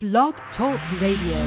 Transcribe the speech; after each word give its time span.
Blog 0.00 0.32
Talk 0.56 0.78
Radio. 1.02 1.42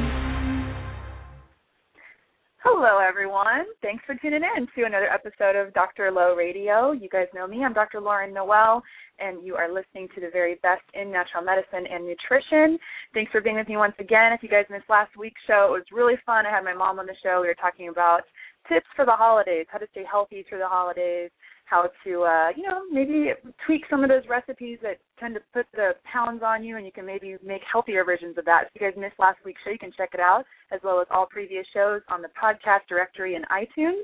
Hello, 2.58 3.00
everyone. 3.00 3.64
Thanks 3.82 4.04
for 4.06 4.14
tuning 4.16 4.42
in 4.44 4.68
to 4.76 4.84
another 4.86 5.08
episode 5.08 5.56
of 5.56 5.74
Dr. 5.74 6.12
Lo 6.12 6.36
Radio. 6.36 6.92
You 6.92 7.08
guys 7.08 7.28
know 7.34 7.48
me. 7.48 7.64
I'm 7.64 7.72
Dr. 7.72 8.02
Lauren 8.02 8.34
Noel, 8.34 8.84
and 9.20 9.42
you 9.42 9.56
are 9.56 9.74
listening 9.74 10.10
to 10.16 10.20
the 10.20 10.28
very 10.34 10.56
best 10.56 10.82
in 10.94 11.10
natural 11.14 11.46
medicine 11.46 11.88
and 11.90 12.06
nutrition. 12.06 12.78
Thanks 13.14 13.32
for 13.32 13.40
being 13.40 13.56
with 13.56 13.70
me 13.70 13.78
once 13.78 13.96
again. 14.00 14.34
If 14.34 14.44
you 14.44 14.50
guys 14.50 14.66
missed 14.70 14.90
last 14.90 15.16
week's 15.18 15.40
show, 15.48 15.68
it 15.70 15.80
was 15.80 15.86
really 15.94 16.16
fun. 16.26 16.46
I 16.46 16.52
had 16.52 16.66
my 16.66 16.74
mom 16.74 17.00
on 17.00 17.06
the 17.06 17.16
show. 17.24 17.40
We 17.40 17.48
were 17.48 17.56
talking 17.56 17.88
about 17.88 18.24
tips 18.68 18.88
for 18.98 19.06
the 19.06 19.16
holidays, 19.16 19.68
how 19.70 19.78
to 19.78 19.88
stay 19.92 20.04
healthy 20.04 20.44
through 20.44 20.60
the 20.60 20.68
holidays, 20.68 21.32
how 21.72 21.90
to 22.04 22.22
uh, 22.24 22.50
you 22.56 22.64
know 22.64 22.82
maybe 22.92 23.32
tweak 23.66 23.84
some 23.90 24.04
of 24.04 24.10
those 24.10 24.24
recipes 24.30 24.78
that 24.84 25.00
tend 25.20 25.34
to 25.36 25.42
put 25.54 25.66
the 25.74 25.92
pounds 26.04 26.44
on 26.46 26.64
you, 26.64 26.76
and 26.76 26.86
you 26.86 26.92
can 26.92 27.06
maybe 27.06 27.38
make 27.44 27.62
healthier 27.72 28.04
versions 28.04 28.38
of 28.38 28.46
that. 28.46 28.66
If 28.66 28.82
you 28.82 28.92
guys 28.92 29.00
missed 29.00 29.18
last 29.18 29.40
week's 29.46 29.62
show, 29.64 29.72
you 29.72 29.80
can 29.80 29.94
check 29.98 30.10
it 30.14 30.20
out 30.20 30.44
as 30.72 30.82
well 30.84 31.00
as 31.00 31.08
all 31.10 31.26
previous 31.26 31.66
shows 31.74 32.02
on 32.10 32.22
the 32.22 32.30
podcast 32.30 32.82
directory 32.90 33.36
in 33.36 33.44
iTunes. 33.44 34.04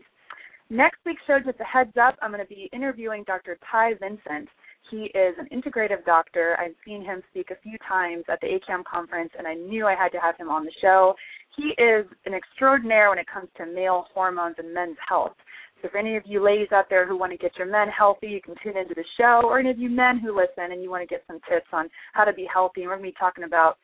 Next 0.70 1.00
week's 1.06 1.22
show, 1.28 1.40
just 1.40 1.60
a 1.60 1.64
heads 1.64 1.96
up, 2.02 2.18
I'm 2.22 2.32
going 2.32 2.44
to 2.44 2.50
be 2.50 2.70
interviewing 2.74 3.24
Dr. 3.26 3.58
Ty 3.70 3.94
Vincent. 4.02 4.50
He 4.92 5.06
is 5.16 5.36
an 5.38 5.48
integrative 5.52 6.06
doctor. 6.06 6.58
I've 6.60 6.76
seen 6.86 7.04
him 7.04 7.22
speak 7.32 7.52
a 7.52 7.62
few 7.62 7.78
times 7.88 8.26
at 8.30 8.40
the 8.42 8.48
ACAM 8.48 8.84
conference, 8.84 9.32
and 9.38 9.48
I 9.48 9.54
knew 9.54 9.86
I 9.86 9.96
had 9.96 10.10
to 10.10 10.20
have 10.20 10.36
him 10.38 10.50
on 10.50 10.66
the 10.66 10.72
show. 10.82 11.16
He 11.56 11.74
is 11.82 12.06
an 12.26 12.34
extraordinaire 12.34 13.10
when 13.10 13.18
it 13.18 13.28
comes 13.34 13.48
to 13.58 13.66
male 13.66 14.08
hormones 14.14 14.56
and 14.58 14.74
men's 14.74 14.98
health. 15.08 15.36
So 15.82 15.88
if 15.88 15.96
any 15.96 16.16
of 16.16 16.24
you 16.26 16.44
ladies 16.44 16.70
out 16.72 16.86
there 16.90 17.08
who 17.08 17.18
want 17.18 17.32
to 17.32 17.38
get 17.38 17.58
your 17.58 17.68
men 17.68 17.88
healthy, 17.90 18.28
you 18.28 18.42
can 18.42 18.56
tune 18.64 18.78
into 18.78 18.96
the 18.96 19.04
show, 19.18 19.42
or 19.44 19.60
any 19.60 19.70
of 19.70 19.78
you 19.78 19.90
men 19.90 20.20
who 20.20 20.36
listen 20.36 20.72
and 20.72 20.82
you 20.82 20.90
want 20.90 21.08
to 21.08 21.08
get 21.08 21.24
some 21.28 21.40
tips 21.50 21.68
on 21.72 21.90
how 22.14 22.24
to 22.24 22.34
be 22.34 22.48
healthy. 22.52 22.82
We're 22.82 22.98
going 22.98 23.06
to 23.06 23.12
be 23.12 23.16
talking 23.20 23.44
about 23.44 23.78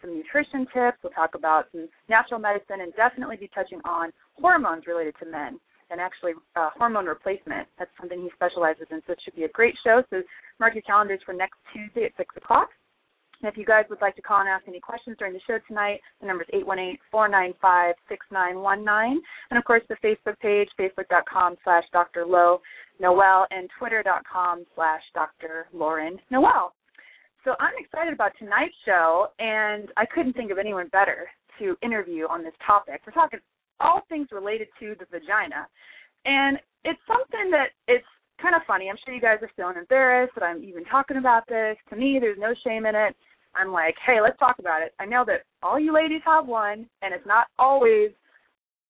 some 0.00 0.16
nutrition 0.16 0.66
tips. 0.72 0.98
We'll 1.02 1.12
talk 1.12 1.34
about 1.34 1.66
some 1.72 1.88
natural 2.08 2.40
medicine 2.40 2.80
and 2.80 2.94
definitely 2.94 3.36
be 3.36 3.50
touching 3.54 3.80
on 3.84 4.12
hormones 4.40 4.86
related 4.86 5.14
to 5.20 5.26
men 5.26 5.58
and 5.90 6.00
actually 6.00 6.32
uh, 6.56 6.70
hormone 6.76 7.06
replacement. 7.06 7.68
That's 7.78 7.90
something 8.00 8.20
he 8.20 8.30
specializes 8.34 8.86
in. 8.90 9.02
So 9.06 9.12
it 9.12 9.20
should 9.24 9.36
be 9.36 9.44
a 9.44 9.48
great 9.48 9.74
show. 9.84 10.02
So 10.10 10.22
mark 10.58 10.74
your 10.74 10.82
calendars 10.82 11.20
for 11.24 11.34
next 11.34 11.58
Tuesday 11.72 12.04
at 12.06 12.12
6 12.16 12.34
o'clock. 12.36 12.68
And 13.42 13.50
if 13.50 13.58
you 13.58 13.64
guys 13.64 13.84
would 13.90 14.00
like 14.00 14.14
to 14.16 14.22
call 14.22 14.40
and 14.40 14.48
ask 14.48 14.68
any 14.68 14.78
questions 14.78 15.16
during 15.18 15.34
the 15.34 15.40
show 15.46 15.58
tonight, 15.66 16.00
the 16.20 16.26
number 16.26 16.44
is 16.44 16.62
818-495-6919. 17.12 19.16
And 19.50 19.58
of 19.58 19.64
course 19.64 19.82
the 19.88 19.96
Facebook 19.96 20.38
page, 20.40 20.68
facebook.com 20.78 21.56
slash 21.64 21.84
Dr. 21.92 22.24
Lo 22.24 22.60
Noel 23.00 23.46
and 23.50 23.68
twitter.com 23.78 24.64
slash 24.74 25.02
Dr. 25.12 25.66
Lauren 25.72 26.18
Noel. 26.30 26.72
So 27.44 27.56
I'm 27.58 27.74
excited 27.78 28.14
about 28.14 28.32
tonight's 28.38 28.76
show 28.86 29.28
and 29.40 29.88
I 29.96 30.06
couldn't 30.06 30.34
think 30.34 30.52
of 30.52 30.58
anyone 30.58 30.86
better 30.92 31.28
to 31.58 31.76
interview 31.82 32.28
on 32.28 32.44
this 32.44 32.54
topic. 32.64 33.02
We're 33.04 33.12
talking 33.12 33.40
all 33.80 34.02
things 34.08 34.28
related 34.30 34.68
to 34.78 34.94
the 35.00 35.06
vagina. 35.10 35.66
And 36.24 36.58
it's 36.84 37.00
something 37.08 37.50
that 37.50 37.70
it's 37.88 38.06
kind 38.40 38.54
of 38.54 38.62
funny. 38.66 38.88
I'm 38.88 38.96
sure 39.04 39.14
you 39.14 39.20
guys 39.20 39.38
are 39.42 39.50
feeling 39.56 39.76
embarrassed 39.76 40.34
that 40.34 40.44
I'm 40.44 40.62
even 40.62 40.84
talking 40.84 41.16
about 41.16 41.46
this. 41.48 41.76
To 41.90 41.96
me, 41.96 42.18
there's 42.20 42.38
no 42.38 42.54
shame 42.64 42.86
in 42.86 42.94
it. 42.94 43.16
I'm 43.54 43.72
like, 43.72 43.94
hey, 44.06 44.20
let's 44.22 44.38
talk 44.38 44.58
about 44.58 44.82
it. 44.82 44.92
I 44.98 45.04
know 45.04 45.24
that 45.26 45.42
all 45.62 45.78
you 45.78 45.92
ladies 45.94 46.22
have 46.24 46.46
one, 46.46 46.86
and 47.02 47.14
it's 47.14 47.26
not 47.26 47.46
always 47.58 48.10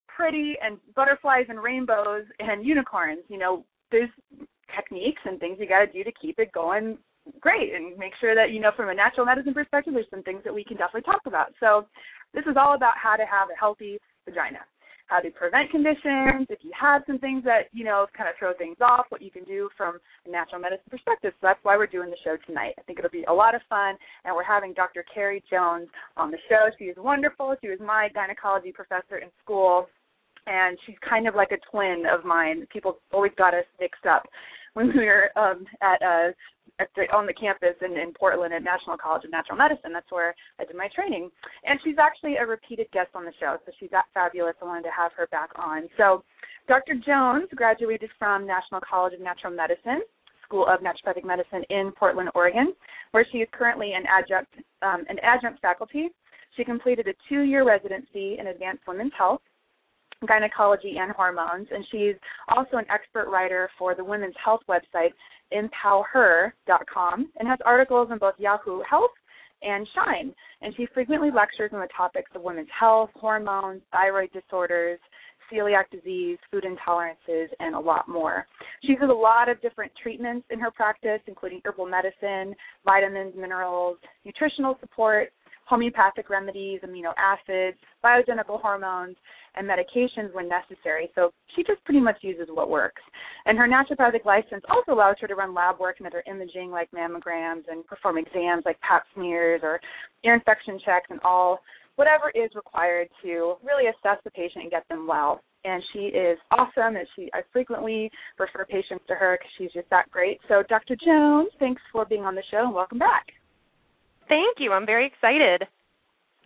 pretty 0.08 0.54
and 0.62 0.78
butterflies 0.94 1.46
and 1.48 1.62
rainbows 1.62 2.24
and 2.38 2.64
unicorns. 2.64 3.22
You 3.28 3.38
know, 3.38 3.64
there's 3.90 4.10
techniques 4.74 5.22
and 5.24 5.40
things 5.40 5.56
you 5.58 5.68
got 5.68 5.84
to 5.84 5.92
do 5.92 6.04
to 6.04 6.12
keep 6.20 6.38
it 6.38 6.52
going 6.52 6.98
great 7.40 7.74
and 7.74 7.96
make 7.98 8.12
sure 8.20 8.34
that, 8.34 8.50
you 8.50 8.60
know, 8.60 8.72
from 8.76 8.88
a 8.88 8.94
natural 8.94 9.26
medicine 9.26 9.54
perspective, 9.54 9.94
there's 9.94 10.06
some 10.10 10.22
things 10.22 10.42
that 10.44 10.54
we 10.54 10.64
can 10.64 10.76
definitely 10.76 11.02
talk 11.02 11.22
about. 11.26 11.52
So 11.60 11.86
this 12.34 12.44
is 12.50 12.56
all 12.56 12.74
about 12.74 12.94
how 12.96 13.16
to 13.16 13.24
have 13.24 13.48
a 13.48 13.58
healthy 13.58 13.98
vagina 14.24 14.58
how 15.12 15.20
to 15.20 15.30
prevent 15.30 15.70
conditions, 15.70 16.48
if 16.48 16.60
you 16.62 16.72
have 16.72 17.02
some 17.06 17.18
things 17.18 17.44
that, 17.44 17.68
you 17.72 17.84
know, 17.84 18.06
kind 18.16 18.30
of 18.30 18.34
throw 18.38 18.54
things 18.56 18.78
off, 18.80 19.04
what 19.10 19.20
you 19.20 19.30
can 19.30 19.44
do 19.44 19.68
from 19.76 19.98
a 20.26 20.30
natural 20.30 20.58
medicine 20.58 20.88
perspective. 20.88 21.34
So 21.36 21.48
that's 21.48 21.60
why 21.64 21.76
we're 21.76 21.86
doing 21.86 22.08
the 22.08 22.16
show 22.24 22.36
tonight. 22.46 22.72
I 22.78 22.82
think 22.82 22.98
it'll 22.98 23.10
be 23.10 23.24
a 23.28 23.32
lot 23.32 23.54
of 23.54 23.60
fun. 23.68 23.96
And 24.24 24.34
we're 24.34 24.42
having 24.42 24.72
Dr. 24.72 25.04
Carrie 25.12 25.44
Jones 25.50 25.88
on 26.16 26.30
the 26.30 26.38
show. 26.48 26.70
She 26.78 26.86
is 26.86 26.96
wonderful. 26.96 27.54
She 27.60 27.68
was 27.68 27.78
my 27.78 28.08
gynecology 28.14 28.72
professor 28.72 29.18
in 29.18 29.28
school. 29.44 29.86
And 30.46 30.78
she's 30.86 30.96
kind 31.06 31.28
of 31.28 31.34
like 31.34 31.52
a 31.52 31.60
twin 31.70 32.04
of 32.10 32.24
mine. 32.24 32.66
People 32.72 32.96
always 33.12 33.32
got 33.36 33.52
us 33.52 33.66
mixed 33.78 34.06
up 34.06 34.24
when 34.74 34.88
we 34.96 35.06
were 35.06 35.30
um, 35.36 35.64
at 35.82 36.02
uh, 36.02 36.32
at 36.80 36.88
the, 36.96 37.02
on 37.14 37.26
the 37.26 37.34
campus 37.34 37.76
in, 37.84 37.92
in 37.98 38.12
Portland 38.12 38.54
at 38.54 38.64
National 38.64 38.96
College 38.96 39.24
of 39.24 39.30
Natural 39.30 39.58
Medicine. 39.58 39.92
That's 39.92 40.10
where 40.10 40.34
I 40.58 40.64
did 40.64 40.76
my 40.76 40.88
training. 40.94 41.30
And 41.64 41.78
she's 41.84 41.96
actually 42.00 42.36
a 42.36 42.46
repeated 42.46 42.86
guest 42.92 43.10
on 43.14 43.24
the 43.24 43.32
show, 43.38 43.56
so 43.64 43.72
she's 43.78 43.90
that 43.90 44.06
fabulous. 44.14 44.54
I 44.62 44.64
wanted 44.64 44.84
to 44.84 44.96
have 44.96 45.12
her 45.16 45.26
back 45.28 45.50
on. 45.56 45.88
So 45.96 46.24
Dr. 46.68 46.94
Jones 46.94 47.48
graduated 47.54 48.10
from 48.18 48.46
National 48.46 48.80
College 48.80 49.14
of 49.14 49.20
Natural 49.20 49.52
Medicine. 49.52 50.00
School 50.44 50.66
of 50.66 50.80
Naturopathic 50.80 51.24
Medicine 51.24 51.62
in 51.70 51.92
Portland, 51.96 52.28
Oregon, 52.34 52.74
where 53.12 53.26
she 53.32 53.38
is 53.38 53.48
currently 53.52 53.92
an 53.94 54.02
adjunct 54.06 54.52
um, 54.82 55.04
an 55.08 55.16
adjunct 55.22 55.62
faculty. 55.62 56.08
She 56.56 56.64
completed 56.64 57.08
a 57.08 57.14
two-year 57.26 57.64
residency 57.66 58.36
in 58.38 58.48
advanced 58.48 58.82
women's 58.86 59.12
health 59.16 59.40
gynecology 60.26 60.96
and 60.98 61.12
hormones, 61.12 61.68
and 61.70 61.84
she's 61.90 62.14
also 62.48 62.76
an 62.76 62.86
expert 62.90 63.28
writer 63.30 63.68
for 63.78 63.94
the 63.94 64.04
women's 64.04 64.34
health 64.42 64.60
website 64.68 65.10
empowher.com 65.52 67.30
and 67.38 67.48
has 67.48 67.58
articles 67.64 68.08
in 68.10 68.18
both 68.18 68.34
Yahoo 68.38 68.80
Health 68.88 69.10
and 69.62 69.86
Shine. 69.94 70.34
And 70.60 70.74
she 70.76 70.86
frequently 70.94 71.30
lectures 71.30 71.70
on 71.72 71.80
the 71.80 71.88
topics 71.96 72.30
of 72.34 72.42
women's 72.42 72.68
health, 72.78 73.10
hormones, 73.14 73.82
thyroid 73.92 74.30
disorders, 74.32 74.98
celiac 75.52 75.90
disease, 75.90 76.38
food 76.50 76.64
intolerances, 76.64 77.48
and 77.60 77.74
a 77.74 77.78
lot 77.78 78.08
more. 78.08 78.46
She 78.82 78.92
uses 78.92 79.08
a 79.10 79.12
lot 79.12 79.48
of 79.48 79.60
different 79.60 79.92
treatments 80.02 80.46
in 80.50 80.58
her 80.60 80.70
practice, 80.70 81.20
including 81.26 81.60
herbal 81.64 81.86
medicine, 81.86 82.54
vitamins, 82.84 83.34
minerals, 83.36 83.98
nutritional 84.24 84.76
support, 84.80 85.32
homeopathic 85.66 86.28
remedies, 86.30 86.80
amino 86.84 87.12
acids, 87.16 87.78
bioidentical 88.04 88.60
hormones, 88.60 89.16
and 89.54 89.68
medications 89.68 90.32
when 90.32 90.48
necessary. 90.48 91.10
So 91.14 91.30
she 91.54 91.62
just 91.62 91.84
pretty 91.84 92.00
much 92.00 92.16
uses 92.22 92.48
what 92.50 92.70
works. 92.70 93.02
And 93.46 93.58
her 93.58 93.68
naturopathic 93.68 94.24
license 94.24 94.62
also 94.70 94.92
allows 94.92 95.16
her 95.20 95.28
to 95.28 95.34
run 95.34 95.54
lab 95.54 95.78
work 95.78 95.96
and 95.98 96.06
other 96.06 96.22
imaging 96.26 96.70
like 96.70 96.90
mammograms 96.90 97.64
and 97.68 97.86
perform 97.86 98.18
exams 98.18 98.64
like 98.64 98.80
pap 98.80 99.04
smears 99.14 99.60
or 99.62 99.80
ear 100.24 100.34
infection 100.34 100.78
checks 100.84 101.06
and 101.10 101.20
all 101.24 101.60
whatever 101.96 102.30
is 102.34 102.50
required 102.54 103.08
to 103.22 103.54
really 103.62 103.88
assess 103.88 104.18
the 104.24 104.30
patient 104.30 104.62
and 104.62 104.70
get 104.70 104.88
them 104.88 105.06
well. 105.06 105.40
And 105.64 105.82
she 105.92 106.06
is 106.06 106.38
awesome, 106.50 106.96
and 106.96 107.06
she 107.14 107.30
I 107.32 107.42
frequently 107.52 108.10
refer 108.36 108.64
patients 108.64 109.04
to 109.06 109.14
her 109.14 109.38
because 109.38 109.52
she's 109.58 109.72
just 109.72 109.88
that 109.90 110.10
great. 110.10 110.40
So, 110.48 110.64
Dr. 110.68 110.96
Jones, 110.96 111.50
thanks 111.60 111.80
for 111.92 112.04
being 112.04 112.22
on 112.22 112.34
the 112.34 112.42
show, 112.50 112.64
and 112.64 112.74
welcome 112.74 112.98
back. 112.98 113.26
Thank 114.28 114.56
you. 114.58 114.72
I'm 114.72 114.86
very 114.86 115.06
excited. 115.06 115.62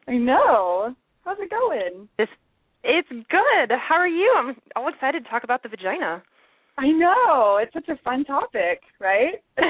I 0.07 0.19
know. 0.19 0.95
How's 1.25 1.39
it 1.41 1.51
going? 1.51 2.09
This 2.19 2.29
it's 2.87 3.09
good. 3.09 3.77
How 3.77 3.97
are 3.97 4.09
you? 4.09 4.33
I'm 4.39 4.57
all 4.77 4.89
excited 4.89 5.25
to 5.25 5.31
talk 5.31 5.45
about 5.45 5.63
the 5.63 5.69
vagina. 5.69 6.23
I 6.79 6.89
know. 6.89 7.59
It's 7.61 7.73
such 7.73 7.89
a 7.89 8.01
fun 8.03 8.25
topic, 8.25 8.81
right? 9.01 9.43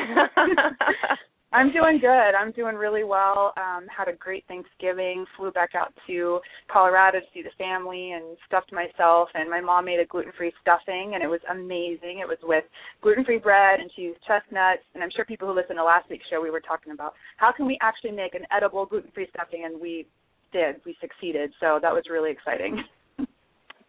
I'm 1.53 1.73
doing 1.73 1.99
good. 2.01 2.35
I'm 2.37 2.53
doing 2.53 2.75
really 2.75 3.05
well. 3.05 3.55
Um, 3.57 3.87
had 3.87 4.09
a 4.09 4.17
great 4.17 4.45
Thanksgiving. 4.49 5.25
Flew 5.37 5.53
back 5.53 5.71
out 5.75 5.95
to 6.07 6.41
Colorado 6.71 7.21
to 7.21 7.27
see 7.33 7.41
the 7.41 7.55
family 7.57 8.13
and 8.13 8.37
stuffed 8.47 8.73
myself. 8.73 9.29
And 9.35 9.49
my 9.49 9.61
mom 9.61 9.87
made 9.87 10.01
a 10.01 10.05
gluten-free 10.05 10.53
stuffing, 10.61 11.13
and 11.15 11.23
it 11.23 11.29
was 11.29 11.41
amazing. 11.51 12.19
It 12.21 12.29
was 12.29 12.39
with 12.43 12.65
gluten-free 13.01 13.39
bread, 13.39 13.81
and 13.81 13.91
she 13.97 14.03
used 14.03 14.19
chestnuts. 14.27 14.83
And 14.95 15.03
I'm 15.03 15.11
sure 15.15 15.25
people 15.25 15.49
who 15.49 15.55
listened 15.55 15.79
to 15.79 15.85
last 15.85 16.11
week's 16.11 16.27
show, 16.29 16.43
we 16.43 16.51
were 16.51 16.61
talking 16.61 16.93
about 16.93 17.15
how 17.39 17.53
can 17.53 17.65
we 17.65 17.79
actually 17.81 18.13
make 18.13 18.35
an 18.35 18.45
edible 18.55 18.85
gluten-free 18.85 19.29
stuffing, 19.33 19.63
and 19.65 19.81
we 19.81 20.07
did. 20.53 20.77
We 20.85 20.97
succeeded. 21.01 21.53
So 21.61 21.79
that 21.81 21.93
was 21.93 22.05
really 22.11 22.33
exciting. 22.33 22.83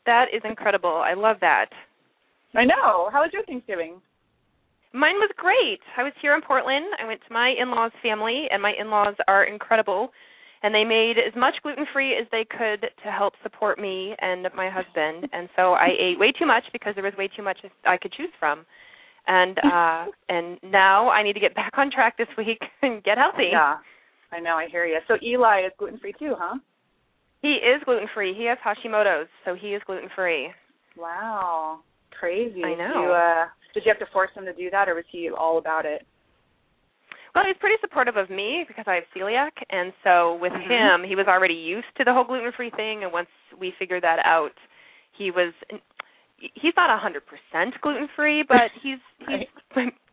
That 0.07 0.25
is 0.33 0.41
incredible. 0.43 1.03
I 1.05 1.13
love 1.13 1.37
that. 1.41 1.69
I 2.55 2.63
know. 2.65 3.09
How 3.13 3.21
was 3.21 3.29
your 3.33 3.43
Thanksgiving? 3.45 4.01
Mine 4.93 5.15
was 5.15 5.29
great. 5.37 5.81
I 5.97 6.01
was 6.01 6.13
here 6.21 6.33
in 6.33 6.41
Portland. 6.41 6.85
I 6.99 7.05
went 7.05 7.19
to 7.27 7.33
my 7.33 7.53
in-laws' 7.61 7.91
family, 8.01 8.47
and 8.49 8.61
my 8.61 8.73
in-laws 8.79 9.15
are 9.27 9.43
incredible. 9.43 10.09
and 10.63 10.73
they 10.73 10.83
made 10.83 11.17
as 11.19 11.35
much 11.35 11.53
gluten 11.61 11.85
free 11.93 12.15
as 12.17 12.25
they 12.31 12.43
could 12.49 12.81
to 13.03 13.11
help 13.11 13.33
support 13.43 13.77
me 13.79 14.15
and 14.19 14.47
my 14.55 14.69
husband. 14.69 15.29
And 15.33 15.49
so 15.55 15.73
I 15.73 15.89
ate 15.99 16.17
way 16.17 16.31
too 16.31 16.47
much 16.47 16.63
because 16.73 16.95
there 16.95 17.03
was 17.03 17.13
way 17.15 17.29
too 17.35 17.43
much 17.43 17.59
I 17.85 17.97
could 17.97 18.11
choose 18.11 18.33
from. 18.39 18.65
And 19.27 19.55
uh 19.59 20.05
and 20.29 20.57
now 20.63 21.09
I 21.09 21.21
need 21.21 21.33
to 21.33 21.39
get 21.39 21.53
back 21.53 21.73
on 21.77 21.91
track 21.91 22.17
this 22.17 22.27
week 22.37 22.61
and 22.81 23.03
get 23.03 23.17
healthy. 23.19 23.49
Yeah, 23.51 23.77
I 24.31 24.39
know. 24.39 24.55
I 24.57 24.67
hear 24.71 24.85
you. 24.87 24.99
So 25.07 25.13
Eli 25.21 25.57
is 25.67 25.73
gluten 25.77 25.99
free 25.99 26.13
too, 26.17 26.33
huh? 26.37 26.57
He 27.41 27.49
is 27.61 27.81
gluten 27.85 28.07
free. 28.13 28.33
He 28.33 28.45
has 28.45 28.57
Hashimoto's, 28.65 29.27
so 29.45 29.53
he 29.55 29.69
is 29.69 29.81
gluten 29.85 30.09
free. 30.15 30.49
Wow, 30.97 31.79
crazy. 32.17 32.63
I 32.63 32.73
know. 32.75 33.03
You, 33.03 33.11
uh, 33.11 33.45
did 33.73 33.83
you 33.85 33.91
have 33.91 33.99
to 33.99 34.11
force 34.11 34.31
him 34.35 34.45
to 34.45 34.53
do 34.53 34.69
that, 34.71 34.89
or 34.89 34.95
was 34.95 35.05
he 35.11 35.29
all 35.29 35.57
about 35.59 35.85
it? 35.85 36.05
Well, 37.35 37.43
he's 37.45 37.57
pretty 37.59 37.75
supportive 37.81 38.17
of 38.17 38.31
me 38.31 38.65
because 38.67 38.85
I 38.87 38.95
have 38.95 39.03
celiac, 39.15 39.51
and 39.69 39.93
so 40.03 40.35
with 40.41 40.51
Mhm. 40.53 40.67
him, 40.69 41.03
he 41.03 41.15
was 41.15 41.27
already 41.27 41.53
used 41.53 41.85
to 41.97 42.03
the 42.03 42.11
whole 42.13 42.23
gluten-free 42.23 42.71
thing. 42.71 43.03
And 43.03 43.13
once 43.13 43.29
we 43.55 43.71
figured 43.77 44.01
that 44.03 44.19
out, 44.25 44.53
he 45.11 45.29
was. 45.29 45.53
He's 46.39 46.75
not 46.75 46.89
a 46.89 46.97
hundred 46.97 47.23
percent 47.27 47.79
gluten-free, 47.81 48.43
but 48.43 48.71
he's 48.81 48.99
he's 49.27 49.47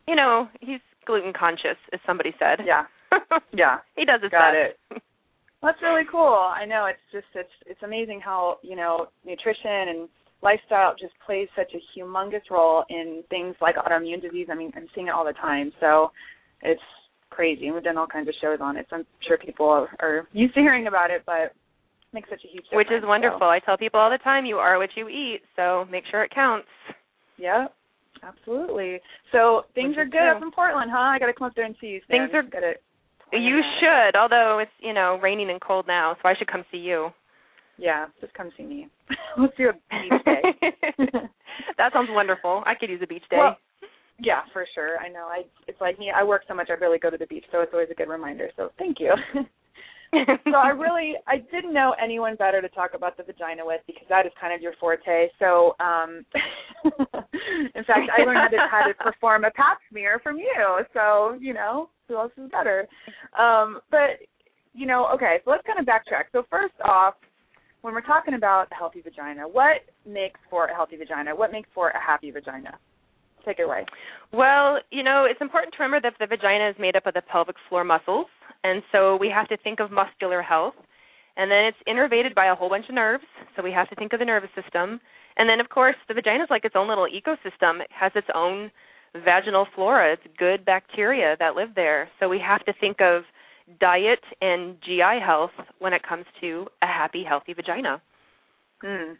you 0.07 0.15
know 0.15 0.49
he's 0.61 0.81
gluten 1.05 1.33
conscious, 1.33 1.77
as 1.93 1.99
somebody 2.05 2.35
said. 2.37 2.59
Yeah, 2.63 2.85
yeah. 3.53 3.79
he 3.95 4.05
does 4.05 4.21
his 4.21 4.29
Got 4.31 4.53
best. 4.53 4.77
it. 4.91 5.01
That's 5.61 5.81
really 5.81 6.03
cool. 6.11 6.21
I 6.55 6.65
know 6.65 6.85
it's 6.85 6.99
just 7.11 7.25
it's 7.33 7.49
it's 7.65 7.81
amazing 7.83 8.21
how 8.23 8.57
you 8.61 8.75
know 8.75 9.07
nutrition 9.25 9.89
and 9.89 10.09
lifestyle 10.41 10.93
just 10.99 11.13
plays 11.25 11.47
such 11.55 11.71
a 11.73 11.99
humongous 11.99 12.47
role 12.51 12.83
in 12.89 13.23
things 13.29 13.55
like 13.61 13.75
autoimmune 13.75 14.21
disease. 14.21 14.47
I 14.51 14.55
mean, 14.55 14.71
I'm 14.75 14.87
seeing 14.93 15.07
it 15.07 15.11
all 15.11 15.25
the 15.25 15.33
time. 15.33 15.71
So 15.79 16.11
it's 16.61 16.81
crazy. 17.31 17.71
We've 17.71 17.83
done 17.83 17.97
all 17.97 18.07
kinds 18.07 18.27
of 18.29 18.35
shows 18.41 18.59
on 18.61 18.77
it. 18.77 18.85
So 18.89 18.97
I'm 18.97 19.05
sure 19.27 19.37
people 19.37 19.67
are, 19.67 19.89
are 19.99 20.27
used 20.33 20.53
to 20.53 20.61
hearing 20.61 20.87
about 20.87 21.09
it, 21.09 21.23
but 21.25 21.41
it 21.41 21.55
makes 22.13 22.29
such 22.29 22.41
a 22.45 22.47
huge 22.47 22.63
difference. 22.65 22.87
Which 22.89 22.97
is 22.97 23.03
wonderful. 23.05 23.39
So, 23.41 23.45
I 23.45 23.59
tell 23.59 23.77
people 23.77 23.99
all 23.99 24.11
the 24.11 24.19
time, 24.19 24.45
you 24.45 24.57
are 24.57 24.77
what 24.77 24.89
you 24.95 25.09
eat, 25.09 25.41
so 25.55 25.85
make 25.91 26.03
sure 26.11 26.23
it 26.23 26.31
counts. 26.33 26.67
yeah, 27.37 27.67
absolutely. 28.23 28.99
So 29.31 29.63
things 29.73 29.97
are 29.97 30.05
good 30.05 30.11
true. 30.11 30.35
up 30.37 30.41
in 30.41 30.51
Portland, 30.51 30.91
huh? 30.93 30.99
I 30.99 31.19
got 31.19 31.27
to 31.27 31.33
come 31.33 31.47
up 31.47 31.55
there 31.55 31.65
and 31.65 31.75
see 31.81 31.87
you. 31.87 32.01
Things 32.07 32.29
are- 32.33 32.43
Gotta 32.43 32.61
plan 32.61 32.75
You 33.35 33.61
should, 33.79 34.15
although 34.17 34.59
it's 34.61 34.71
you 34.79 34.93
know 34.93 35.19
raining 35.21 35.49
and 35.49 35.61
cold 35.61 35.85
now, 35.87 36.15
so 36.21 36.29
I 36.29 36.33
should 36.37 36.47
come 36.51 36.63
see 36.71 36.77
you. 36.77 37.09
Yeah, 37.77 38.05
just 38.21 38.33
come 38.33 38.51
see 38.57 38.63
me. 38.63 38.87
Let's 39.37 39.55
do 39.57 39.69
a 39.69 39.73
beach 39.73 40.25
day. 40.25 40.41
that 41.77 41.93
sounds 41.93 42.09
wonderful. 42.11 42.63
I 42.65 42.73
could 42.75 42.89
use 42.89 43.01
a 43.03 43.07
beach 43.07 43.23
day. 43.29 43.37
Well, 43.37 43.57
Yeah, 44.19 44.41
for 44.53 44.65
sure. 44.73 44.97
I 44.99 45.09
know. 45.09 45.27
I 45.29 45.43
it's 45.67 45.81
like 45.81 45.99
me. 45.99 46.11
I 46.15 46.23
work 46.23 46.43
so 46.47 46.53
much. 46.53 46.69
I 46.71 46.79
barely 46.79 46.99
go 46.99 47.09
to 47.09 47.17
the 47.17 47.27
beach, 47.27 47.45
so 47.51 47.59
it's 47.59 47.73
always 47.73 47.89
a 47.91 47.95
good 47.95 48.09
reminder. 48.09 48.49
So 48.55 48.71
thank 48.77 48.99
you. 48.99 49.13
so 50.45 50.55
I 50.55 50.69
really 50.69 51.15
I 51.27 51.37
didn't 51.37 51.73
know 51.73 51.95
anyone 52.01 52.35
better 52.35 52.61
to 52.61 52.69
talk 52.69 52.91
about 52.93 53.17
the 53.17 53.23
vagina 53.23 53.65
with 53.65 53.81
because 53.87 54.05
that 54.09 54.25
is 54.25 54.31
kind 54.39 54.53
of 54.53 54.61
your 54.61 54.73
forte. 54.79 55.27
So 55.39 55.75
um 55.79 56.25
in 56.85 57.83
fact 57.83 58.09
I 58.17 58.23
learned 58.23 58.39
how 58.39 58.47
to 58.47 58.57
how 58.69 58.87
to 58.87 58.93
perform 58.93 59.45
a 59.45 59.51
pap 59.51 59.79
smear 59.89 60.19
from 60.23 60.37
you. 60.37 60.79
So, 60.93 61.37
you 61.39 61.53
know, 61.53 61.89
who 62.07 62.17
else 62.17 62.31
is 62.37 62.49
better? 62.51 62.87
Um 63.37 63.79
but 63.91 64.21
you 64.73 64.85
know, 64.85 65.07
okay, 65.13 65.37
so 65.45 65.51
let's 65.51 65.65
kind 65.65 65.79
of 65.79 65.85
backtrack. 65.85 66.25
So 66.31 66.43
first 66.49 66.73
off, 66.83 67.15
when 67.81 67.93
we're 67.93 68.01
talking 68.01 68.33
about 68.33 68.67
a 68.71 68.75
healthy 68.75 69.01
vagina, 69.01 69.47
what 69.47 69.81
makes 70.05 70.39
for 70.49 70.65
a 70.65 70.75
healthy 70.75 70.97
vagina? 70.97 71.35
What 71.35 71.51
makes 71.51 71.69
for 71.73 71.89
a 71.89 72.01
happy 72.01 72.31
vagina? 72.31 72.77
Take 73.45 73.59
it 73.59 73.63
away. 73.63 73.85
Well, 74.33 74.79
you 74.91 75.03
know, 75.03 75.25
it's 75.29 75.41
important 75.41 75.73
to 75.75 75.83
remember 75.83 76.09
that 76.09 76.17
the 76.19 76.27
vagina 76.27 76.69
is 76.69 76.75
made 76.79 76.95
up 76.95 77.05
of 77.05 77.13
the 77.13 77.21
pelvic 77.21 77.55
floor 77.69 77.83
muscles, 77.83 78.27
and 78.63 78.81
so 78.91 79.17
we 79.17 79.29
have 79.29 79.47
to 79.49 79.57
think 79.57 79.79
of 79.79 79.91
muscular 79.91 80.41
health. 80.41 80.73
And 81.37 81.51
then 81.51 81.65
it's 81.65 81.77
innervated 81.87 82.33
by 82.33 82.47
a 82.47 82.55
whole 82.55 82.69
bunch 82.69 82.85
of 82.87 82.95
nerves, 82.95 83.25
so 83.55 83.61
we 83.61 83.71
have 83.71 83.89
to 83.89 83.95
think 83.95 84.13
of 84.13 84.19
the 84.19 84.25
nervous 84.25 84.49
system. 84.55 85.01
And 85.37 85.49
then, 85.49 85.59
of 85.59 85.69
course, 85.69 85.95
the 86.07 86.13
vagina 86.13 86.43
is 86.43 86.49
like 86.49 86.63
its 86.63 86.75
own 86.77 86.87
little 86.87 87.07
ecosystem. 87.07 87.81
It 87.81 87.89
has 87.91 88.13
its 88.15 88.27
own 88.33 88.71
vaginal 89.23 89.67
flora. 89.75 90.13
It's 90.13 90.37
good 90.37 90.65
bacteria 90.65 91.35
that 91.39 91.55
live 91.55 91.69
there. 91.75 92.09
So 92.19 92.29
we 92.29 92.39
have 92.39 92.63
to 92.65 92.73
think 92.79 93.01
of 93.01 93.23
diet 93.79 94.23
and 94.41 94.77
GI 94.85 95.19
health 95.23 95.51
when 95.79 95.93
it 95.93 96.03
comes 96.07 96.25
to 96.41 96.67
a 96.81 96.87
happy, 96.87 97.23
healthy 97.27 97.53
vagina. 97.53 98.01
Mm. 98.83 99.17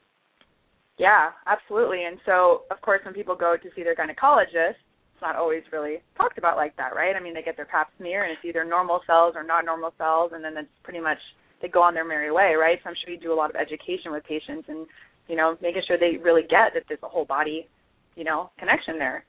Yeah, 0.97 1.31
absolutely. 1.45 2.05
And 2.05 2.17
so, 2.25 2.63
of 2.71 2.81
course, 2.81 3.01
when 3.03 3.13
people 3.13 3.35
go 3.35 3.55
to 3.61 3.69
see 3.75 3.83
their 3.83 3.95
gynecologist, 3.95 4.79
it's 5.13 5.21
not 5.21 5.35
always 5.35 5.63
really 5.71 5.97
talked 6.17 6.37
about 6.37 6.57
like 6.57 6.75
that, 6.77 6.95
right? 6.95 7.15
I 7.15 7.19
mean, 7.21 7.33
they 7.33 7.41
get 7.41 7.55
their 7.55 7.65
pap 7.65 7.89
smear, 7.97 8.23
and 8.23 8.31
it's 8.31 8.43
either 8.45 8.63
normal 8.63 9.01
cells 9.07 9.33
or 9.35 9.43
not 9.43 9.65
normal 9.65 9.93
cells, 9.97 10.31
and 10.33 10.43
then 10.43 10.57
it's 10.57 10.69
pretty 10.83 10.99
much 10.99 11.19
they 11.61 11.67
go 11.67 11.81
on 11.81 11.93
their 11.93 12.05
merry 12.05 12.31
way, 12.31 12.53
right? 12.55 12.79
So 12.83 12.89
I'm 12.89 12.95
sure 13.03 13.13
you 13.13 13.19
do 13.19 13.33
a 13.33 13.35
lot 13.35 13.49
of 13.49 13.55
education 13.55 14.11
with 14.11 14.23
patients, 14.23 14.67
and 14.67 14.87
you 15.27 15.35
know, 15.35 15.57
making 15.61 15.81
sure 15.87 15.97
they 15.97 16.17
really 16.21 16.43
get 16.43 16.75
that 16.75 16.83
there's 16.87 16.99
a 17.03 17.07
whole 17.07 17.25
body, 17.25 17.67
you 18.15 18.23
know, 18.23 18.51
connection 18.59 18.99
there. 18.99 19.25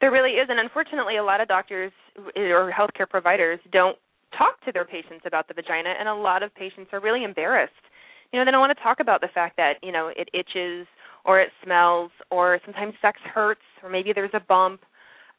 There 0.00 0.10
really 0.10 0.32
is, 0.32 0.48
and 0.50 0.60
unfortunately, 0.60 1.16
a 1.16 1.24
lot 1.24 1.40
of 1.40 1.48
doctors 1.48 1.92
or 2.36 2.70
healthcare 2.70 3.08
providers 3.08 3.58
don't 3.72 3.96
talk 4.36 4.60
to 4.66 4.72
their 4.72 4.84
patients 4.84 5.24
about 5.24 5.48
the 5.48 5.54
vagina, 5.54 5.94
and 5.98 6.08
a 6.08 6.14
lot 6.14 6.42
of 6.42 6.54
patients 6.54 6.90
are 6.92 7.00
really 7.00 7.24
embarrassed. 7.24 7.72
You 8.32 8.38
know, 8.38 8.44
they 8.44 8.50
don't 8.50 8.60
want 8.60 8.76
to 8.76 8.82
talk 8.82 9.00
about 9.00 9.20
the 9.20 9.28
fact 9.34 9.56
that 9.56 9.74
you 9.82 9.92
know 9.92 10.10
it 10.14 10.28
itches 10.32 10.86
or 11.24 11.40
it 11.40 11.48
smells, 11.64 12.10
or 12.30 12.60
sometimes 12.64 12.94
sex 13.02 13.18
hurts, 13.34 13.60
or 13.82 13.90
maybe 13.90 14.12
there's 14.14 14.30
a 14.32 14.40
bump, 14.40 14.80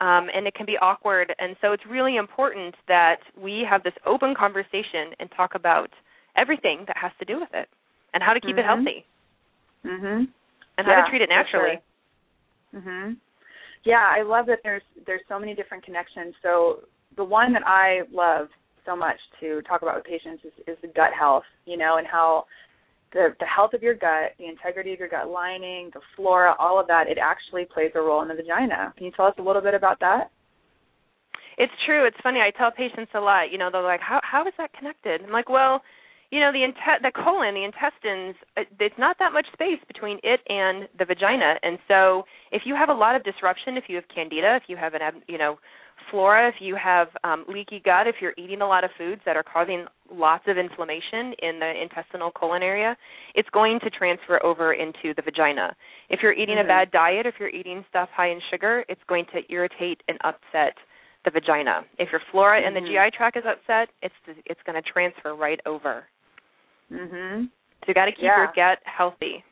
um, 0.02 0.28
and 0.36 0.46
it 0.46 0.54
can 0.54 0.66
be 0.66 0.78
awkward. 0.82 1.34
And 1.40 1.56
so, 1.62 1.72
it's 1.72 1.84
really 1.90 2.18
important 2.18 2.76
that 2.90 3.20
we 3.42 3.66
have 3.70 3.84
this 3.84 3.94
open 4.06 4.36
conversation 4.38 5.16
and 5.20 5.30
talk 5.36 5.56
about 5.56 5.90
everything 6.36 6.84
that 6.88 6.98
has 6.98 7.12
to 7.20 7.26
do 7.26 7.40
with 7.40 7.50
it, 7.54 7.70
and 8.14 8.22
how 8.22 8.34
to 8.34 8.42
keep 8.42 8.58
it 8.58 8.66
Mhm. 8.66 8.66
healthy, 8.66 9.06
Mhm. 9.86 10.28
and 10.78 10.88
how 10.88 11.02
to 11.02 11.10
treat 11.10 11.22
it 11.22 11.30
naturally. 11.30 11.80
Mhm. 12.76 13.18
Yeah, 13.84 14.06
I 14.06 14.22
love 14.24 14.46
that 14.48 14.62
there's 14.64 14.84
there's 15.06 15.26
so 15.28 15.40
many 15.40 15.54
different 15.56 15.84
connections. 15.84 16.36
So 16.42 16.84
the 17.16 17.24
one 17.24 17.54
that 17.54 17.66
I 17.66 18.02
love 18.12 18.50
so 18.86 18.96
much 18.96 19.20
to 19.40 19.62
talk 19.64 19.82
about 19.82 19.96
with 19.96 20.06
patients 20.06 20.44
is, 20.46 20.54
is 20.68 20.78
the 20.82 20.88
gut 20.90 21.14
health, 21.14 21.46
you 21.66 21.78
know, 21.78 21.98
and 21.98 22.08
how 22.08 22.46
the 23.18 23.36
the 23.40 23.46
health 23.46 23.74
of 23.74 23.82
your 23.82 23.96
gut, 23.96 24.38
the 24.38 24.46
integrity 24.46 24.94
of 24.94 25.00
your 25.00 25.10
gut 25.10 25.28
lining, 25.28 25.90
the 25.94 26.02
flora, 26.16 26.54
all 26.60 26.80
of 26.80 26.88
that, 26.88 27.10
it 27.10 27.18
actually 27.18 27.66
plays 27.66 27.92
a 27.96 28.00
role 28.00 28.22
in 28.22 28.28
the 28.28 28.36
vagina. 28.36 28.94
Can 28.96 29.08
you 29.08 29.12
tell 29.12 29.26
us 29.26 29.34
a 29.40 29.42
little 29.42 29.62
bit 29.62 29.74
about 29.74 30.00
that? 30.00 30.30
It's 31.58 31.74
true. 31.88 32.06
It's 32.06 32.18
funny. 32.22 32.40
I 32.40 32.52
tell 32.56 32.70
patients 32.70 33.12
a 33.16 33.20
lot. 33.20 33.52
You 33.52 33.58
know, 33.58 33.70
they're 33.72 33.82
like, 33.82 34.02
"How 34.02 34.22
how 34.24 34.46
is 34.46 34.54
that 34.60 34.72
connected?" 34.74 35.24
I'm 35.24 35.32
like, 35.32 35.50
"Well, 35.50 35.82
you 36.32 36.40
know, 36.42 36.52
the 36.52 36.60
inte- 36.60 37.02
the 37.02 37.12
colon, 37.12 37.54
the 37.56 37.64
intestines, 37.64 38.36
uh, 38.58 38.64
it's 38.80 38.98
not 38.98 39.18
that 39.20 39.32
much 39.32 39.46
space 39.54 39.80
between 39.88 40.20
it 40.24 40.42
and 40.50 40.88
the 41.00 41.06
vagina. 41.06 41.56
And 41.64 41.80
so, 41.88 42.26
if 42.52 42.64
you 42.66 42.76
have 42.76 42.90
a 42.90 42.94
lot 42.94 43.16
of 43.16 43.24
disruption, 43.24 43.78
if 43.78 43.86
you 43.88 43.96
have 43.96 44.08
candida, 44.14 44.56
if 44.56 44.64
you 44.68 44.76
have 44.76 44.94
an, 44.94 45.02
you 45.28 45.38
know, 45.38 45.58
flora, 46.12 46.50
if 46.50 46.56
you 46.60 46.76
have 46.76 47.08
um, 47.24 47.46
leaky 47.48 47.82
gut, 47.84 48.08
if 48.08 48.16
you're 48.22 48.34
eating 48.38 48.62
a 48.62 48.68
lot 48.68 48.84
of 48.84 48.92
foods 48.98 49.22
that 49.26 49.36
are 49.36 49.44
causing 49.44 49.86
lots 50.12 50.44
of 50.48 50.58
inflammation 50.58 51.34
in 51.40 51.60
the 51.60 51.74
intestinal 51.82 52.32
colon 52.32 52.62
area, 52.62 52.96
it's 53.36 53.50
going 53.50 53.80
to 53.80 53.90
transfer 53.90 54.44
over 54.46 54.74
into 54.74 55.14
the 55.16 55.22
vagina. 55.22 55.76
If 56.10 56.20
you're 56.22 56.34
eating 56.34 56.58
Mhm. 56.58 56.66
a 56.66 56.68
bad 56.68 56.92
diet, 56.92 57.26
if 57.26 57.40
you're 57.40 57.50
eating 57.50 57.86
stuff 57.90 58.10
high 58.12 58.28
in 58.28 58.42
sugar, 58.52 58.86
it's 58.90 59.04
going 59.06 59.26
to 59.28 59.50
irritate 59.52 60.04
and 60.08 60.18
upset 60.24 60.78
the 61.24 61.32
vagina. 61.32 61.84
If 61.98 62.12
your 62.12 62.22
flora 62.32 62.62
and 62.62 62.76
the 62.76 62.82
Mhm. 62.82 62.88
GI 62.88 63.10
tract 63.12 63.38
is 63.38 63.46
upset, 63.46 63.90
it's 64.02 64.16
it's 64.46 64.62
going 64.64 64.82
to 64.82 64.82
transfer 64.82 65.34
right 65.36 65.60
over. 65.66 66.08
Mhm. 66.92 67.50
So 67.82 67.86
you 67.88 67.94
got 67.94 68.06
to 68.06 68.12
keep 68.12 68.24
Yeah. 68.24 68.38
your 68.38 68.52
gut 68.56 68.80
healthy. 68.86 69.44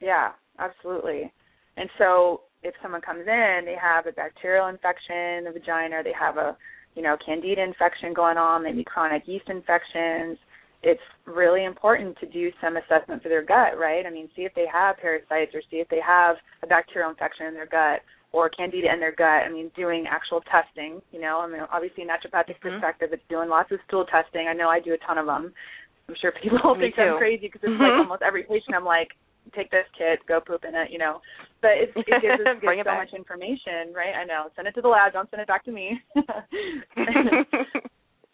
Yeah, 0.00 0.32
absolutely. 0.58 1.32
And 1.76 1.90
so 1.98 2.42
if 2.62 2.74
someone 2.82 3.00
comes 3.00 3.26
in, 3.26 3.62
they 3.64 3.76
have 3.76 4.06
a 4.06 4.12
bacterial 4.12 4.68
infection 4.68 5.16
in 5.38 5.44
the 5.44 5.52
vagina, 5.52 6.02
they 6.02 6.12
have 6.12 6.36
a, 6.36 6.56
you 6.94 7.02
know, 7.02 7.16
candida 7.16 7.62
infection 7.62 8.12
going 8.12 8.36
on, 8.36 8.62
maybe 8.62 8.84
chronic 8.84 9.26
yeast 9.26 9.48
infections, 9.48 10.38
it's 10.84 11.00
really 11.24 11.64
important 11.64 12.16
to 12.20 12.26
do 12.26 12.52
some 12.60 12.76
assessment 12.76 13.22
for 13.22 13.30
their 13.30 13.42
gut, 13.42 13.78
right? 13.78 14.04
I 14.06 14.10
mean, 14.10 14.28
see 14.36 14.42
if 14.42 14.54
they 14.54 14.66
have 14.70 14.98
parasites 14.98 15.54
or 15.54 15.62
see 15.70 15.78
if 15.78 15.88
they 15.88 16.00
have 16.00 16.36
a 16.62 16.66
bacterial 16.66 17.10
infection 17.10 17.46
in 17.46 17.54
their 17.54 17.66
gut 17.66 18.02
or 18.32 18.50
candida 18.50 18.92
in 18.92 19.00
their 19.00 19.14
gut. 19.14 19.46
I 19.46 19.48
mean, 19.48 19.70
doing 19.74 20.04
actual 20.06 20.42
testing, 20.42 21.00
you 21.10 21.20
know, 21.20 21.40
I 21.40 21.46
mean, 21.46 21.62
obviously 21.72 22.04
naturopathic 22.04 22.58
Mhm. 22.58 22.60
perspective, 22.60 23.12
it's 23.12 23.26
doing 23.28 23.48
lots 23.48 23.72
of 23.72 23.80
stool 23.86 24.04
testing. 24.04 24.46
I 24.46 24.52
know 24.52 24.68
I 24.68 24.80
do 24.80 24.92
a 24.92 24.98
ton 24.98 25.16
of 25.18 25.26
them. 25.26 25.54
I'm 26.08 26.14
sure 26.20 26.32
people 26.42 26.58
think 26.80 26.98
I'm 26.98 27.18
crazy 27.18 27.46
because 27.48 27.60
it's 27.62 27.80
like 27.80 27.92
Mhm. 27.92 28.00
almost 28.00 28.22
every 28.22 28.42
patient 28.44 28.74
I'm 28.74 28.84
like, 28.84 29.08
take 29.54 29.70
this 29.70 29.86
kit, 29.96 30.20
go 30.26 30.40
poop 30.40 30.64
in 30.64 30.74
it, 30.74 30.90
you 30.90 30.98
know. 30.98 31.20
But 31.60 31.72
it's, 31.76 31.92
it 31.96 32.22
gives 32.22 32.40
us 32.40 32.56
gives 32.60 32.72
it 32.72 32.78
so 32.80 32.84
back. 32.84 32.98
much 33.08 33.14
information, 33.14 33.92
right? 33.94 34.14
I 34.14 34.24
know. 34.24 34.48
Send 34.56 34.68
it 34.68 34.74
to 34.74 34.80
the 34.82 34.88
lab. 34.88 35.12
Don't 35.12 35.30
send 35.30 35.40
it 35.42 35.48
back 35.48 35.64
to 35.64 35.72
me. 35.72 36.00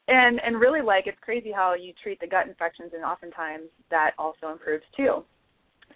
and 0.09 0.41
and 0.41 0.61
really, 0.61 0.83
like 0.83 1.07
it's 1.07 1.19
crazy 1.21 1.53
how 1.53 1.75
you 1.75 1.93
treat 2.03 2.19
the 2.21 2.27
gut 2.27 2.47
infections, 2.49 2.93
and 2.95 3.05
oftentimes 3.05 3.69
that 3.91 4.13
also 4.19 4.51
improves 4.51 4.85
too. 4.97 5.25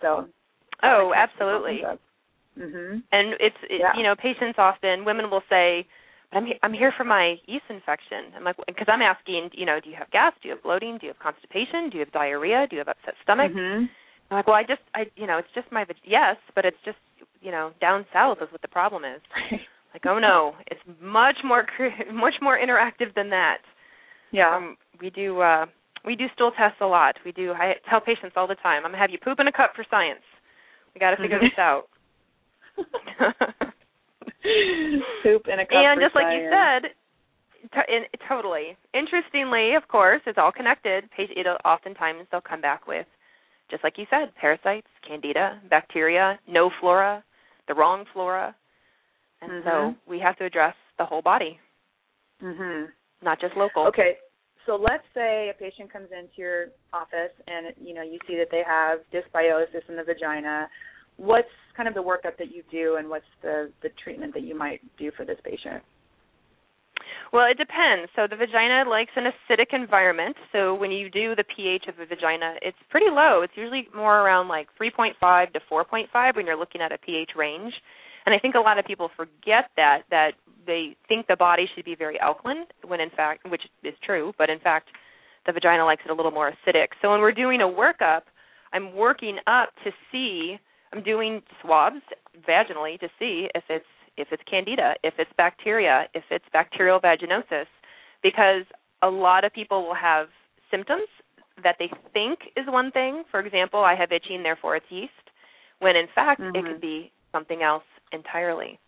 So. 0.00 0.28
oh, 0.82 1.12
absolutely. 1.16 1.82
Mhm. 2.58 3.02
And 3.10 3.34
it's 3.40 3.56
it, 3.68 3.80
Yeah. 3.80 3.96
you 3.96 4.02
know 4.02 4.14
patients 4.14 4.58
often 4.58 5.04
women 5.04 5.30
will 5.30 5.42
say, 5.48 5.86
I'm 6.34 6.46
he- 6.46 6.58
I'm 6.62 6.72
here 6.72 6.92
for 6.96 7.04
my 7.04 7.36
yeast 7.46 7.64
infection. 7.70 8.32
I'm 8.36 8.44
like, 8.44 8.56
because 8.66 8.88
I'm 8.88 9.02
asking, 9.02 9.50
you 9.52 9.66
know, 9.66 9.78
do 9.82 9.88
you 9.90 9.96
have 9.96 10.10
gas? 10.10 10.32
Do 10.42 10.48
you 10.48 10.54
have 10.54 10.62
bloating? 10.62 10.98
Do 10.98 11.06
you 11.06 11.12
have 11.12 11.18
constipation? 11.22 11.90
Do 11.90 11.98
you 11.98 12.04
have 12.04 12.12
diarrhea? 12.12 12.66
Do 12.68 12.76
you 12.76 12.80
have 12.80 12.88
upset 12.88 13.14
stomach? 13.22 13.52
Mhm. 13.52 13.88
I'm 14.30 14.36
like, 14.38 14.46
well, 14.46 14.56
I 14.56 14.62
just, 14.64 14.80
I, 14.94 15.06
you 15.16 15.26
know, 15.26 15.38
it's 15.38 15.52
just 15.54 15.70
my 15.70 15.84
yes, 16.04 16.36
but 16.54 16.64
it's 16.64 16.76
just, 16.84 16.98
you 17.40 17.50
know, 17.50 17.72
down 17.80 18.06
south 18.12 18.38
is 18.42 18.50
what 18.50 18.62
the 18.62 18.68
problem 18.68 19.04
is. 19.04 19.20
Like, 19.94 20.06
oh 20.06 20.18
no, 20.18 20.56
it's 20.66 20.80
much 21.00 21.36
more 21.44 21.64
much 22.12 22.34
more 22.42 22.58
interactive 22.58 23.14
than 23.14 23.30
that. 23.30 23.58
yeah. 24.32 24.56
Um, 24.56 24.76
we 25.00 25.08
do 25.10 25.40
uh 25.40 25.66
we 26.04 26.16
do 26.16 26.26
stool 26.34 26.50
tests 26.58 26.78
a 26.80 26.86
lot. 26.86 27.14
We 27.24 27.30
do. 27.30 27.52
I 27.52 27.74
tell 27.88 28.00
patients 28.00 28.32
all 28.36 28.48
the 28.48 28.56
time, 28.56 28.84
I'm 28.84 28.90
gonna 28.90 28.98
have 28.98 29.10
you 29.10 29.18
poop 29.22 29.38
in 29.38 29.46
a 29.46 29.52
cup 29.52 29.70
for 29.76 29.84
science. 29.88 30.24
We 30.94 30.98
got 30.98 31.10
to 31.12 31.16
figure 31.16 31.38
Mhm. 31.38 31.42
this 31.42 31.58
out. 31.58 31.84
Poop 35.22 35.48
in 35.48 35.58
a 35.60 35.66
cup. 35.66 35.72
and 35.72 36.00
just 36.00 36.14
like 36.14 36.26
you 36.32 36.50
said, 36.50 36.90
to, 37.72 37.94
in, 37.94 38.04
totally. 38.28 38.76
Interestingly, 38.92 39.74
of 39.74 39.88
course, 39.88 40.20
it's 40.26 40.38
all 40.38 40.52
connected. 40.52 41.04
Pa- 41.16 41.32
It'll, 41.34 41.56
oftentimes 41.64 42.26
they'll 42.30 42.40
come 42.42 42.60
back 42.60 42.86
with, 42.86 43.06
just 43.70 43.82
like 43.82 43.96
you 43.96 44.04
said, 44.10 44.34
parasites, 44.38 44.86
candida, 45.06 45.60
bacteria, 45.70 46.38
no 46.46 46.70
flora, 46.80 47.24
the 47.68 47.74
wrong 47.74 48.04
flora, 48.12 48.54
and 49.40 49.50
Mhm. 49.50 49.64
so 49.64 49.94
we 50.06 50.18
have 50.20 50.36
to 50.36 50.44
address 50.44 50.74
the 50.98 51.04
whole 51.04 51.22
body, 51.22 51.58
Mhm. 52.42 52.92
not 53.22 53.40
just 53.40 53.56
local. 53.56 53.86
Okay. 53.86 54.18
So 54.66 54.76
let's 54.76 55.06
say 55.14 55.50
a 55.50 55.54
patient 55.54 55.90
comes 55.90 56.10
into 56.10 56.32
your 56.36 56.68
office 56.92 57.32
and 57.48 57.74
you 57.76 57.92
know 57.92 58.00
you 58.02 58.18
see 58.26 58.36
that 58.36 58.48
they 58.50 58.62
have 58.62 59.00
dysbiosis 59.12 59.86
in 59.88 59.96
the 59.96 60.02
vagina. 60.04 60.70
What's 61.16 61.50
kind 61.76 61.88
of 61.88 61.94
the 61.94 62.02
workup 62.02 62.36
that 62.38 62.54
you 62.54 62.62
do, 62.70 62.96
and 62.96 63.08
what's 63.08 63.24
the 63.42 63.70
the 63.82 63.90
treatment 64.02 64.34
that 64.34 64.42
you 64.42 64.56
might 64.56 64.80
do 64.98 65.10
for 65.16 65.24
this 65.24 65.38
patient? 65.44 65.82
Well, 67.32 67.46
it 67.50 67.58
depends. 67.58 68.10
So 68.14 68.28
the 68.30 68.36
vagina 68.36 68.88
likes 68.88 69.10
an 69.16 69.24
acidic 69.24 69.74
environment. 69.74 70.36
So 70.52 70.74
when 70.74 70.92
you 70.92 71.10
do 71.10 71.34
the 71.34 71.44
pH 71.44 71.86
of 71.88 71.96
the 71.96 72.06
vagina, 72.06 72.54
it's 72.62 72.78
pretty 72.90 73.10
low. 73.10 73.42
It's 73.42 73.52
usually 73.56 73.88
more 73.94 74.20
around 74.20 74.46
like 74.46 74.68
3.5 74.80 75.52
to 75.52 75.60
4.5 75.70 76.36
when 76.36 76.46
you're 76.46 76.56
looking 76.56 76.80
at 76.80 76.92
a 76.92 76.98
pH 76.98 77.30
range. 77.36 77.72
And 78.24 78.34
I 78.34 78.38
think 78.38 78.54
a 78.54 78.60
lot 78.60 78.78
of 78.78 78.84
people 78.84 79.10
forget 79.16 79.70
that 79.76 80.02
that 80.10 80.32
they 80.66 80.96
think 81.08 81.26
the 81.26 81.36
body 81.36 81.66
should 81.74 81.84
be 81.84 81.94
very 81.94 82.18
alkaline 82.20 82.64
when 82.86 83.00
in 83.00 83.10
fact 83.10 83.50
which 83.50 83.62
is 83.82 83.94
true, 84.04 84.32
but 84.38 84.48
in 84.48 84.60
fact 84.60 84.88
the 85.46 85.52
vagina 85.52 85.84
likes 85.84 86.02
it 86.04 86.10
a 86.10 86.14
little 86.14 86.30
more 86.30 86.50
acidic. 86.50 86.88
So 87.02 87.10
when 87.10 87.20
we're 87.20 87.32
doing 87.32 87.60
a 87.60 87.64
workup, 87.64 88.22
I'm 88.72 88.94
working 88.94 89.38
up 89.46 89.70
to 89.84 89.90
see 90.10 90.56
I'm 90.94 91.02
doing 91.02 91.42
swabs 91.60 92.00
vaginally 92.48 93.00
to 93.00 93.08
see 93.18 93.48
if 93.54 93.64
it's 93.68 93.84
if 94.16 94.28
it's 94.30 94.42
candida, 94.48 94.94
if 95.02 95.14
it's 95.18 95.30
bacteria, 95.36 96.04
if 96.14 96.22
it's 96.30 96.44
bacterial 96.52 97.00
vaginosis, 97.00 97.66
because 98.22 98.62
a 99.02 99.08
lot 99.08 99.44
of 99.44 99.52
people 99.52 99.82
will 99.84 99.94
have 99.94 100.28
symptoms 100.70 101.08
that 101.64 101.74
they 101.80 101.90
think 102.12 102.38
is 102.56 102.64
one 102.68 102.92
thing. 102.92 103.24
For 103.28 103.40
example, 103.40 103.80
I 103.80 103.96
have 103.96 104.12
itching, 104.12 104.44
therefore 104.44 104.76
it's 104.76 104.86
yeast, 104.88 105.12
when 105.80 105.96
in 105.96 106.06
fact 106.14 106.40
it 106.40 106.54
Mhm. 106.54 106.64
could 106.64 106.80
be 106.80 107.10
something 107.32 107.62
else 107.64 107.82
entirely. 108.12 108.78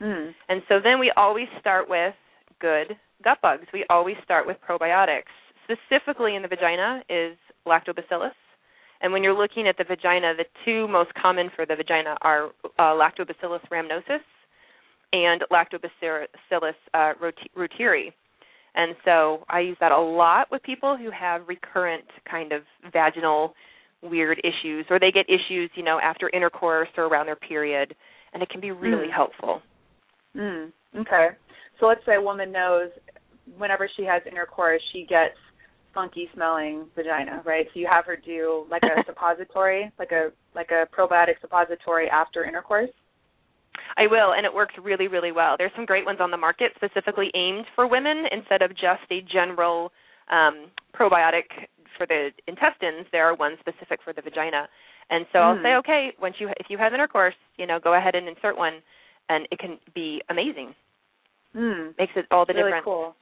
Mm. 0.00 0.34
And 0.48 0.62
so 0.66 0.80
then 0.80 0.98
we 0.98 1.12
always 1.12 1.48
start 1.60 1.88
with 1.88 2.14
good 2.58 2.98
gut 3.22 3.40
bugs. 3.40 3.70
We 3.72 3.84
always 3.88 4.18
start 4.24 4.46
with 4.46 4.60
probiotics. 4.62 5.30
Specifically 5.62 6.34
in 6.34 6.42
the 6.42 6.48
vagina 6.48 7.04
is 7.08 7.38
lactobacillus. 7.64 8.34
And 9.06 9.12
when 9.12 9.22
you're 9.22 9.40
looking 9.40 9.68
at 9.68 9.78
the 9.78 9.84
vagina, 9.84 10.32
the 10.36 10.46
two 10.64 10.88
most 10.88 11.14
common 11.14 11.48
for 11.54 11.64
the 11.64 11.76
vagina 11.76 12.16
are 12.22 12.46
uh, 12.76 12.98
lactobacillus 12.98 13.60
rhamnosus 13.70 14.18
and 15.12 15.42
lactobacillus 15.52 16.72
uh, 16.92 17.12
reuteri. 17.56 18.12
And 18.74 18.96
so 19.04 19.44
I 19.48 19.60
use 19.60 19.76
that 19.78 19.92
a 19.92 19.96
lot 20.00 20.48
with 20.50 20.60
people 20.64 20.96
who 20.96 21.12
have 21.12 21.46
recurrent 21.46 22.02
kind 22.28 22.50
of 22.50 22.62
vaginal 22.92 23.54
weird 24.02 24.40
issues 24.40 24.86
or 24.90 24.98
they 24.98 25.12
get 25.12 25.26
issues, 25.28 25.70
you 25.76 25.84
know, 25.84 26.00
after 26.02 26.28
intercourse 26.30 26.88
or 26.96 27.04
around 27.04 27.26
their 27.26 27.36
period 27.36 27.94
and 28.32 28.42
it 28.42 28.50
can 28.50 28.60
be 28.60 28.72
really 28.72 29.06
Mm. 29.06 29.12
helpful. 29.12 29.62
Mm. 30.34 30.72
Okay. 30.96 31.28
So 31.78 31.86
let's 31.86 32.04
say 32.04 32.16
a 32.16 32.20
woman 32.20 32.50
knows 32.50 32.90
whenever 33.56 33.88
she 33.96 34.02
has 34.02 34.26
intercourse, 34.26 34.82
she 34.92 35.06
gets 35.06 35.38
funky 35.96 36.28
smelling 36.34 36.86
vagina, 36.94 37.42
right? 37.44 37.66
So 37.72 37.80
you 37.80 37.88
have 37.90 38.04
her 38.06 38.16
do 38.16 38.66
like 38.70 38.82
a 38.84 39.02
suppository, 39.06 39.90
like 39.98 40.12
a 40.12 40.28
like 40.54 40.70
a 40.70 40.86
probiotic 40.94 41.40
suppository 41.40 42.08
after 42.08 42.44
intercourse. 42.44 42.90
I 43.96 44.06
will, 44.06 44.32
and 44.36 44.44
it 44.44 44.52
works 44.52 44.74
really, 44.82 45.08
really 45.08 45.32
well. 45.32 45.56
There's 45.58 45.72
some 45.74 45.86
great 45.86 46.04
ones 46.04 46.18
on 46.20 46.30
the 46.30 46.36
market 46.36 46.72
specifically 46.76 47.30
aimed 47.34 47.64
for 47.74 47.86
women 47.88 48.24
instead 48.30 48.60
of 48.62 48.70
just 48.72 49.08
a 49.10 49.20
general 49.32 49.90
um, 50.30 50.68
probiotic 50.94 51.48
for 51.96 52.06
the 52.06 52.28
intestines. 52.46 53.06
There 53.10 53.24
are 53.26 53.34
ones 53.34 53.56
specific 53.60 54.00
for 54.04 54.12
the 54.12 54.20
vagina, 54.22 54.68
and 55.10 55.24
so 55.32 55.38
I'll 55.40 55.56
Mm. 55.56 55.62
say, 55.62 55.74
okay, 55.76 56.12
once 56.20 56.36
you 56.38 56.48
if 56.60 56.66
you 56.68 56.76
have 56.78 56.92
intercourse, 56.92 57.34
you 57.56 57.66
know, 57.66 57.78
go 57.80 57.94
ahead 57.94 58.14
and 58.14 58.28
insert 58.28 58.56
one, 58.56 58.82
and 59.30 59.48
it 59.50 59.58
can 59.58 59.78
be 59.94 60.20
amazing. 60.28 60.74
Mm. 61.54 61.94
Makes 61.98 62.12
it 62.16 62.26
all 62.30 62.44
the 62.44 62.52
really 62.52 62.68
difference. 62.68 62.84
cool. 62.84 63.16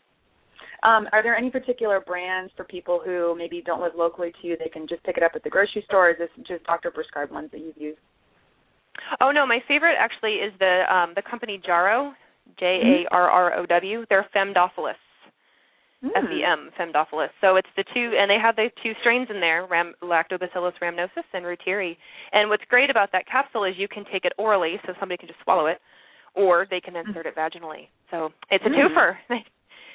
Um, 0.84 1.08
are 1.12 1.22
there 1.22 1.36
any 1.36 1.50
particular 1.50 2.00
brands 2.00 2.52
for 2.56 2.64
people 2.64 3.00
who 3.02 3.34
maybe 3.36 3.62
don't 3.64 3.80
live 3.80 3.92
locally 3.96 4.32
to 4.40 4.46
you? 4.46 4.56
They 4.58 4.68
can 4.68 4.86
just 4.86 5.02
pick 5.02 5.16
it 5.16 5.22
up 5.22 5.32
at 5.34 5.42
the 5.42 5.50
grocery 5.50 5.82
store. 5.86 6.08
Or 6.08 6.10
is 6.10 6.18
this 6.18 6.28
just 6.46 6.64
doctor 6.64 6.90
prescribed 6.90 7.32
ones 7.32 7.50
that 7.52 7.60
you've 7.60 7.78
used? 7.78 7.98
Oh 9.20 9.30
no, 9.30 9.46
my 9.46 9.58
favorite 9.66 9.96
actually 9.98 10.34
is 10.34 10.52
the 10.60 10.82
um, 10.94 11.12
the 11.16 11.22
company 11.22 11.60
Jarrow, 11.64 12.12
J 12.60 13.04
A 13.10 13.14
R 13.14 13.30
R 13.30 13.58
O 13.58 13.66
W. 13.66 14.04
They're 14.08 14.26
Femdophilus. 14.34 15.00
Mm. 16.04 16.10
FEM, 16.12 16.70
Femdophilus. 16.78 17.30
So 17.40 17.56
it's 17.56 17.68
the 17.78 17.84
two, 17.94 18.12
and 18.18 18.30
they 18.30 18.36
have 18.40 18.56
the 18.56 18.68
two 18.82 18.92
strains 19.00 19.28
in 19.30 19.40
there, 19.40 19.66
Ram, 19.66 19.94
Lactobacillus 20.02 20.74
rhamnosus 20.82 21.24
and 21.32 21.46
reuteri. 21.46 21.96
And 22.32 22.50
what's 22.50 22.64
great 22.68 22.90
about 22.90 23.10
that 23.12 23.26
capsule 23.26 23.64
is 23.64 23.72
you 23.78 23.88
can 23.88 24.04
take 24.12 24.26
it 24.26 24.32
orally, 24.36 24.76
so 24.84 24.92
somebody 25.00 25.16
can 25.16 25.28
just 25.28 25.40
swallow 25.42 25.64
it, 25.64 25.78
or 26.34 26.66
they 26.68 26.80
can 26.80 26.94
insert 26.94 27.24
it 27.24 27.34
vaginally. 27.34 27.88
So 28.10 28.30
it's 28.50 28.64
a 28.66 28.68
Mm. 28.68 28.74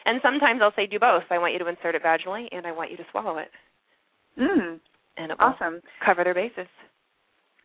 and 0.06 0.20
sometimes 0.22 0.62
I'll 0.62 0.74
say 0.76 0.86
do 0.88 1.00
both. 1.00 1.24
I 1.30 1.38
want 1.38 1.54
you 1.54 1.60
to 1.60 1.68
insert 1.68 1.96
it 1.96 2.04
vaginally, 2.04 2.48
and 2.52 2.66
I 2.66 2.72
want 2.72 2.92
you 2.92 2.98
to 2.98 3.06
swallow 3.12 3.38
it, 3.38 3.52
Mm. 4.38 4.80
and 5.18 5.32
it 5.32 5.38
will 5.40 5.48
Awesome. 5.48 5.82
cover 6.00 6.24
their 6.24 6.34
bases. 6.34 6.68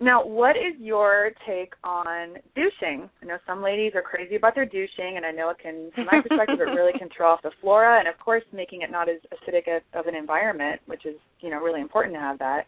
Now, 0.01 0.25
what 0.25 0.57
is 0.57 0.75
your 0.81 1.31
take 1.47 1.73
on 1.85 2.37
douching? 2.57 3.09
I 3.23 3.27
know 3.27 3.39
some 3.47 3.63
ladies 3.63 3.95
are 3.95 4.03
crazy 4.03 4.35
about 4.35 4.57
their 4.57 4.67
douching, 4.67 5.17
and 5.17 5.25
I 5.25 5.31
know 5.31 5.51
it 5.51 5.59
can, 5.59 5.93
from 5.93 6.07
my 6.07 6.21
perspective, 6.21 6.61
it 6.61 6.75
really 6.75 6.93
can 6.99 7.09
throw 7.11 7.31
off 7.31 7.43
the 7.43 7.53
flora, 7.61 8.01
and 8.01 8.09
of 8.09 8.19
course, 8.19 8.43
making 8.53 8.83
it 8.83 8.91
not 8.91 9.09
as 9.09 9.21
acidic 9.33 9.69
a- 9.69 9.83
of 9.97 10.09
an 10.09 10.17
environment, 10.17 10.81
which 10.87 11.07
is, 11.07 11.17
you 11.41 11.49
know, 11.49 11.59
really 11.61 11.81
important 11.81 12.13
to 12.15 12.21
have 12.21 12.39
that. 12.39 12.67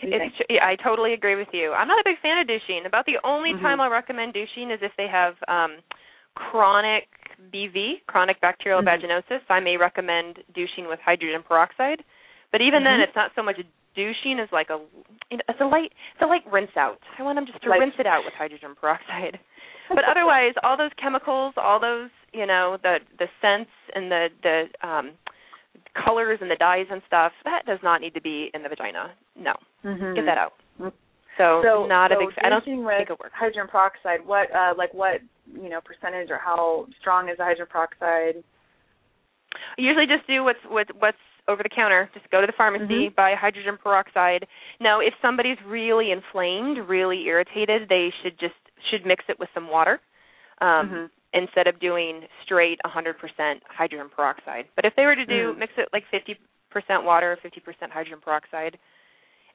What 0.00 0.10
do 0.10 0.16
you 0.16 0.22
It's, 0.22 0.40
yeah, 0.48 0.64
I 0.64 0.76
totally 0.76 1.12
agree 1.12 1.34
with 1.34 1.52
you. 1.52 1.72
I'm 1.72 1.88
not 1.88 1.98
a 1.98 2.04
big 2.04 2.18
fan 2.20 2.38
of 2.38 2.46
douching. 2.46 2.86
About 2.86 3.04
the 3.04 3.18
only 3.24 3.52
Mhm. 3.54 3.60
time 3.60 3.80
I'll 3.80 3.90
recommend 3.90 4.32
douching 4.32 4.70
is 4.70 4.80
if 4.82 4.94
they 4.96 5.08
have 5.08 5.36
um, 5.48 5.82
chronic 6.34 7.08
BV, 7.52 8.02
chronic 8.06 8.40
bacterial 8.40 8.82
Mhm. 8.82 8.86
vaginosis. 8.88 9.40
I 9.48 9.60
may 9.60 9.76
recommend 9.76 10.42
douching 10.54 10.86
with 10.88 11.00
hydrogen 11.00 11.42
peroxide. 11.42 12.04
But 12.52 12.60
even 12.60 12.84
then, 12.84 13.00
Mhm. 13.00 13.04
it's 13.04 13.16
not 13.16 13.32
so 13.34 13.42
much 13.42 13.60
douching 13.94 14.38
as 14.40 14.50
like 14.52 14.70
a 14.70 14.80
you 15.30 15.36
know, 15.38 15.42
it's 15.48 15.60
a 15.60 15.64
light 15.66 15.92
it's 16.12 16.22
a 16.22 16.26
light 16.26 16.44
rinse 16.46 16.76
out. 16.76 17.00
I 17.18 17.22
want 17.22 17.36
them 17.36 17.46
just 17.46 17.60
to 17.62 17.68
Like- 17.70 17.80
rinse 17.80 17.98
it 17.98 18.06
out 18.06 18.24
with 18.24 18.34
hydrogen 18.34 18.74
peroxide. 18.74 19.38
But 19.88 20.04
otherwise, 20.04 20.54
all 20.62 20.76
those 20.76 20.92
chemicals, 20.94 21.54
all 21.56 21.80
those 21.80 22.10
you 22.32 22.46
know 22.46 22.76
the 22.76 23.00
the 23.18 23.28
scents 23.40 23.72
and 23.94 24.10
the 24.10 24.30
the 24.42 24.70
um, 24.86 25.18
colors 25.94 26.38
and 26.40 26.50
the 26.50 26.56
dyes 26.56 26.86
and 26.90 27.02
stuff, 27.06 27.32
that 27.44 27.66
does 27.66 27.82
not 27.82 28.00
need 28.00 28.14
to 28.14 28.20
be 28.20 28.50
in 28.54 28.62
the 28.62 28.68
vagina. 28.68 29.10
No, 29.34 29.54
Mhm. 29.84 30.14
get 30.14 30.26
that 30.26 30.38
out. 30.38 30.54
So, 31.40 31.62
So, 31.64 31.86
not 31.88 32.10
so 32.12 32.20
a 32.20 32.26
big. 32.26 32.34
fan. 32.36 32.44
I 32.44 32.48
don't 32.50 32.60
douching 32.60 32.84
with 32.84 33.08
it 33.08 33.16
works. 33.18 33.32
hydrogen 33.32 33.66
peroxide. 33.66 34.20
What, 34.26 34.52
uh, 34.54 34.74
like, 34.76 34.92
what, 34.92 35.24
you 35.48 35.70
know, 35.72 35.80
percentage 35.80 36.28
or 36.30 36.36
how 36.36 36.86
strong 37.00 37.30
is 37.30 37.38
the 37.38 37.44
hydrogen 37.44 37.66
peroxide? 37.72 38.44
I 39.56 39.80
usually 39.80 40.06
just 40.06 40.26
do 40.28 40.44
what's 40.44 40.60
what, 40.68 40.86
what's 41.00 41.16
over 41.48 41.62
the 41.62 41.72
counter. 41.72 42.10
Just 42.14 42.28
go 42.30 42.40
to 42.40 42.46
the 42.46 42.52
pharmacy, 42.52 43.08
Mhm. 43.08 43.16
buy 43.16 43.34
hydrogen 43.34 43.78
peroxide. 43.82 44.46
Now, 44.78 45.00
if 45.00 45.14
somebody's 45.22 45.58
really 45.64 46.12
inflamed, 46.12 46.78
really 46.86 47.26
irritated, 47.26 47.88
they 47.88 48.12
should 48.22 48.38
just 48.38 48.54
should 48.90 49.04
mix 49.06 49.24
it 49.28 49.38
with 49.40 49.48
some 49.54 49.68
water 49.68 49.98
um, 50.60 50.88
Mhm. 50.88 51.10
instead 51.32 51.66
of 51.66 51.80
doing 51.80 52.28
straight 52.44 52.78
100% 52.84 53.62
hydrogen 53.66 54.08
peroxide. 54.10 54.68
But 54.76 54.84
if 54.84 54.94
they 54.94 55.06
were 55.06 55.16
to 55.16 55.24
do 55.24 55.54
Mm. 55.54 55.58
mix 55.58 55.72
it 55.78 55.88
like 55.92 56.04
50% 56.06 57.02
water, 57.04 57.36
50% 57.42 57.90
hydrogen 57.92 58.20
peroxide, 58.20 58.78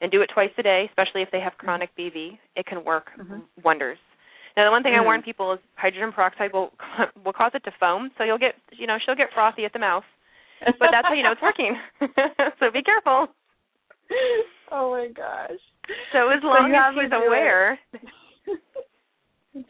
and 0.01 0.11
do 0.11 0.21
it 0.21 0.29
twice 0.33 0.51
a 0.57 0.63
day, 0.63 0.85
especially 0.89 1.21
if 1.21 1.31
they 1.31 1.39
have 1.39 1.57
chronic 1.57 1.89
BV, 1.97 2.37
it 2.55 2.65
can 2.65 2.83
work 2.83 3.11
Mhm. 3.17 3.43
wonders. 3.63 3.97
Now, 4.57 4.65
the 4.65 4.71
one 4.71 4.83
thing 4.83 4.93
I 4.95 4.99
Mm. 4.99 5.05
warn 5.05 5.21
people 5.23 5.51
is 5.53 5.59
hydrogen 5.75 6.11
peroxide 6.13 6.53
will 6.53 6.73
will 7.23 7.33
cause 7.33 7.53
it 7.55 7.63
to 7.65 7.71
foam, 7.71 8.11
so 8.17 8.23
you'll 8.23 8.37
get 8.37 8.55
you 8.71 8.87
know 8.87 8.97
she'll 8.99 9.15
get 9.15 9.31
frothy 9.33 9.65
at 9.65 9.73
the 9.73 9.79
mouth, 9.79 10.05
but 10.79 10.89
that's 10.91 11.07
how 11.07 11.13
you 11.13 11.23
know 11.23 11.31
it's 11.31 11.41
working. 11.41 11.77
so 12.59 12.71
be 12.71 12.81
careful. 12.83 13.27
oh 14.71 14.91
my 14.91 15.07
gosh. 15.07 15.59
So 16.13 16.29
as 16.29 16.41
long 16.43 16.69
you 16.69 16.75
as 16.75 16.81
have 16.81 16.95
her 16.95 17.01
he's 17.03 17.11
do 17.11 17.17
it. 17.17 17.27
aware, 17.27 17.79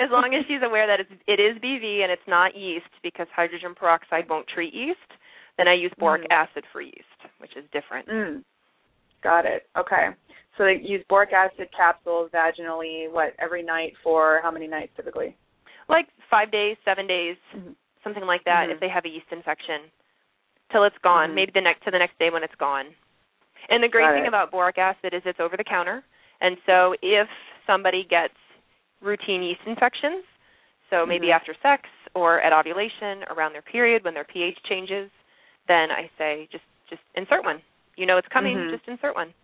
as 0.00 0.10
long 0.10 0.34
as 0.34 0.44
she's 0.46 0.62
aware 0.62 0.86
that 0.86 1.00
it's, 1.00 1.10
it 1.26 1.40
is 1.40 1.58
BV 1.62 2.02
and 2.02 2.10
it's 2.12 2.26
not 2.26 2.56
yeast 2.56 2.88
because 3.02 3.26
hydrogen 3.34 3.74
peroxide 3.74 4.28
won't 4.28 4.46
treat 4.48 4.72
yeast, 4.74 4.98
then 5.58 5.68
I 5.68 5.74
use 5.74 5.92
boric 5.98 6.22
Mhm. 6.22 6.30
acid 6.32 6.64
for 6.72 6.80
yeast, 6.80 7.18
which 7.38 7.56
is 7.56 7.64
different. 7.72 8.08
Mm. 8.08 8.44
Got 9.22 9.46
it. 9.46 9.68
Okay. 9.76 10.08
So 10.56 10.64
they 10.64 10.80
use 10.82 11.04
boric 11.08 11.32
acid 11.32 11.68
capsules 11.76 12.30
vaginally, 12.32 13.10
what, 13.10 13.34
every 13.38 13.62
night 13.62 13.94
for 14.02 14.40
how 14.42 14.50
many 14.50 14.66
nights 14.66 14.92
typically? 14.96 15.36
Like 15.88 16.08
five 16.30 16.50
days, 16.50 16.76
seven 16.84 17.06
days, 17.06 17.36
Mhm. 17.54 17.74
something 18.02 18.24
like 18.24 18.44
that. 18.44 18.68
Mhm. 18.68 18.72
If 18.72 18.80
they 18.80 18.88
have 18.88 19.04
a 19.04 19.08
yeast 19.08 19.30
infection, 19.30 19.90
till 20.70 20.84
it's 20.84 20.98
gone. 20.98 21.30
Mhm. 21.30 21.34
Maybe 21.34 21.52
the 21.52 21.60
next 21.60 21.82
to 21.84 21.90
the 21.90 21.98
next 21.98 22.18
day 22.18 22.30
when 22.30 22.44
it's 22.44 22.54
gone. 22.56 22.94
And 23.68 23.82
the 23.82 23.88
great 23.88 24.04
Got 24.06 24.14
thing 24.14 24.24
it. 24.24 24.28
about 24.28 24.50
boric 24.50 24.78
acid 24.78 25.14
is 25.14 25.24
it's 25.26 25.40
over 25.40 25.56
the 25.56 25.64
counter, 25.64 26.02
and 26.40 26.56
so 26.64 26.94
if 27.02 27.28
somebody 27.66 28.04
gets 28.04 28.34
routine 29.00 29.42
yeast 29.42 29.60
infections, 29.66 30.24
so 30.88 31.04
maybe 31.06 31.28
Mhm. 31.28 31.34
after 31.34 31.54
sex 31.54 31.88
or 32.14 32.40
at 32.40 32.52
ovulation, 32.52 33.24
around 33.24 33.52
their 33.52 33.62
period 33.62 34.04
when 34.04 34.14
their 34.14 34.24
pH 34.24 34.62
changes, 34.64 35.10
then 35.66 35.90
I 35.90 36.08
say 36.18 36.46
just 36.50 36.64
just 36.88 37.02
insert 37.14 37.44
one. 37.44 37.62
You 38.00 38.06
know 38.06 38.16
it's 38.16 38.28
coming, 38.28 38.56
Mhm. 38.56 38.70
just 38.70 38.88
insert 38.88 39.14
one. 39.14 39.34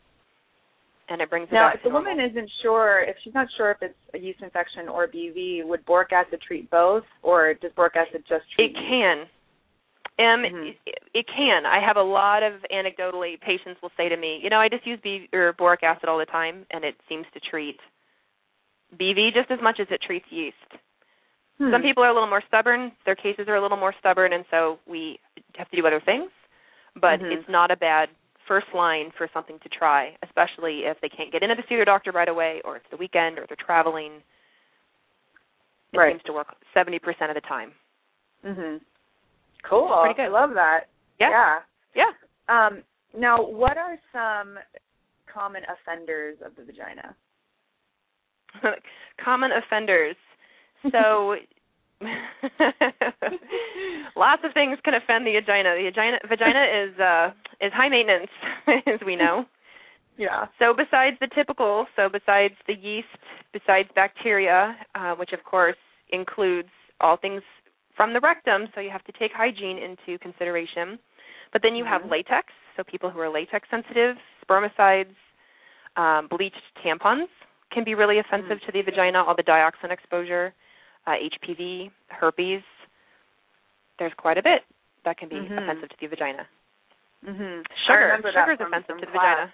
And 1.10 1.20
it 1.20 1.28
brings 1.28 1.46
it 1.50 1.52
Now, 1.52 1.68
back 1.68 1.76
if 1.76 1.82
the 1.82 1.90
woman 1.90 2.18
isn't 2.18 2.50
sure, 2.62 3.00
if 3.00 3.18
she's 3.18 3.34
not 3.34 3.52
sure 3.52 3.70
if 3.70 3.82
it's 3.82 3.98
a 4.14 4.18
yeast 4.18 4.40
infection 4.40 4.88
or 4.88 5.06
BV, 5.06 5.62
would 5.64 5.84
boric 5.84 6.10
acid 6.10 6.40
treat 6.40 6.70
both, 6.70 7.04
or 7.22 7.52
does 7.52 7.70
boric 7.75 7.96
acid 7.96 8.25
just 8.26 8.50
treat? 8.52 8.70
It 8.70 8.75
can. 8.75 9.28
Um, 10.18 10.42
Mhm. 10.42 10.75
it, 10.86 10.98
it 11.12 11.26
can. 11.28 11.66
I 11.66 11.80
have 11.80 11.98
a 11.98 12.02
lot 12.02 12.42
of 12.42 12.64
anecdotally 12.72 13.38
patients 13.38 13.80
will 13.82 13.92
say 13.94 14.08
to 14.08 14.16
me, 14.16 14.38
you 14.38 14.48
know, 14.48 14.58
I 14.58 14.70
just 14.70 14.86
use 14.86 14.98
B 15.02 15.28
or 15.34 15.52
boric 15.52 15.82
acid 15.82 16.08
all 16.08 16.16
the 16.16 16.25
time, 16.25 16.64
and 16.70 16.82
it 16.82 16.98
seems 17.10 17.26
to 17.34 17.40
treat 17.40 17.78
BV 18.96 19.34
just 19.34 19.50
as 19.50 19.60
much 19.60 19.80
as 19.80 19.90
it 19.90 20.00
treats 20.00 20.32
yeast. 20.32 20.56
Hmm. 21.58 21.72
Some 21.72 21.82
people 21.82 22.02
are 22.02 22.08
a 22.08 22.14
little 22.14 22.26
more 22.26 22.42
stubborn. 22.48 22.96
Their 23.04 23.16
cases 23.16 23.48
are 23.48 23.56
a 23.56 23.60
little 23.60 23.76
more 23.76 23.92
stubborn, 24.00 24.32
and 24.32 24.46
so 24.50 24.78
we 24.86 25.20
have 25.56 25.68
to 25.68 25.76
do 25.76 25.86
other 25.86 26.00
things. 26.00 26.30
But 26.94 27.20
Mhm. 27.20 27.32
it's 27.32 27.48
not 27.50 27.70
a 27.70 27.76
bad 27.76 28.08
first 28.46 28.66
line 28.74 29.10
for 29.16 29.28
something 29.32 29.58
to 29.60 29.68
try, 29.68 30.16
especially 30.22 30.80
if 30.84 30.96
they 31.00 31.08
can't 31.08 31.32
get 31.32 31.42
into 31.42 31.54
the 31.54 31.62
see 31.68 31.76
their 31.76 31.84
doctor 31.84 32.12
right 32.12 32.28
away, 32.28 32.60
or 32.64 32.76
it's 32.76 32.86
the 32.90 32.96
weekend, 32.96 33.38
or 33.38 33.46
they're 33.46 33.56
traveling. 33.56 34.22
It 35.92 35.98
Right. 35.98 36.12
seems 36.12 36.22
to 36.24 36.32
work 36.32 36.54
70% 36.74 37.30
of 37.30 37.34
the 37.34 37.40
time. 37.42 37.74
Mhm. 38.44 38.80
Cool. 39.62 39.88
Pretty 40.00 40.14
good. 40.14 40.24
I 40.26 40.28
love 40.28 40.54
that. 40.54 40.88
Yeah. 41.18 41.30
Yeah. 41.30 41.62
Yeah. 41.94 42.12
Um, 42.48 42.84
now, 43.14 43.40
what 43.42 43.76
are 43.78 43.98
some 44.12 44.58
common 45.26 45.64
offenders 45.68 46.40
of 46.42 46.54
the 46.56 46.62
vagina? 46.64 47.14
common 49.18 49.52
offenders. 49.52 50.16
So 50.90 51.36
lots 54.16 54.42
of 54.44 54.52
things 54.52 54.78
can 54.84 54.94
offend 54.94 55.26
the 55.26 55.32
vagina. 55.32 55.74
The 55.76 55.90
vagina 55.90 56.18
vagina 56.28 56.64
is 56.84 57.00
uh 57.00 57.30
is 57.60 57.72
high 57.72 57.88
maintenance 57.88 58.30
as 58.86 59.00
we 59.04 59.16
know. 59.16 59.46
Yeah. 60.18 60.46
So 60.58 60.74
besides 60.74 61.16
the 61.20 61.28
typical, 61.34 61.86
so 61.94 62.08
besides 62.08 62.54
the 62.66 62.74
yeast, 62.74 63.08
besides 63.52 63.88
bacteria, 63.94 64.76
uh, 64.94 65.14
which 65.14 65.32
of 65.32 65.44
course 65.44 65.76
includes 66.10 66.68
all 67.00 67.16
things 67.16 67.42
from 67.96 68.12
the 68.12 68.20
rectum, 68.20 68.68
so 68.74 68.80
you 68.80 68.90
have 68.90 69.04
to 69.04 69.12
take 69.12 69.32
hygiene 69.32 69.78
into 69.78 70.18
consideration. 70.18 70.98
But 71.52 71.62
then 71.62 71.74
you 71.74 71.84
have 71.84 72.02
Mhm. 72.02 72.10
latex, 72.10 72.52
so 72.76 72.84
people 72.84 73.10
who 73.10 73.20
are 73.20 73.28
latex 73.28 73.68
sensitive, 73.70 74.18
spermicides, 74.42 75.14
um, 75.96 76.28
bleached 76.28 76.62
tampons 76.84 77.28
can 77.70 77.84
be 77.84 77.94
really 77.94 78.18
offensive 78.18 78.60
to 78.66 78.72
the 78.72 78.82
vagina, 78.82 79.24
all 79.24 79.34
the 79.34 79.42
dioxin 79.42 79.90
exposure, 79.90 80.52
uh, 81.06 81.12
HPV, 81.12 81.90
herpes. 82.08 82.62
There's 83.98 84.12
quite 84.16 84.38
a 84.38 84.42
bit 84.42 84.62
that 85.04 85.16
can 85.18 85.28
be 85.28 85.36
Mhm. 85.36 85.56
offensive 85.62 85.88
to 85.90 85.96
the 86.00 86.06
vagina. 86.08 86.46
Mm-hmm. 87.25 87.62
I 87.64 87.84
Sugar, 87.86 88.16
sugar 88.32 88.52
is 88.52 88.60
offensive 88.60 88.98
to 88.98 89.06
the 89.06 89.12
class. 89.12 89.48
vagina. 89.48 89.52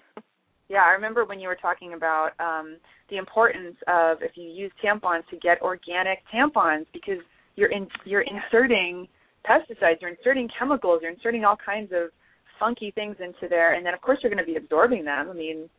Yeah, 0.69 0.83
I 0.83 0.91
remember 0.91 1.25
when 1.25 1.39
you 1.39 1.47
were 1.47 1.55
talking 1.55 1.93
about 1.93 2.31
um, 2.39 2.77
the 3.09 3.17
importance 3.17 3.75
of 3.87 4.21
if 4.23 4.35
you 4.37 4.49
use 4.49 4.71
tampons 4.83 5.27
to 5.29 5.37
get 5.37 5.61
organic 5.61 6.19
tampons 6.33 6.85
because 6.93 7.19
you're 7.55 7.69
in 7.71 7.87
you're 8.05 8.21
inserting 8.21 9.07
pesticides, 9.45 10.01
you're 10.01 10.09
inserting 10.09 10.47
chemicals, 10.57 11.01
you're 11.01 11.11
inserting 11.11 11.45
all 11.45 11.57
kinds 11.57 11.91
of 11.91 12.11
funky 12.59 12.91
things 12.91 13.19
into 13.19 13.47
there, 13.47 13.73
and 13.73 13.85
then 13.85 13.93
of 13.93 14.01
course 14.01 14.19
you're 14.23 14.31
going 14.33 14.43
to 14.43 14.49
be 14.51 14.55
absorbing 14.57 15.03
them. 15.05 15.29
I 15.29 15.33
mean, 15.33 15.69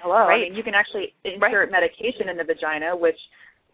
hello. 0.00 0.14
I 0.16 0.28
Right. 0.28 0.40
mean, 0.42 0.54
you 0.54 0.62
can 0.62 0.74
actually 0.74 1.12
insert 1.24 1.70
medication 1.70 2.28
in 2.28 2.36
the 2.36 2.44
vagina, 2.44 2.96
which 2.96 3.18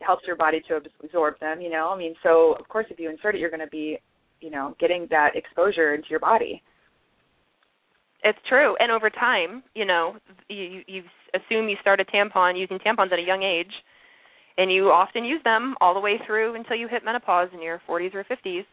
helps 0.01 0.27
your 0.27 0.37
body 0.37 0.63
to 0.69 0.81
absorb 1.03 1.39
them. 1.41 1.61
You 1.61 1.71
know, 1.71 1.91
I 1.91 1.99
mean, 1.99 2.15
so 2.23 2.55
of 2.59 2.69
course 2.69 2.87
if 2.91 2.99
you 2.99 3.11
insert 3.11 3.35
it, 3.35 3.41
you're 3.41 3.51
going 3.51 3.61
to 3.61 3.67
be, 3.67 3.99
you 4.41 4.51
know, 4.51 4.75
getting 4.79 5.07
that 5.11 5.35
exposure 5.35 5.95
into 5.95 6.09
your 6.11 6.21
body. 6.21 6.63
It's 8.25 8.39
true, 8.49 8.77
and 8.81 8.91
over 8.91 9.11
time, 9.11 9.63
you 9.75 9.85
know, 9.85 10.17
you 10.49 10.83
you 10.89 11.03
assume 11.35 11.69
you 11.69 11.77
start 11.81 12.01
a 12.01 12.05
tampon 12.05 12.59
using 12.59 12.79
tampons 12.81 13.13
at 13.13 13.19
a 13.21 13.23
young 13.23 13.45
age, 13.45 13.71
and 14.57 14.73
you 14.73 14.91
often 14.91 15.25
use 15.25 15.41
them 15.45 15.77
all 15.81 15.95
the 15.95 16.01
way 16.01 16.19
through 16.27 16.57
until 16.57 16.77
you 16.77 16.89
hit 16.89 17.05
menopause 17.05 17.49
in 17.53 17.63
your 17.63 17.81
40s 17.89 18.15
or 18.15 18.25
50s. 18.25 18.67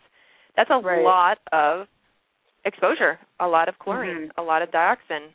That's 0.55 0.69
a 0.71 0.79
Right. 0.79 1.03
lot 1.03 1.37
of 1.51 1.87
exposure, 2.65 3.19
a 3.39 3.47
lot 3.47 3.69
of 3.69 3.77
chlorine, 3.77 4.29
Mhm. 4.29 4.31
a 4.37 4.41
lot 4.41 4.63
of 4.63 4.71
dioxin. 4.71 5.31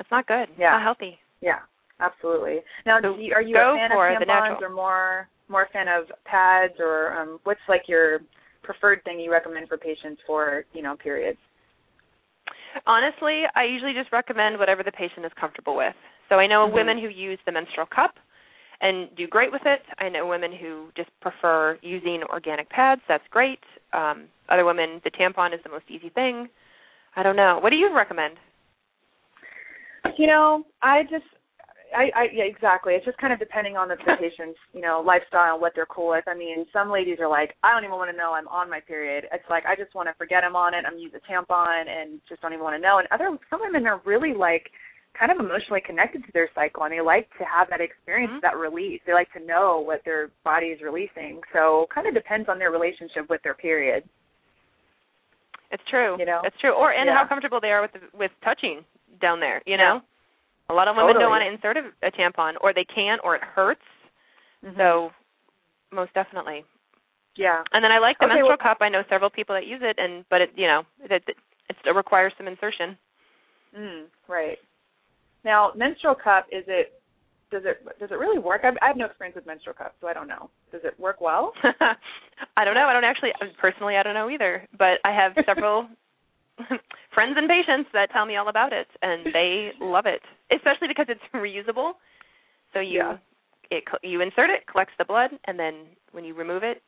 It's 0.00 0.10
not 0.10 0.26
good. 0.26 0.48
It's 0.50 0.58
Yeah. 0.58 0.72
not 0.72 0.82
healthy. 0.82 1.20
Yeah, 1.40 1.60
absolutely. 2.00 2.60
Now, 2.86 3.00
So 3.00 3.16
do 3.16 3.22
you, 3.22 3.34
are 3.34 3.42
you 3.42 3.56
a 3.56 3.76
fan 3.76 3.92
of 3.92 3.98
tampons 3.98 4.62
or 4.62 4.70
more 4.70 5.28
more 5.48 5.64
a 5.64 5.68
fan 5.68 5.88
of 5.88 6.04
pads 6.24 6.74
or 6.78 7.12
um, 7.18 7.38
what's 7.44 7.60
like 7.68 7.82
your 7.86 8.20
preferred 8.62 9.04
thing 9.04 9.20
you 9.20 9.30
recommend 9.30 9.68
for 9.68 9.76
patients 9.76 10.20
for 10.26 10.64
you 10.72 10.82
know 10.82 10.96
periods? 10.96 11.38
Honestly, 12.86 13.42
I 13.54 13.64
usually 13.64 13.92
just 13.92 14.10
recommend 14.12 14.58
whatever 14.58 14.82
the 14.82 14.92
patient 14.92 15.24
is 15.24 15.32
comfortable 15.38 15.76
with. 15.76 15.94
So 16.28 16.36
I 16.36 16.46
know 16.46 16.66
Mhm. 16.66 16.72
women 16.72 16.98
who 16.98 17.08
use 17.08 17.38
the 17.46 17.52
menstrual 17.52 17.86
cup 17.86 18.18
and 18.80 19.14
do 19.14 19.26
great 19.26 19.52
with 19.52 19.64
it. 19.66 19.84
I 19.98 20.08
know 20.08 20.26
women 20.26 20.52
who 20.52 20.90
just 20.96 21.08
prefer 21.20 21.78
using 21.82 22.22
organic 22.24 22.68
pads. 22.68 23.02
That's 23.06 23.26
great. 23.28 23.62
Um, 23.92 24.28
other 24.48 24.64
women, 24.64 25.00
the 25.04 25.10
tampon 25.10 25.54
is 25.54 25.62
the 25.62 25.68
most 25.68 25.88
easy 25.88 26.08
thing. 26.08 26.48
I 27.16 27.22
don't 27.22 27.36
know. 27.36 27.58
What 27.60 27.70
do 27.70 27.76
you 27.76 27.94
recommend? 27.94 28.38
You 30.16 30.26
know, 30.26 30.64
I 30.82 31.04
just. 31.04 31.24
I, 31.94 32.10
I 32.14 32.22
yeah 32.32 32.44
exactly. 32.44 32.94
It's 32.94 33.04
just 33.04 33.18
kind 33.18 33.32
of 33.32 33.38
depending 33.38 33.76
on 33.76 33.88
the, 33.88 33.96
the 34.04 34.14
patient's 34.18 34.58
you 34.72 34.80
know 34.82 35.02
lifestyle 35.04 35.54
and 35.54 35.62
what 35.62 35.72
they're 35.74 35.86
cool 35.86 36.10
with. 36.10 36.24
I 36.26 36.34
mean, 36.34 36.66
some 36.72 36.90
ladies 36.90 37.18
are 37.20 37.28
like, 37.28 37.54
I 37.62 37.72
don't 37.72 37.84
even 37.84 37.96
want 37.96 38.10
to 38.10 38.16
know 38.16 38.32
I'm 38.34 38.48
on 38.48 38.68
my 38.68 38.80
period. 38.80 39.24
It's 39.32 39.48
like 39.48 39.64
I 39.66 39.76
just 39.76 39.94
want 39.94 40.08
to 40.08 40.14
forget 40.18 40.44
I'm 40.44 40.56
on 40.56 40.74
it. 40.74 40.84
I'm 40.86 40.98
using 40.98 41.20
a 41.20 41.32
tampon 41.32 41.88
and 41.88 42.20
just 42.28 42.42
don't 42.42 42.52
even 42.52 42.64
want 42.64 42.76
to 42.76 42.82
know. 42.82 42.98
And 42.98 43.08
other 43.10 43.36
some 43.48 43.60
women 43.62 43.86
are 43.86 44.00
really 44.04 44.34
like 44.34 44.70
kind 45.18 45.30
of 45.30 45.38
emotionally 45.38 45.80
connected 45.80 46.24
to 46.26 46.32
their 46.34 46.50
cycle 46.54 46.82
and 46.82 46.92
they 46.92 47.00
like 47.00 47.30
to 47.38 47.44
have 47.46 47.70
that 47.70 47.80
experience, 47.80 48.32
Mhm. 48.34 48.40
that 48.42 48.56
release. 48.56 49.00
They 49.06 49.14
like 49.14 49.32
to 49.32 49.40
know 49.40 49.78
what 49.78 50.02
their 50.04 50.30
body 50.42 50.74
is 50.74 50.82
releasing. 50.82 51.40
So 51.52 51.86
kind 51.94 52.08
of 52.08 52.14
depends 52.14 52.48
on 52.48 52.58
their 52.58 52.72
relationship 52.72 53.30
with 53.30 53.40
their 53.42 53.54
period. 53.54 54.02
It's 55.70 55.82
true. 55.90 56.16
You 56.18 56.26
know? 56.26 56.40
it's 56.44 56.56
true. 56.58 56.72
Or 56.72 56.92
and 56.92 57.06
Yeah. 57.06 57.14
how 57.16 57.26
comfortable 57.26 57.60
they 57.60 57.70
are 57.70 57.82
with 57.82 57.92
the, 57.92 58.00
with 58.12 58.32
touching 58.42 58.84
down 59.20 59.38
there. 59.40 59.62
You 59.66 59.76
know, 59.76 60.02
a 60.70 60.74
lot 60.74 60.88
of 60.88 60.96
women 60.96 61.14
Totally. 61.14 61.22
don't 61.24 61.30
want 61.30 61.44
to 61.44 61.52
insert 61.52 61.76
a, 61.76 62.06
a 62.06 62.10
tampon, 62.10 62.54
or 62.60 62.72
they 62.72 62.84
can't, 62.84 63.20
or 63.24 63.34
it 63.36 63.42
hurts. 63.42 63.82
Mhm. 64.64 64.76
So, 64.76 65.10
most 65.92 66.12
definitely. 66.14 66.64
yeah. 67.36 67.62
And 67.72 67.84
then 67.84 67.92
I 67.92 67.98
like 67.98 68.18
the 68.18 68.24
Okay, 68.24 68.34
menstrual 68.34 68.48
well- 68.50 68.58
cup. 68.58 68.78
I 68.80 68.88
know 68.88 69.02
several 69.08 69.30
people 69.30 69.54
that 69.54 69.66
use 69.66 69.80
it, 69.82 69.96
and 69.98 70.24
but 70.30 70.40
it 70.40 70.50
you 70.56 70.66
know 70.66 70.82
it, 71.02 71.12
it, 71.12 71.24
it 71.68 71.76
still 71.80 71.94
requires 71.94 72.32
some 72.38 72.48
insertion. 72.48 72.96
Mm, 73.76 74.04
right. 74.28 74.58
Now, 75.44 75.72
menstrual 75.76 76.14
cup 76.14 76.46
is 76.50 76.64
it? 76.68 77.00
Does 77.50 77.62
it 77.66 77.84
does 78.00 78.10
it 78.10 78.18
really 78.18 78.38
work? 78.38 78.62
I've, 78.64 78.74
I 78.82 78.86
have 78.88 78.96
no 78.96 79.04
experience 79.04 79.36
with 79.36 79.46
menstrual 79.46 79.74
cups, 79.74 79.94
so 80.00 80.08
I 80.08 80.14
don't 80.14 80.26
know. 80.28 80.48
Does 80.72 80.80
it 80.84 80.98
work 80.98 81.20
well? 81.20 81.52
I 82.56 82.64
don't 82.64 82.74
know. 82.74 82.86
I 82.86 82.92
don't 82.92 83.04
actually 83.04 83.30
personally. 83.60 83.96
I 83.96 84.02
don't 84.02 84.14
know 84.14 84.30
either. 84.30 84.66
But 84.78 84.98
I 85.04 85.12
have 85.12 85.32
several 85.46 85.86
friends 87.14 87.34
and 87.36 87.48
patients 87.48 87.88
that 87.92 88.10
tell 88.12 88.26
me 88.26 88.36
all 88.36 88.48
about 88.48 88.72
it, 88.72 88.86
and 89.02 89.26
they 89.32 89.70
love 89.80 90.06
it, 90.06 90.20
especially 90.54 90.88
because 90.88 91.06
it's 91.08 91.20
reusable. 91.34 91.92
So 92.72 92.80
you 92.80 92.98
Yeah. 92.98 93.16
it 93.70 93.84
you 94.02 94.20
insert 94.20 94.50
it, 94.50 94.66
collects 94.66 94.94
the 94.98 95.04
blood, 95.04 95.30
and 95.46 95.58
then 95.58 95.86
when 96.12 96.24
you 96.24 96.34
remove 96.34 96.62
it, 96.62 96.82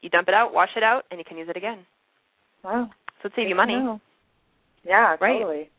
you 0.00 0.08
dump 0.10 0.28
it 0.28 0.34
out, 0.34 0.52
wash 0.52 0.70
it 0.76 0.82
out, 0.82 1.04
and 1.10 1.18
you 1.18 1.24
can 1.24 1.36
use 1.38 1.48
it 1.48 1.56
again. 1.56 1.84
Wow. 2.64 2.90
So 3.22 3.26
it 3.28 3.32
save 3.36 3.48
you 3.48 3.54
money. 3.54 3.74
know. 3.74 4.00
Yeah, 4.84 5.16
Right. 5.20 5.38
totally. 5.38 5.70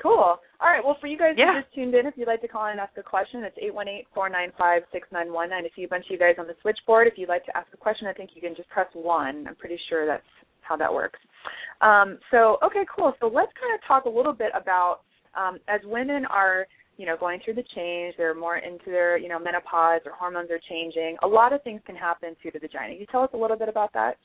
Cool. 0.00 0.38
All 0.60 0.68
right. 0.68 0.84
Well, 0.84 0.94
for 1.00 1.06
you 1.06 1.16
guys 1.16 1.34
Yeah. 1.36 1.54
who 1.54 1.60
just 1.62 1.74
tuned 1.74 1.94
in, 1.94 2.06
if 2.06 2.16
you'd 2.18 2.28
like 2.28 2.42
to 2.42 2.48
call 2.48 2.66
in 2.66 2.72
and 2.72 2.80
ask 2.80 2.96
a 2.98 3.02
question, 3.02 3.42
it's 3.44 3.56
eight 3.58 3.72
one 3.74 3.88
eight 3.88 4.06
four 4.14 4.28
nine 4.28 4.52
five 4.52 4.84
six 4.92 5.10
nine 5.10 5.32
one 5.32 5.48
nine. 5.50 5.64
I 5.64 5.70
see 5.74 5.84
a 5.84 5.88
bunch 5.88 6.04
of 6.04 6.10
you 6.10 6.18
guys 6.18 6.36
on 6.38 6.46
the 6.46 6.54
switchboard. 6.60 7.06
If 7.08 7.16
you'd 7.18 7.28
like 7.30 7.44
to 7.46 7.56
ask 7.56 7.66
a 7.72 7.76
question, 7.78 8.06
I 8.06 8.12
think 8.12 8.30
you 8.36 8.42
can 8.42 8.54
just 8.54 8.68
press 8.68 8.88
one. 8.92 9.46
I'm 9.48 9.54
pretty 9.56 9.78
sure 9.88 10.06
that's 10.06 10.26
how 10.66 10.76
that 10.76 10.92
works. 10.92 11.18
Um, 11.80 12.18
so, 12.30 12.58
okay, 12.64 12.84
cool. 12.94 13.14
So 13.20 13.26
let's 13.26 13.52
kind 13.60 13.74
of 13.74 13.86
talk 13.86 14.04
a 14.04 14.08
little 14.08 14.32
bit 14.32 14.50
about 14.54 15.00
um, 15.36 15.58
as 15.68 15.80
women 15.84 16.24
are 16.26 16.66
you 16.96 17.04
know, 17.04 17.16
going 17.18 17.40
through 17.44 17.54
the 17.54 17.64
change, 17.74 18.14
they're 18.16 18.34
more 18.34 18.56
into 18.56 18.86
their, 18.86 19.18
you 19.18 19.28
know, 19.28 19.38
menopause, 19.38 20.00
their 20.04 20.14
hormones 20.14 20.50
are 20.50 20.60
changing. 20.68 21.16
A 21.22 21.26
lot 21.26 21.52
of 21.52 21.62
things 21.62 21.80
can 21.86 21.94
happen 21.94 22.34
to 22.42 22.50
the 22.50 22.58
vagina. 22.58 22.92
Can 22.92 23.00
you 23.00 23.06
tell 23.10 23.22
us 23.22 23.30
a 23.34 23.36
little 23.36 23.56
bit 23.56 23.68
about 23.68 23.92
that? 23.92 24.16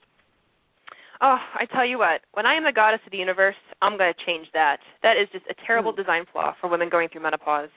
Oh, 1.21 1.37
I 1.53 1.65
tell 1.65 1.85
you 1.85 1.99
what, 1.99 2.21
when 2.33 2.45
I 2.45 2.55
am 2.55 2.63
the 2.63 2.71
goddess 2.71 3.01
of 3.05 3.11
the 3.11 3.17
universe, 3.17 3.55
I'm 3.81 3.97
going 3.97 4.11
to 4.11 4.25
change 4.25 4.47
that. 4.53 4.77
That 5.03 5.17
is 5.21 5.27
just 5.31 5.45
a 5.49 5.65
terrible 5.67 5.93
mm. 5.93 5.97
design 5.97 6.23
flaw 6.31 6.55
for 6.59 6.69
women 6.69 6.89
going 6.89 7.09
through 7.09 7.21
menopause. 7.21 7.69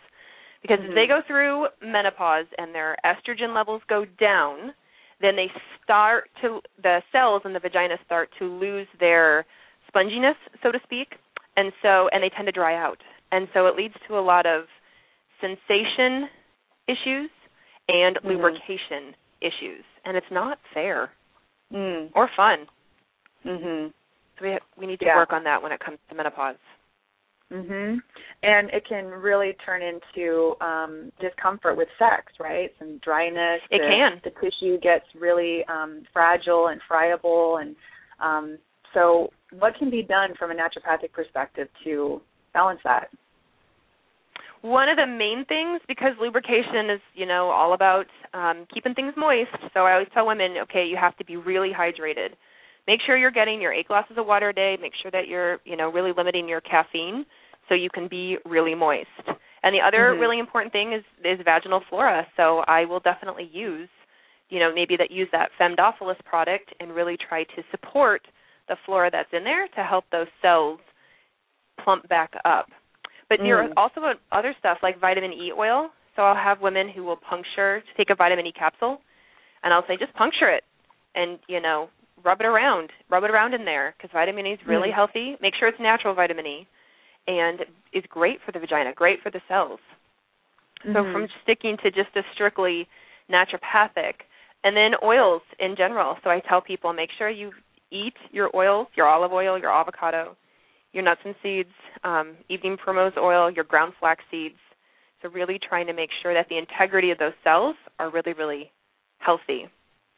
Because 0.63 0.79
mm-hmm. 0.79 0.91
if 0.91 0.95
they 0.95 1.07
go 1.07 1.21
through 1.27 1.67
menopause 1.83 2.47
and 2.57 2.75
their 2.75 2.97
estrogen 3.05 3.55
levels 3.55 3.83
go 3.87 4.07
down, 4.19 4.73
then 5.21 5.37
they 5.37 5.51
start 5.83 6.31
to 6.43 6.61
the 6.83 7.01
cells 7.13 7.43
in 7.45 7.53
the 7.53 7.61
vagina 7.61 7.97
start 8.05 8.29
to 8.39 8.47
lose 8.47 8.87
their 9.01 9.45
sponginess, 9.95 10.35
so 10.63 10.73
to 10.73 10.79
speak, 10.83 11.09
and 11.57 11.73
so 11.83 12.09
and 12.13 12.23
they 12.23 12.31
tend 12.35 12.47
to 12.47 12.53
dry 12.53 12.77
out. 12.77 12.99
And 13.33 13.49
so 13.55 13.67
it 13.67 13.77
leads 13.77 13.95
to 14.09 14.19
a 14.19 14.21
lot 14.21 14.47
of 14.47 14.65
sensation 15.41 16.29
issues 16.89 17.31
and 17.89 18.17
mm-hmm. 18.17 18.29
lubrication 18.29 19.15
issues, 19.41 19.85
and 20.05 20.17
it's 20.17 20.27
not 20.31 20.59
fair 20.73 21.11
mm. 21.73 22.11
or 22.15 22.29
fun. 22.37 22.67
Mhm. 23.45 23.93
So 24.39 24.45
we 24.45 24.53
ha- 24.53 24.67
we 24.77 24.87
need 24.87 24.99
to 25.01 25.07
yeah. 25.07 25.17
work 25.17 25.33
on 25.33 25.45
that 25.45 25.63
when 25.63 25.73
it 25.73 25.81
comes 25.81 25.99
to 26.09 26.15
menopause. 26.15 26.57
Mhm. 27.53 28.03
And 28.43 28.71
it 28.71 28.85
can 28.89 29.07
really 29.07 29.55
turn 29.65 29.83
into 29.83 30.57
um 30.61 31.13
discomfort 31.21 31.77
with 31.77 31.89
sex, 31.99 32.33
right? 32.41 32.73
Some 32.79 32.99
dryness. 32.99 33.61
It 33.71 33.79
the, 33.79 33.89
can. 33.89 34.21
The 34.25 34.31
tissue 34.41 34.79
gets 34.81 35.05
really 35.15 35.65
um 35.67 36.05
fragile 36.13 36.69
and 36.69 36.81
friable 36.89 37.59
and 37.59 37.77
um 38.21 38.59
so 38.95 39.31
what 39.59 39.77
can 39.79 39.91
be 39.91 40.03
done 40.03 40.35
from 40.39 40.51
a 40.51 40.55
naturopathic 40.55 41.13
perspective 41.13 41.69
to 41.85 42.21
balance 42.53 42.81
that? 42.85 43.09
One 44.63 44.89
of 44.89 44.97
the 44.97 45.07
main 45.07 45.45
things, 45.47 45.83
because 45.87 46.13
lubrication 46.19 46.89
is, 46.89 47.01
you 47.15 47.27
know, 47.27 47.51
all 47.51 47.75
about 47.75 48.07
um, 48.33 48.67
keeping 48.73 48.95
things 48.95 49.13
moist. 49.15 49.51
So 49.75 49.81
I 49.81 49.93
always 49.93 50.09
tell 50.15 50.27
women, 50.27 50.55
okay, 50.63 50.87
you 50.87 50.97
have 50.99 51.15
to 51.19 51.25
be 51.25 51.37
really 51.37 51.71
hydrated 51.71 52.31
make 52.87 53.01
sure 53.05 53.17
you're 53.17 53.31
getting 53.31 53.61
your 53.61 53.73
eight 53.73 53.89
glasses 53.89 54.17
of 54.19 54.27
water 54.27 54.51
a 54.51 54.53
day. 54.53 54.77
Make 54.81 54.93
sure 55.01 55.11
that 55.11 55.29
you're, 55.29 55.59
you 55.65 55.77
know, 55.77 55.91
really 55.91 56.13
limiting 56.17 56.49
your 56.49 56.61
caffeine 56.61 57.25
so 57.69 57.75
you 57.75 57.89
can 57.91 58.09
be 58.09 58.37
really 58.45 58.75
moist. 58.75 59.09
And 59.63 59.75
the 59.75 59.81
other 59.87 60.11
mm-hmm. 60.11 60.21
really 60.21 60.39
important 60.39 60.73
thing 60.73 60.93
is 60.93 61.05
is 61.25 61.39
vaginal 61.45 61.83
flora. 61.89 62.27
So 62.37 62.59
I 62.67 62.85
will 62.85 63.01
definitely 63.01 63.49
use, 63.53 63.89
you 64.51 64.59
know, 64.59 64.73
maybe 64.75 64.97
that 64.99 65.11
use 65.11 65.29
that 65.33 65.51
Femdophilus 65.61 66.23
product 66.25 66.75
and 66.81 66.95
really 66.95 67.17
try 67.17 67.45
to 67.45 67.63
support 67.71 68.23
the 68.69 68.77
flora 68.85 69.11
that's 69.11 69.29
in 69.33 69.45
there 69.45 69.69
to 69.69 69.83
help 69.83 70.05
those 70.13 70.27
cells 70.43 70.81
plump 71.83 72.09
back 72.09 72.33
up. 72.45 72.67
But 73.29 73.41
mm. 73.41 73.45
there 73.45 73.63
are 73.63 73.71
also 73.77 74.01
other 74.33 74.55
stuff 74.59 74.79
like 74.83 75.01
vitamin 75.01 75.33
E 75.33 75.53
oil. 75.57 75.89
So 76.17 76.23
I'll 76.23 76.37
have 76.37 76.61
women 76.61 76.89
who 76.95 77.03
will 77.03 77.17
puncture 77.17 77.81
to 77.81 77.97
take 77.97 78.11
a 78.11 78.15
vitamin 78.15 78.47
E 78.47 78.53
capsule, 78.53 78.99
and 79.63 79.75
I'll 79.75 79.85
say 79.89 79.97
just 79.99 80.15
puncture 80.15 80.49
it, 80.49 80.63
and 81.17 81.41
you 81.49 81.61
know 81.61 81.89
rub 82.25 82.41
it 82.41 82.47
around, 82.47 82.91
rub 83.11 83.25
it 83.25 83.31
around 83.31 83.55
in 83.55 83.65
there 83.65 83.95
because 83.97 84.11
vitamin 84.13 84.47
E 84.47 84.53
is 84.53 84.61
really 84.67 84.89
mm. 84.89 84.95
healthy. 84.95 85.37
Make 85.41 85.55
sure 85.59 85.69
it's 85.69 85.81
natural 85.81 86.15
vitamin 86.15 86.47
E, 86.47 86.69
and 87.27 87.61
is 87.93 88.05
great 88.09 88.39
for 88.45 88.53
the 88.53 88.59
vagina, 88.59 88.93
great 88.95 89.21
for 89.23 89.31
the 89.31 89.41
cells. 89.49 89.81
Mm-hmm. 90.85 90.93
So 90.95 91.13
from 91.13 91.29
sticking 91.43 91.77
to 91.83 91.91
just 91.91 92.17
a 92.17 92.23
strictly 92.35 92.87
naturopathic, 93.31 94.25
and 94.65 94.77
then 94.77 94.93
oils 95.03 95.43
in 95.61 95.77
general. 95.77 96.17
So 96.25 96.31
I 96.31 96.41
tell 96.41 96.61
people 96.61 96.93
make 96.93 97.11
sure 97.17 97.29
you 97.29 97.53
eat 97.91 98.15
your 98.33 98.55
oils, 98.57 98.89
your 98.97 99.07
olive 99.07 99.33
oil, 99.33 99.59
your 99.59 99.71
avocado, 99.71 100.37
your 100.93 101.05
nuts 101.05 101.21
and 101.25 101.35
seeds, 101.43 101.69
um, 102.03 102.37
evening 102.49 102.77
primrose 102.77 103.13
oil, 103.19 103.51
your 103.51 103.65
ground 103.65 103.93
flax 104.01 104.25
seeds. 104.31 104.57
So 105.23 105.29
really 105.29 105.59
trying 105.59 105.87
to 105.87 105.93
make 105.93 106.11
sure 106.23 106.35
that 106.35 106.49
the 106.49 106.59
integrity 106.59 107.11
of 107.11 107.19
those 107.19 107.33
cells 107.43 107.77
are 107.99 108.11
really, 108.11 108.33
really 108.33 108.71
healthy. 109.19 109.69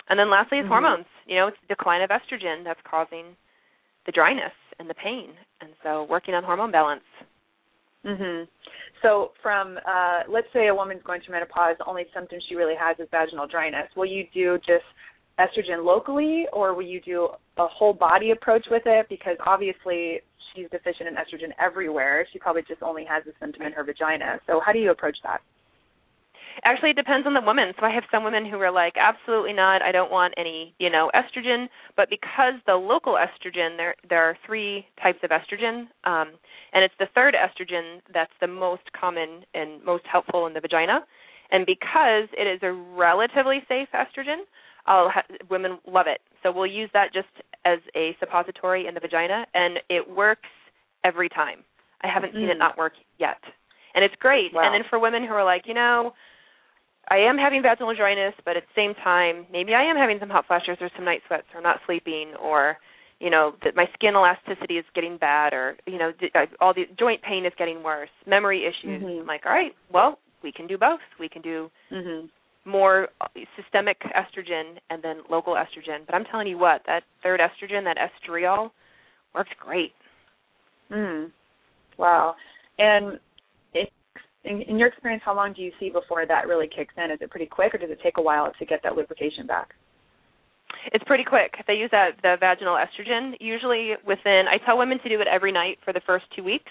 And 0.09 0.19
then 0.19 0.31
lastly 0.31 0.59
is 0.59 0.62
mm-hmm. 0.62 0.73
hormones. 0.73 1.07
You 1.27 1.37
know, 1.37 1.49
it's 1.49 1.57
the 1.66 1.75
decline 1.75 2.03
of 2.03 2.11
estrogen 2.11 2.64
that's 2.64 2.81
causing 2.88 3.37
the 4.07 4.12
dryness 4.12 4.55
and 4.79 4.88
the 4.88 4.95
pain. 4.95 5.31
And 5.61 5.71
so 5.83 6.07
working 6.09 6.35
on 6.35 6.45
hormone 6.45 6.71
balance. 6.71 7.03
Mhm. 8.05 8.47
So 9.03 9.33
from 9.42 9.79
uh 9.85 10.23
let's 10.29 10.47
say 10.53 10.69
a 10.69 10.75
woman's 10.75 11.03
going 11.03 11.21
through 11.23 11.35
menopause, 11.35 11.77
the 11.79 11.87
only 11.87 12.07
symptom 12.14 12.38
she 12.49 12.55
really 12.55 12.77
has 12.79 12.97
is 13.01 13.09
vaginal 13.11 13.49
dryness. 13.49 13.88
Will 13.97 14.07
you 14.07 14.27
do 14.33 14.59
just 14.59 14.85
estrogen 15.38 15.85
locally 15.85 16.47
or 16.53 16.75
will 16.75 16.87
you 16.87 17.01
do 17.01 17.29
a 17.59 17.66
whole 17.66 17.92
body 17.92 18.31
approach 18.31 18.66
with 18.71 18.85
it 18.87 19.07
because 19.09 19.37
obviously 19.45 20.21
she's 20.55 20.69
deficient 20.71 21.09
in 21.09 21.14
estrogen 21.14 21.53
everywhere. 21.61 22.27
She 22.33 22.38
probably 22.38 22.62
just 22.62 22.83
only 22.83 23.05
has 23.05 23.25
the 23.25 23.33
symptom 23.40 23.62
in 23.62 23.73
her 23.73 23.85
vagina. 23.85 24.40
So 24.47 24.61
how 24.64 24.73
do 24.73 24.79
you 24.79 24.90
approach 24.90 25.16
that? 25.25 25.40
Actually, 26.64 26.90
it 26.90 26.97
depends 26.97 27.27
on 27.27 27.35
the 27.35 27.40
woman. 27.40 27.73
So 27.79 27.87
I 27.87 27.95
have 27.95 28.05
some 28.11 28.25
women 28.25 28.47
who 28.47 28.59
are 28.61 28.71
like, 28.71 28.95
absolutely 28.97 29.53
not. 29.53 29.83
I 29.83 29.92
don't 29.92 30.11
want 30.11 30.35
any, 30.37 30.75
you 30.79 30.90
know, 30.90 31.11
estrogen. 31.14 31.66
But 31.97 32.09
because 32.11 32.55
the 32.66 32.75
local 32.75 33.14
estrogen, 33.14 33.77
there 33.77 33.95
there 34.09 34.23
are 34.25 34.37
three 34.47 34.87
types 35.03 35.19
of 35.23 35.31
estrogen, 35.31 35.87
um, 36.05 36.35
and 36.73 36.85
it's 36.85 36.95
the 36.99 37.09
third 37.14 37.35
estrogen 37.35 38.01
that's 38.12 38.33
the 38.40 38.47
most 38.47 38.83
common 38.99 39.45
and 39.55 39.83
most 39.85 40.05
helpful 40.11 40.47
in 40.47 40.55
the 40.55 40.61
vagina. 40.61 41.01
And 41.51 41.64
because 41.64 42.29
it 42.37 42.47
is 42.47 42.61
a 42.62 42.73
relatively 42.73 43.61
safe 43.69 43.88
estrogen, 43.95 44.42
I'll 44.87 45.11
ha- 45.11 45.37
women 45.51 45.79
love 45.87 46.07
it. 46.09 46.21
So 46.42 46.51
we'll 46.53 46.66
use 46.66 46.90
that 46.92 47.12
just 47.12 47.29
as 47.64 47.79
a 47.95 48.16
suppository 48.19 48.87
in 48.87 48.95
the 48.95 49.01
vagina, 49.01 49.47
and 49.55 49.79
it 49.88 50.09
works 50.09 50.49
every 51.05 51.29
time. 51.29 51.64
I 52.03 52.09
haven't 52.12 52.35
mm. 52.35 52.40
seen 52.40 52.49
it 52.51 52.57
mm. 52.57 52.59
not 52.59 52.77
work 52.77 52.92
yet 53.19 53.38
and 53.97 54.05
it's 54.05 54.14
great. 54.21 54.53
Wow. 54.53 54.62
And 54.62 54.75
then 54.75 54.88
for 54.88 55.01
women 55.01 55.25
who 55.25 55.33
are 55.33 55.45
like, 55.45 55.62
you 55.66 55.75
know, 55.75 56.12
I 57.09 57.19
am 57.19 57.38
having 57.38 57.62
vaginal 57.62 57.95
dryness, 57.95 58.35
but 58.45 58.57
at 58.57 58.64
the 58.64 58.81
same 58.81 58.95
time, 59.03 59.47
maybe 59.53 59.75
I 59.75 59.85
am 59.85 59.97
having 59.97 60.19
some 60.19 60.29
hot 60.29 60.47
flashes 60.47 60.79
or 60.81 60.90
some 60.97 61.05
night 61.05 61.23
sweats 61.27 61.47
or 61.55 61.61
not 61.61 61.79
sleeping 61.87 62.35
or 62.42 62.79
you 63.21 63.31
know 63.31 63.53
that 63.64 63.75
my 63.75 63.87
skin 63.95 64.14
elasticity 64.14 64.75
is 64.75 64.85
getting 64.95 65.16
bad 65.16 65.55
or 65.55 65.77
you 65.87 65.99
know 65.99 66.12
all 66.61 66.75
the 66.75 66.85
joint 66.99 67.23
pain 67.23 67.47
is 67.47 67.53
getting 67.59 67.83
worse, 67.83 68.11
memory 68.27 68.64
issues. 68.64 69.03
Mm-hmm. 69.03 69.21
I'm 69.21 69.27
like, 69.27 69.47
all 69.47 69.53
right, 69.53 69.73
well, 69.92 70.19
we 70.42 70.53
can 70.53 70.66
do 70.66 70.77
both. 70.77 71.01
We 71.19 71.29
can 71.29 71.42
do 71.42 71.71
mm-hmm. 71.92 72.27
more 72.69 73.09
systemic 73.57 73.99
estrogen 74.03 74.77
and 74.90 75.03
then 75.03 75.23
local 75.31 75.55
estrogen. 75.55 76.05
But 76.05 76.14
I'm 76.14 76.25
telling 76.25 76.47
you 76.47 76.59
what, 76.59 76.83
that 76.87 77.05
third 77.23 77.40
estrogen, 77.40 77.85
that 77.85 77.97
estriol, 77.97 78.71
works 79.35 79.51
great. 79.59 79.92
Mm. 80.90 81.31
Wow. 81.99 82.35
And 82.79 83.19
in, 84.46 84.62
in 84.62 84.78
your 84.78 84.88
experience, 84.88 85.22
how 85.24 85.35
long 85.35 85.52
do 85.52 85.62
you 85.62 85.72
see 85.78 85.90
before 85.90 86.26
that 86.26 86.46
really 86.46 86.68
kicks 86.68 86.94
in? 86.96 87.11
Is 87.11 87.18
it 87.20 87.30
pretty 87.30 87.46
quick, 87.46 87.74
or 87.74 87.78
does 87.78 87.90
it 87.90 87.98
take 88.02 88.18
a 88.18 88.22
while 88.22 88.52
to 88.59 88.64
get 88.64 88.80
that 88.82 88.96
lubrication 88.96 89.46
back? 89.46 89.74
It's 90.92 91.04
pretty 91.04 91.24
quick. 91.24 91.54
They 91.66 91.74
use 91.74 91.90
that 91.90 92.11
the 92.22 92.37
vaginal 92.38 92.76
estrogen, 92.76 93.35
usually 93.40 93.92
within 94.06 94.44
I 94.48 94.59
tell 94.64 94.78
women 94.78 94.98
to 95.02 95.09
do 95.09 95.20
it 95.20 95.26
every 95.26 95.52
night 95.52 95.78
for 95.85 95.92
the 95.92 96.00
first 96.06 96.24
two 96.35 96.44
weeks. 96.44 96.70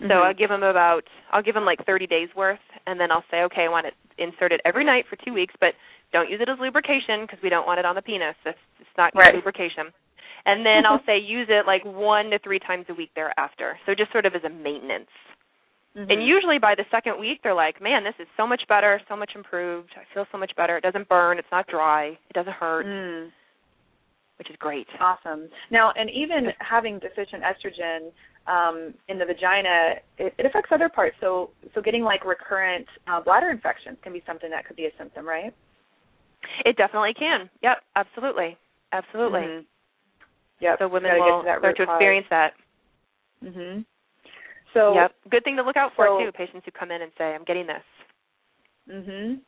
Mm-hmm. 0.00 0.10
So 0.10 0.14
I'll 0.20 0.34
give 0.34 0.48
them 0.48 0.62
about 0.62 1.04
I'll 1.32 1.42
give 1.42 1.54
them 1.54 1.64
like 1.64 1.84
30 1.86 2.06
days 2.06 2.28
worth, 2.36 2.60
and 2.86 3.00
then 3.00 3.10
I'll 3.10 3.24
say, 3.30 3.42
okay, 3.44 3.64
I 3.64 3.68
want 3.68 3.86
it 3.86 3.94
inserted 4.18 4.60
every 4.64 4.84
night 4.84 5.04
for 5.08 5.16
two 5.24 5.32
weeks, 5.32 5.54
but 5.60 5.72
don't 6.12 6.30
use 6.30 6.40
it 6.40 6.48
as 6.48 6.58
lubrication 6.60 7.22
because 7.22 7.38
we 7.42 7.48
don't 7.48 7.66
want 7.66 7.78
it 7.78 7.84
on 7.84 7.94
the 7.94 8.02
penis. 8.02 8.36
It's, 8.44 8.58
it's 8.80 8.96
not 8.96 9.12
right. 9.14 9.34
lubrication. 9.34 9.92
And 10.44 10.64
then 10.64 10.86
I'll 10.88 11.02
say 11.06 11.18
use 11.18 11.48
it 11.50 11.66
like 11.66 11.84
one 11.84 12.30
to 12.30 12.38
three 12.38 12.58
times 12.58 12.86
a 12.88 12.94
week 12.94 13.10
thereafter. 13.14 13.78
So 13.84 13.94
just 13.94 14.12
sort 14.12 14.26
of 14.26 14.34
as 14.34 14.44
a 14.44 14.50
maintenance. 14.50 15.10
Mm-hmm. 15.96 16.10
And 16.10 16.26
usually 16.26 16.58
by 16.58 16.74
the 16.76 16.84
second 16.90 17.18
week, 17.18 17.40
they're 17.42 17.54
like, 17.54 17.80
man, 17.80 18.04
this 18.04 18.14
is 18.20 18.26
so 18.36 18.46
much 18.46 18.62
better, 18.68 19.00
so 19.08 19.16
much 19.16 19.30
improved. 19.34 19.90
I 19.96 20.02
feel 20.12 20.26
so 20.30 20.36
much 20.36 20.52
better. 20.56 20.76
It 20.76 20.82
doesn't 20.82 21.08
burn. 21.08 21.38
It's 21.38 21.48
not 21.50 21.66
dry. 21.68 22.08
It 22.08 22.34
doesn't 22.34 22.52
hurt, 22.52 22.84
mm. 22.84 23.30
which 24.38 24.50
is 24.50 24.56
great. 24.58 24.86
Awesome. 25.00 25.48
Now, 25.70 25.92
and 25.96 26.10
even 26.10 26.48
having 26.58 26.98
deficient 26.98 27.42
estrogen 27.42 28.10
um, 28.46 28.92
in 29.08 29.18
the 29.18 29.24
vagina, 29.24 29.94
it, 30.18 30.34
it 30.38 30.44
affects 30.44 30.68
other 30.70 30.90
parts. 30.90 31.16
So, 31.18 31.50
so 31.74 31.80
getting 31.80 32.02
like 32.02 32.26
recurrent 32.26 32.86
uh, 33.08 33.22
bladder 33.22 33.50
infections 33.50 33.96
can 34.02 34.12
be 34.12 34.22
something 34.26 34.50
that 34.50 34.66
could 34.66 34.76
be 34.76 34.84
a 34.84 34.90
symptom, 34.98 35.26
right? 35.26 35.54
It 36.66 36.76
definitely 36.76 37.14
can. 37.18 37.48
Yep, 37.62 37.78
absolutely, 37.96 38.58
absolutely. 38.92 39.40
Mm-hmm. 39.40 39.64
Yep. 40.60 40.76
So 40.78 40.88
women 40.88 41.10
will 41.16 41.42
start 41.42 41.76
to 41.76 41.82
experience 41.82 42.26
that. 42.30 42.52
Mhm. 43.42 43.84
So 44.76 44.92
yep, 44.92 45.12
good 45.30 45.42
thing 45.42 45.56
to 45.56 45.62
look 45.62 45.76
out 45.76 45.92
for 45.96 46.06
so, 46.06 46.18
too. 46.20 46.32
Patients 46.32 46.62
who 46.66 46.70
come 46.70 46.90
in 46.90 47.00
and 47.00 47.10
say, 47.16 47.34
"I'm 47.34 47.44
getting 47.44 47.66
this." 47.66 47.82
Mhm. 48.88 49.40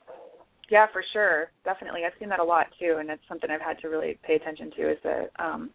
Yeah, 0.69 0.87
for 0.87 1.03
sure, 1.13 1.51
definitely. 1.63 2.05
I've 2.05 2.17
seen 2.19 2.29
that 2.29 2.39
a 2.39 2.43
lot 2.43 2.67
too, 2.79 2.97
and 2.99 3.09
it's 3.09 3.25
something 3.27 3.49
I've 3.49 3.61
had 3.61 3.79
to 3.79 3.89
really 3.89 4.17
pay 4.23 4.35
attention 4.35 4.71
to. 4.71 4.91
Is 4.91 4.97
the 5.03 5.29
um, 5.37 5.69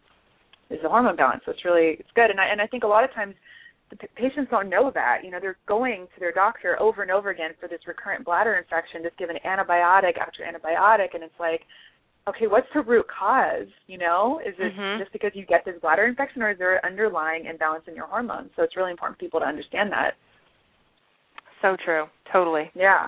is 0.69 0.81
the 0.81 0.89
hormone 0.89 1.15
balance? 1.15 1.41
So 1.45 1.51
it's 1.51 1.63
really 1.63 1.95
it's 1.99 2.11
good, 2.15 2.29
and 2.29 2.39
I 2.39 2.47
and 2.47 2.61
I 2.61 2.67
think 2.67 2.83
a 2.83 2.87
lot 2.87 3.05
of 3.05 3.13
times 3.13 3.35
the 3.89 3.95
p- 3.95 4.07
patients 4.15 4.51
don't 4.51 4.69
know 4.69 4.91
that. 4.91 5.23
You 5.23 5.31
know, 5.31 5.39
they're 5.39 5.57
going 5.67 6.07
to 6.13 6.19
their 6.19 6.31
doctor 6.33 6.79
over 6.81 7.01
and 7.01 7.11
over 7.11 7.29
again 7.29 7.51
for 7.59 7.67
this 7.69 7.87
recurrent 7.87 8.25
bladder 8.25 8.55
infection, 8.55 9.03
just 9.03 9.17
given 9.17 9.37
antibiotic 9.45 10.17
after 10.17 10.43
antibiotic, 10.43 11.13
and 11.13 11.23
it's 11.23 11.39
like, 11.39 11.61
okay, 12.27 12.47
what's 12.47 12.67
the 12.73 12.81
root 12.81 13.05
cause? 13.07 13.67
You 13.87 13.97
know, 13.97 14.41
is 14.45 14.55
it 14.57 14.73
mm-hmm. 14.75 15.01
just 15.01 15.13
because 15.13 15.31
you 15.33 15.45
get 15.45 15.63
this 15.65 15.75
bladder 15.81 16.05
infection, 16.05 16.41
or 16.41 16.51
is 16.51 16.57
there 16.57 16.75
an 16.75 16.81
underlying 16.85 17.45
imbalance 17.45 17.83
in 17.87 17.95
your 17.95 18.07
hormones? 18.07 18.49
So 18.55 18.63
it's 18.63 18.75
really 18.75 18.91
important 18.91 19.17
for 19.17 19.25
people 19.25 19.39
to 19.39 19.45
understand 19.45 19.91
that. 19.91 20.13
So 21.61 21.75
true. 21.83 22.05
Totally. 22.31 22.69
Yeah. 22.75 23.07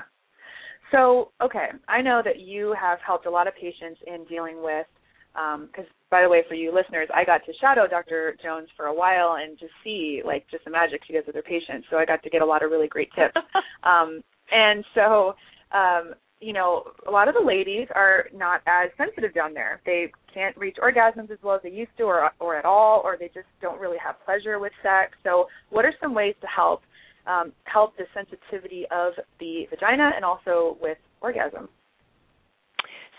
So, 0.91 1.32
okay, 1.43 1.67
I 1.88 2.01
know 2.01 2.21
that 2.23 2.39
you 2.39 2.73
have 2.80 2.99
helped 3.06 3.25
a 3.25 3.30
lot 3.30 3.47
of 3.47 3.53
patients 3.56 3.99
in 4.08 4.23
dealing 4.25 4.63
with, 4.63 4.88
because 5.34 5.86
um, 5.86 5.93
by 6.10 6.21
the 6.21 6.30
way, 6.30 6.43
for 6.47 6.56
you 6.56 6.73
listeners, 6.73 7.10
I 7.13 7.25
got 7.25 7.45
to 7.45 7.53
shadow 7.60 7.88
Dr. 7.88 8.38
Jones 8.41 8.69
for 8.77 8.86
a 8.86 8.93
while 8.93 9.38
and 9.41 9.60
just 9.60 9.73
see 9.84 10.21
like 10.25 10.45
just 10.49 10.63
the 10.63 10.71
magic 10.71 11.01
she 11.06 11.13
does 11.13 11.23
with 11.27 11.36
her 11.36 11.41
patients. 11.41 11.88
So 11.89 11.97
I 11.97 12.06
got 12.06 12.23
to 12.23 12.30
get 12.30 12.41
a 12.41 12.45
lot 12.45 12.63
of 12.63 12.71
really 12.71 12.88
great 12.88 13.10
tips. 13.13 13.36
um, 13.84 14.23
and 14.51 14.86
so, 14.95 15.34
um, 15.73 16.13
you 16.39 16.54
know, 16.54 16.84
a 17.08 17.12
lot 17.12 17.28
of 17.28 17.34
the 17.34 17.41
ladies 17.45 17.88
are 17.95 18.26
not 18.34 18.62
as 18.67 18.89
sensitive 18.97 19.34
down 19.34 19.54
there. 19.54 19.82
They 19.86 20.12
can't 20.34 20.56
reach 20.58 20.78
orgasms 20.82 21.32
as 21.32 21.39
well 21.41 21.56
as 21.56 21.62
they 21.63 21.71
used 21.71 21.91
to, 21.97 22.04
or 22.04 22.32
or 22.39 22.56
at 22.56 22.65
all, 22.65 23.02
or 23.04 23.17
they 23.19 23.28
just 23.28 23.47
don't 23.62 23.80
really 23.80 23.97
have 23.97 24.15
pleasure 24.23 24.60
with 24.60 24.71
sex. 24.84 25.17
So, 25.23 25.47
what 25.69 25.86
are 25.86 25.93
some 26.00 26.13
ways 26.13 26.36
to 26.41 26.47
help 26.47 26.82
um, 27.28 27.52
help 27.65 27.95
the 27.97 28.06
sensitivity 28.13 28.86
of 28.91 29.13
the 29.39 29.65
vagina 29.69 30.12
and 30.15 30.23
also 30.23 30.78
with 30.82 30.97
orgasm. 31.21 31.69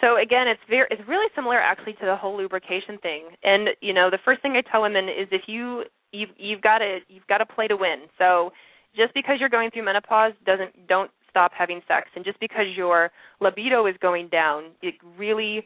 So 0.01 0.17
again, 0.17 0.47
it's 0.47 0.61
very 0.69 0.87
it's 0.91 1.03
really 1.09 1.27
similar 1.35 1.59
actually 1.59 1.95
to 1.95 2.07
the 2.07 2.17
whole 2.17 2.37
lubrication 2.37 2.99
thing. 3.03 3.29
And 3.43 3.71
you 3.81 3.93
know, 3.93 4.11
the 4.11 4.19
first 4.25 4.43
thing 4.43 4.53
I 4.53 4.63
tell 4.71 4.83
women 4.83 5.05
is 5.09 5.29
if 5.31 5.43
you 5.47 5.85
you've 6.13 6.31
you've 6.37 6.63
got 6.63 6.79
to 6.79 6.99
you've 7.09 7.27
got 7.27 7.39
to 7.39 7.47
play 7.47 7.67
to 7.67 7.77
win. 7.77 8.07
So 8.17 8.53
just 8.97 9.13
because 9.13 9.37
you're 9.41 9.49
going 9.49 9.71
through 9.71 9.85
menopause 9.85 10.33
doesn't 10.47 10.87
don't 10.87 11.11
stop 11.39 11.53
having 11.57 11.81
sex. 11.87 12.09
And 12.17 12.25
just 12.25 12.41
because 12.41 12.67
your 12.77 13.11
libido 13.41 13.87
is 13.87 13.95
going 14.03 14.29
down, 14.29 14.73
it 14.83 14.95
really 15.17 15.65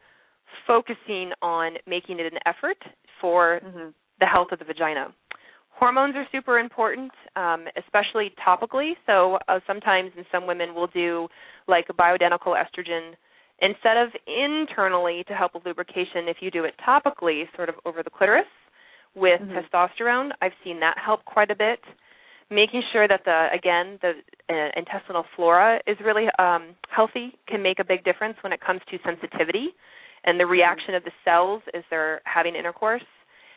focusing 0.66 1.30
on 1.40 1.76
making 1.86 2.20
it 2.20 2.30
an 2.30 2.38
effort 2.44 2.76
for 3.20 3.60
mm-hmm. 3.64 3.88
the 4.20 4.26
health 4.26 4.48
of 4.52 4.58
the 4.58 4.66
vagina. 4.66 5.14
Hormones 5.70 6.14
are 6.14 6.26
super 6.30 6.58
important, 6.58 7.10
um, 7.36 7.64
especially 7.82 8.32
topically. 8.46 8.92
So 9.06 9.38
uh, 9.48 9.60
sometimes 9.66 10.10
in 10.18 10.24
some 10.30 10.46
women 10.46 10.74
we'll 10.74 10.88
do 10.88 11.26
like 11.66 11.86
a 11.88 11.94
bioidentical 11.94 12.54
estrogen 12.54 13.12
instead 13.60 13.96
of 13.96 14.10
internally 14.26 15.24
to 15.28 15.34
help 15.34 15.54
with 15.54 15.64
lubrication. 15.64 16.28
If 16.28 16.36
you 16.40 16.50
do 16.50 16.64
it 16.64 16.74
topically, 16.86 17.44
sort 17.56 17.70
of 17.70 17.76
over 17.86 18.02
the 18.02 18.10
clitoris 18.10 18.44
with 19.14 19.40
mm-hmm. 19.40 19.56
testosterone, 19.56 20.30
I've 20.42 20.52
seen 20.62 20.80
that 20.80 20.96
help 21.02 21.24
quite 21.24 21.50
a 21.50 21.56
bit. 21.56 21.80
Making 22.52 22.82
sure 22.92 23.08
that 23.08 23.22
the 23.24 23.48
again 23.54 23.98
the 24.02 24.12
uh, 24.50 24.68
intestinal 24.76 25.24
flora 25.34 25.80
is 25.86 25.96
really 26.04 26.26
um, 26.38 26.74
healthy 26.90 27.32
can 27.48 27.62
make 27.62 27.78
a 27.78 27.84
big 27.84 28.04
difference 28.04 28.36
when 28.42 28.52
it 28.52 28.60
comes 28.60 28.80
to 28.90 28.98
sensitivity 29.04 29.68
and 30.24 30.38
the 30.38 30.44
mm-hmm. 30.44 30.52
reaction 30.52 30.94
of 30.94 31.02
the 31.04 31.12
cells 31.24 31.62
as 31.74 31.82
they're 31.90 32.20
having 32.24 32.54
intercourse 32.54 33.02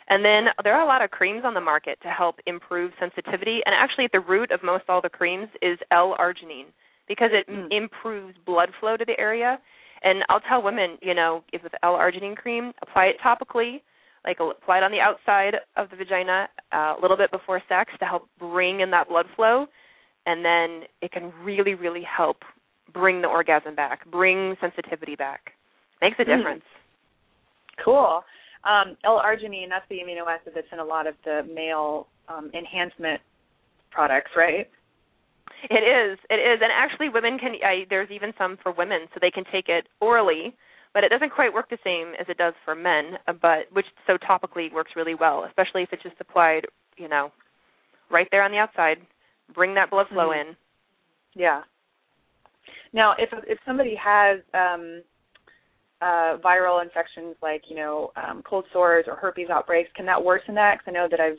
and 0.07 0.23
then 0.23 0.45
there 0.63 0.75
are 0.75 0.83
a 0.83 0.87
lot 0.87 1.03
of 1.03 1.11
creams 1.11 1.43
on 1.45 1.53
the 1.53 1.61
market 1.61 1.97
to 2.03 2.09
help 2.09 2.35
improve 2.45 2.91
sensitivity. 2.99 3.61
And 3.65 3.73
actually, 3.73 4.05
at 4.05 4.11
the 4.11 4.19
root 4.19 4.51
of 4.51 4.61
most 4.63 4.83
all 4.87 5.01
the 5.01 5.09
creams 5.09 5.47
is 5.61 5.79
L-arginine 5.91 6.69
because 7.07 7.31
it 7.33 7.49
mm. 7.49 7.67
improves 7.71 8.35
blood 8.45 8.69
flow 8.79 8.97
to 8.97 9.05
the 9.05 9.19
area. 9.19 9.59
And 10.03 10.23
I'll 10.29 10.41
tell 10.41 10.61
women, 10.61 10.97
you 11.01 11.15
know, 11.15 11.43
if 11.53 11.63
with 11.63 11.73
L-arginine 11.81 12.35
cream, 12.35 12.71
apply 12.83 13.05
it 13.05 13.15
topically, 13.23 13.81
like 14.25 14.37
apply 14.39 14.79
it 14.79 14.83
on 14.83 14.91
the 14.91 14.99
outside 14.99 15.55
of 15.75 15.89
the 15.89 15.95
vagina 15.95 16.47
uh, 16.73 16.95
a 16.97 16.99
little 17.01 17.17
bit 17.17 17.31
before 17.31 17.61
sex 17.69 17.91
to 17.99 18.05
help 18.05 18.27
bring 18.39 18.79
in 18.79 18.91
that 18.91 19.09
blood 19.09 19.25
flow, 19.35 19.67
and 20.25 20.43
then 20.43 20.87
it 21.01 21.11
can 21.11 21.31
really, 21.43 21.75
really 21.75 22.03
help 22.03 22.37
bring 22.93 23.21
the 23.21 23.27
orgasm 23.27 23.75
back, 23.75 24.09
bring 24.09 24.55
sensitivity 24.59 25.15
back. 25.15 25.51
Makes 26.01 26.17
a 26.19 26.23
mm. 26.23 26.37
difference. 26.37 26.63
Mm. 26.63 27.83
Cool. 27.83 28.23
Um, 28.63 28.97
L-arginine, 29.03 29.69
that's 29.69 29.85
the 29.89 29.97
amino 29.97 30.25
acid 30.27 30.53
that's 30.55 30.67
in 30.71 30.79
a 30.79 30.83
lot 30.83 31.05
of 31.05 31.13
the 31.23 31.41
male 31.53 32.07
um, 32.27 32.49
enhancement 32.53 33.21
products, 33.91 34.31
right? 34.35 34.67
It 35.69 35.83
is. 35.83 36.17
It 36.29 36.35
is, 36.35 36.59
and 36.61 36.71
actually, 36.73 37.09
women 37.09 37.37
can. 37.37 37.53
I, 37.63 37.85
there's 37.89 38.09
even 38.11 38.33
some 38.37 38.57
for 38.61 38.71
women, 38.71 39.01
so 39.13 39.19
they 39.21 39.31
can 39.31 39.43
take 39.51 39.69
it 39.69 39.87
orally, 40.01 40.55
but 40.95 41.03
it 41.03 41.09
doesn't 41.09 41.31
quite 41.31 41.53
work 41.53 41.69
the 41.69 41.77
same 41.83 42.13
as 42.19 42.25
it 42.29 42.37
does 42.37 42.53
for 42.63 42.73
men. 42.73 43.19
Uh, 43.27 43.33
but 43.33 43.67
which 43.73 43.85
so 44.07 44.17
topically 44.17 44.71
works 44.73 44.91
really 44.95 45.13
well, 45.13 45.43
especially 45.45 45.83
if 45.83 45.89
it's 45.91 46.01
just 46.01 46.15
applied, 46.21 46.61
you 46.95 47.09
know, 47.09 47.31
right 48.09 48.27
there 48.31 48.41
on 48.41 48.51
the 48.51 48.57
outside. 48.57 48.97
Bring 49.53 49.75
that 49.75 49.91
blood 49.91 50.07
flow 50.07 50.29
mm-hmm. 50.29 50.49
in. 50.49 50.55
Yeah. 51.35 51.61
Now, 52.93 53.13
if 53.19 53.29
if 53.45 53.59
somebody 53.65 53.93
has 54.01 54.39
um, 54.53 55.03
uh, 56.01 56.37
viral 56.39 56.81
infections 56.81 57.35
like 57.43 57.63
you 57.69 57.75
know 57.75 58.11
um, 58.15 58.41
cold 58.49 58.63
sores 58.71 59.03
or 59.05 59.17
herpes 59.17 59.49
outbreaks, 59.51 59.89
can 59.95 60.05
that 60.05 60.23
worsen 60.23 60.55
that? 60.55 60.77
Because 60.79 60.87
I 60.87 60.91
know 60.93 61.07
that 61.11 61.19
I've 61.19 61.37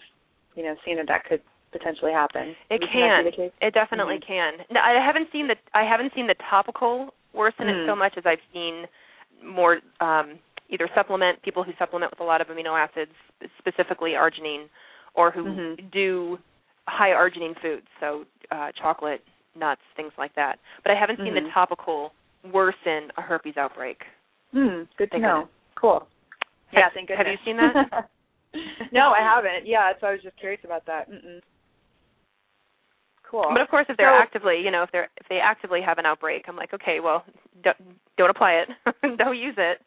you 0.54 0.64
know 0.64 0.76
seen 0.84 0.98
that 0.98 1.08
that 1.08 1.24
could 1.24 1.40
potentially 1.72 2.12
happen. 2.12 2.54
It 2.70 2.82
can. 2.92 3.24
It 3.60 3.74
definitely 3.74 4.16
mm-hmm. 4.16 4.60
can. 4.60 4.66
No, 4.70 4.80
I 4.80 5.04
haven't 5.04 5.28
seen 5.32 5.48
the 5.48 5.56
I 5.74 5.82
haven't 5.82 6.12
seen 6.14 6.26
the 6.26 6.36
topical 6.48 7.14
worsen 7.32 7.66
mm. 7.66 7.84
it 7.84 7.88
so 7.88 7.94
mm. 7.94 7.98
much 7.98 8.14
as 8.16 8.24
I've 8.24 8.44
seen 8.52 8.84
more 9.46 9.78
um, 10.00 10.38
either 10.68 10.88
supplement 10.94 11.42
people 11.42 11.62
who 11.62 11.72
supplement 11.78 12.12
with 12.12 12.20
a 12.20 12.24
lot 12.24 12.40
of 12.40 12.48
amino 12.48 12.78
acids, 12.78 13.12
specifically 13.58 14.12
arginine, 14.12 14.66
or 15.14 15.30
who 15.30 15.44
mm-hmm. 15.44 15.88
do 15.92 16.38
high 16.86 17.10
arginine 17.10 17.54
foods, 17.60 17.86
so 18.00 18.24
uh, 18.50 18.68
chocolate, 18.80 19.22
nuts, 19.58 19.80
things 19.96 20.12
like 20.18 20.34
that. 20.34 20.58
But 20.82 20.92
I 20.92 21.00
haven't 21.00 21.18
seen 21.18 21.34
mm-hmm. 21.34 21.46
the 21.46 21.50
topical 21.52 22.12
worsen 22.52 23.10
a 23.16 23.22
herpes 23.22 23.56
outbreak. 23.56 24.02
Hmm. 24.52 24.82
Good 24.98 25.10
to 25.12 25.18
know. 25.18 25.48
Cool. 25.80 26.06
Yeah. 26.72 26.88
Thank 26.94 27.08
goodness. 27.08 27.26
Have 27.26 27.32
you 27.32 27.38
seen 27.44 27.56
that? 27.56 28.08
no, 28.92 29.10
I 29.10 29.20
haven't. 29.20 29.66
Yeah, 29.66 29.92
so 30.00 30.06
I 30.06 30.12
was 30.12 30.22
just 30.22 30.38
curious 30.38 30.60
about 30.64 30.86
that. 30.86 31.10
Mm-mm. 31.10 31.40
Cool. 33.30 33.46
But 33.52 33.60
of 33.60 33.68
course, 33.68 33.86
if 33.88 33.96
they're 33.96 34.14
so, 34.16 34.22
actively, 34.22 34.60
you 34.62 34.70
know, 34.70 34.82
if 34.82 34.90
they're 34.92 35.08
if 35.16 35.26
they 35.28 35.38
actively 35.42 35.80
have 35.84 35.98
an 35.98 36.06
outbreak, 36.06 36.44
I'm 36.46 36.56
like, 36.56 36.72
okay, 36.72 36.98
well, 37.02 37.24
don't, 37.62 37.76
don't 38.16 38.30
apply 38.30 38.62
it, 38.62 38.68
don't 39.18 39.36
use 39.36 39.54
it. 39.58 39.78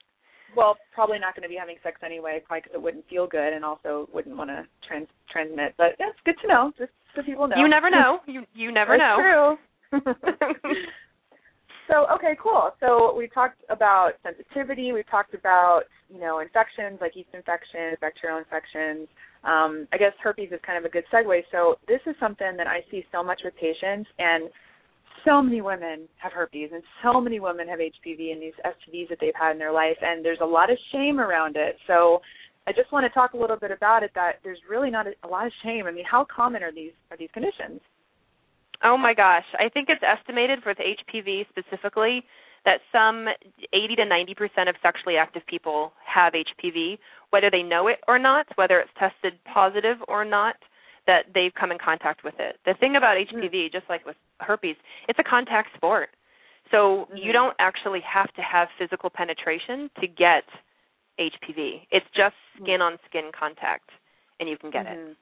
Well, 0.58 0.78
probably 0.94 1.20
not 1.20 1.36
going 1.36 1.44
to 1.44 1.50
be 1.50 1.56
having 1.56 1.78
sex 1.84 2.02
anyway, 2.04 2.42
probably 2.46 2.62
because 2.62 2.76
it 2.76 2.82
wouldn't 2.82 3.08
feel 3.08 3.28
good, 3.28 3.54
and 3.54 3.64
also 3.64 4.10
wouldn't 4.14 4.36
want 4.36 4.50
to 4.50 4.66
trans 4.86 5.08
transmit. 5.32 5.76
But 5.78 5.96
that's 6.00 6.18
good 6.26 6.36
to 6.42 6.48
know, 6.48 6.72
just 6.78 6.92
so 7.16 7.22
people 7.22 7.48
know. 7.48 7.56
You 7.58 7.70
never 7.70 7.90
know. 7.90 8.20
You 8.26 8.44
you 8.54 8.72
never 8.72 8.98
that's 8.98 9.02
know. 9.02 9.58
True. 9.94 10.14
So 11.90 12.06
okay, 12.14 12.38
cool. 12.42 12.72
So 12.80 13.16
we 13.18 13.28
talked 13.28 13.62
about 13.70 14.12
sensitivity. 14.22 14.92
We've 14.92 15.10
talked 15.10 15.34
about 15.34 15.82
you 16.14 16.20
know 16.20 16.40
infections 16.40 17.00
like 17.02 17.16
yeast 17.16 17.30
infections, 17.34 17.98
bacterial 18.00 18.38
infections. 18.38 19.08
Um, 19.44 19.88
I 19.92 19.98
guess 19.98 20.14
herpes 20.22 20.52
is 20.52 20.60
kind 20.66 20.78
of 20.78 20.86
a 20.86 20.90
good 20.90 21.06
segue. 21.12 21.42
So 21.52 21.80
this 21.88 22.02
is 22.06 22.16
something 22.20 22.56
that 22.58 22.68
I 22.68 22.82
see 22.92 23.04
so 23.12 23.24
much 23.24 23.42
with 23.44 23.56
patients, 23.56 24.08
and 24.20 24.50
so 25.26 25.42
many 25.42 25.62
women 25.62 26.08
have 26.18 26.32
herpes, 26.32 26.70
and 26.72 26.84
so 27.04 27.20
many 27.20 27.40
women 27.40 27.68
have 27.68 27.80
HPV 27.80 28.34
and 28.34 28.42
these 28.42 28.54
STDs 28.64 29.10
that 29.10 29.18
they've 29.20 29.34
had 29.34 29.54
in 29.54 29.58
their 29.58 29.72
life, 29.72 29.98
and 30.02 30.24
there's 30.24 30.40
a 30.42 30.46
lot 30.46 30.70
of 30.70 30.78
shame 30.92 31.20
around 31.20 31.56
it. 31.56 31.76
So 31.88 32.22
I 32.68 32.72
just 32.72 32.92
want 32.92 33.06
to 33.06 33.10
talk 33.10 33.34
a 33.34 33.38
little 33.38 33.58
bit 33.58 33.72
about 33.72 34.04
it. 34.04 34.12
That 34.14 34.34
there's 34.44 34.60
really 34.70 34.92
not 34.92 35.08
a, 35.08 35.14
a 35.24 35.28
lot 35.28 35.48
of 35.48 35.54
shame. 35.64 35.88
I 35.88 35.92
mean, 35.92 36.06
how 36.10 36.26
common 36.34 36.62
are 36.62 36.72
these 36.72 36.92
are 37.10 37.18
these 37.18 37.30
conditions? 37.34 37.82
Oh 38.84 38.98
my 38.98 39.14
gosh, 39.14 39.46
I 39.60 39.70
think 39.70 39.90
it's 39.90 40.04
estimated 40.04 40.64
for 40.64 40.74
the 40.74 40.84
HPV 40.84 41.48
specifically 41.50 42.24
that 42.66 42.80
some 42.92 43.28
80 43.74 43.96
to 43.96 44.04
90% 44.04 44.70
of 44.70 44.76
sexually 44.82 45.18
active 45.18 45.44
people 45.48 45.94
have 46.06 46.34
HPV, 46.34 46.98
whether 47.30 47.50
they 47.50 47.64
know 47.64 47.88
it 47.88 48.00
or 48.08 48.20
not, 48.20 48.48
whether 48.56 48.80
it's 48.80 48.92
tested 48.98 49.40
positive 49.46 49.98
or 50.08 50.26
not, 50.26 50.56
that 51.08 51.26
they've 51.34 51.54
come 51.60 51.72
in 51.72 51.78
contact 51.84 52.24
with 52.24 52.36
it. 52.40 52.58
The 52.66 52.74
thing 52.80 52.96
about 52.96 53.18
HPV, 53.18 53.52
mm-hmm. 53.52 53.78
just 53.78 53.90
like 53.90 54.06
with 54.06 54.16
herpes, 54.40 54.76
it's 55.08 55.20
a 55.20 55.24
contact 55.24 55.70
sport. 55.76 56.10
So 56.72 57.08
mm-hmm. 57.10 57.18
you 57.18 57.34
don't 57.34 57.56
actually 57.60 58.02
have 58.02 58.32
to 58.36 58.42
have 58.42 58.68
physical 58.78 59.10
penetration 59.10 59.90
to 60.02 60.08
get 60.08 60.44
HPV. 61.20 61.88
It's 61.92 62.06
just 62.16 62.36
skin 62.62 62.82
on 62.82 62.98
skin 63.10 63.32
contact 63.38 63.90
and 64.40 64.48
you 64.48 64.58
can 64.58 64.72
get 64.72 64.86
mm-hmm. 64.86 65.12
it. 65.12 65.18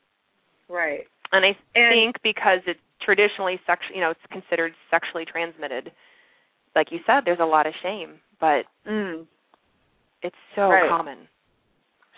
Right. 0.70 1.08
And 1.32 1.46
I 1.46 1.58
and 1.76 1.94
think 1.94 2.16
because 2.24 2.60
it's 2.68 2.80
traditionally 3.04 3.60
sex 3.66 3.82
you 3.94 4.02
know 4.02 4.12
it's 4.12 4.20
considered 4.32 4.74
sexually 4.90 5.26
transmitted. 5.26 5.92
Like 6.76 6.92
you 6.92 7.00
said 7.06 7.22
there's 7.26 7.40
a 7.42 7.46
lot 7.46 7.68
of 7.68 7.74
shame 7.82 8.20
but 8.40 8.64
mm. 8.88 9.26
it's 10.22 10.36
so 10.56 10.70
right. 10.70 10.90
common. 10.90 11.28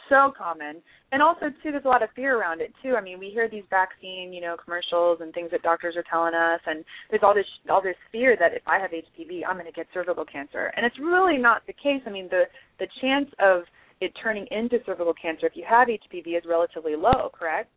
So 0.10 0.34
common. 0.36 0.82
And 1.12 1.22
also 1.22 1.48
too 1.62 1.72
there's 1.72 1.86
a 1.86 1.88
lot 1.88 2.04
of 2.04 2.10
fear 2.15 2.39
around 2.39 2.62
it 2.62 2.74
too. 2.82 2.96
I 2.98 3.02
mean 3.02 3.20
we 3.20 3.30
hear 3.30 3.50
these 3.50 3.63
vaccine 3.70 4.34
you 4.34 4.42
know 4.42 4.56
commercials 4.63 5.20
and 5.22 5.34
things 5.34 5.52
that 5.52 5.62
doctors 5.62 5.96
are 5.96 6.04
telling 6.10 6.34
us 6.34 6.60
and 6.65 6.84
there's 7.10 7.24
all 7.24 7.34
this 7.34 7.46
all 7.70 7.82
this 7.82 7.96
fear 8.12 8.36
that 8.39 8.54
if 8.54 8.63
i 8.68 8.80
have 8.80 8.92
hpv 8.92 9.42
i'm 9.48 9.56
going 9.56 9.65
to 9.65 9.72
get 9.72 9.88
cervical 9.94 10.26
cancer. 10.26 10.72
And 10.76 10.86
it's 10.86 11.00
really 11.00 11.38
not 11.38 11.65
the 11.68 11.74
case. 11.74 12.02
I 12.06 12.10
mean 12.10 12.28
the 12.30 12.44
the 12.80 12.88
chance 13.02 13.30
of 13.39 13.63
it 14.02 14.13
turning 14.22 14.48
into 14.52 14.78
cervical 14.86 15.13
cancer 15.13 15.46
if 15.46 15.56
you 15.56 15.65
have 15.70 15.88
hpv 15.88 16.38
is 16.38 16.44
relatively 16.48 16.96
low 16.96 17.30
correct 17.38 17.70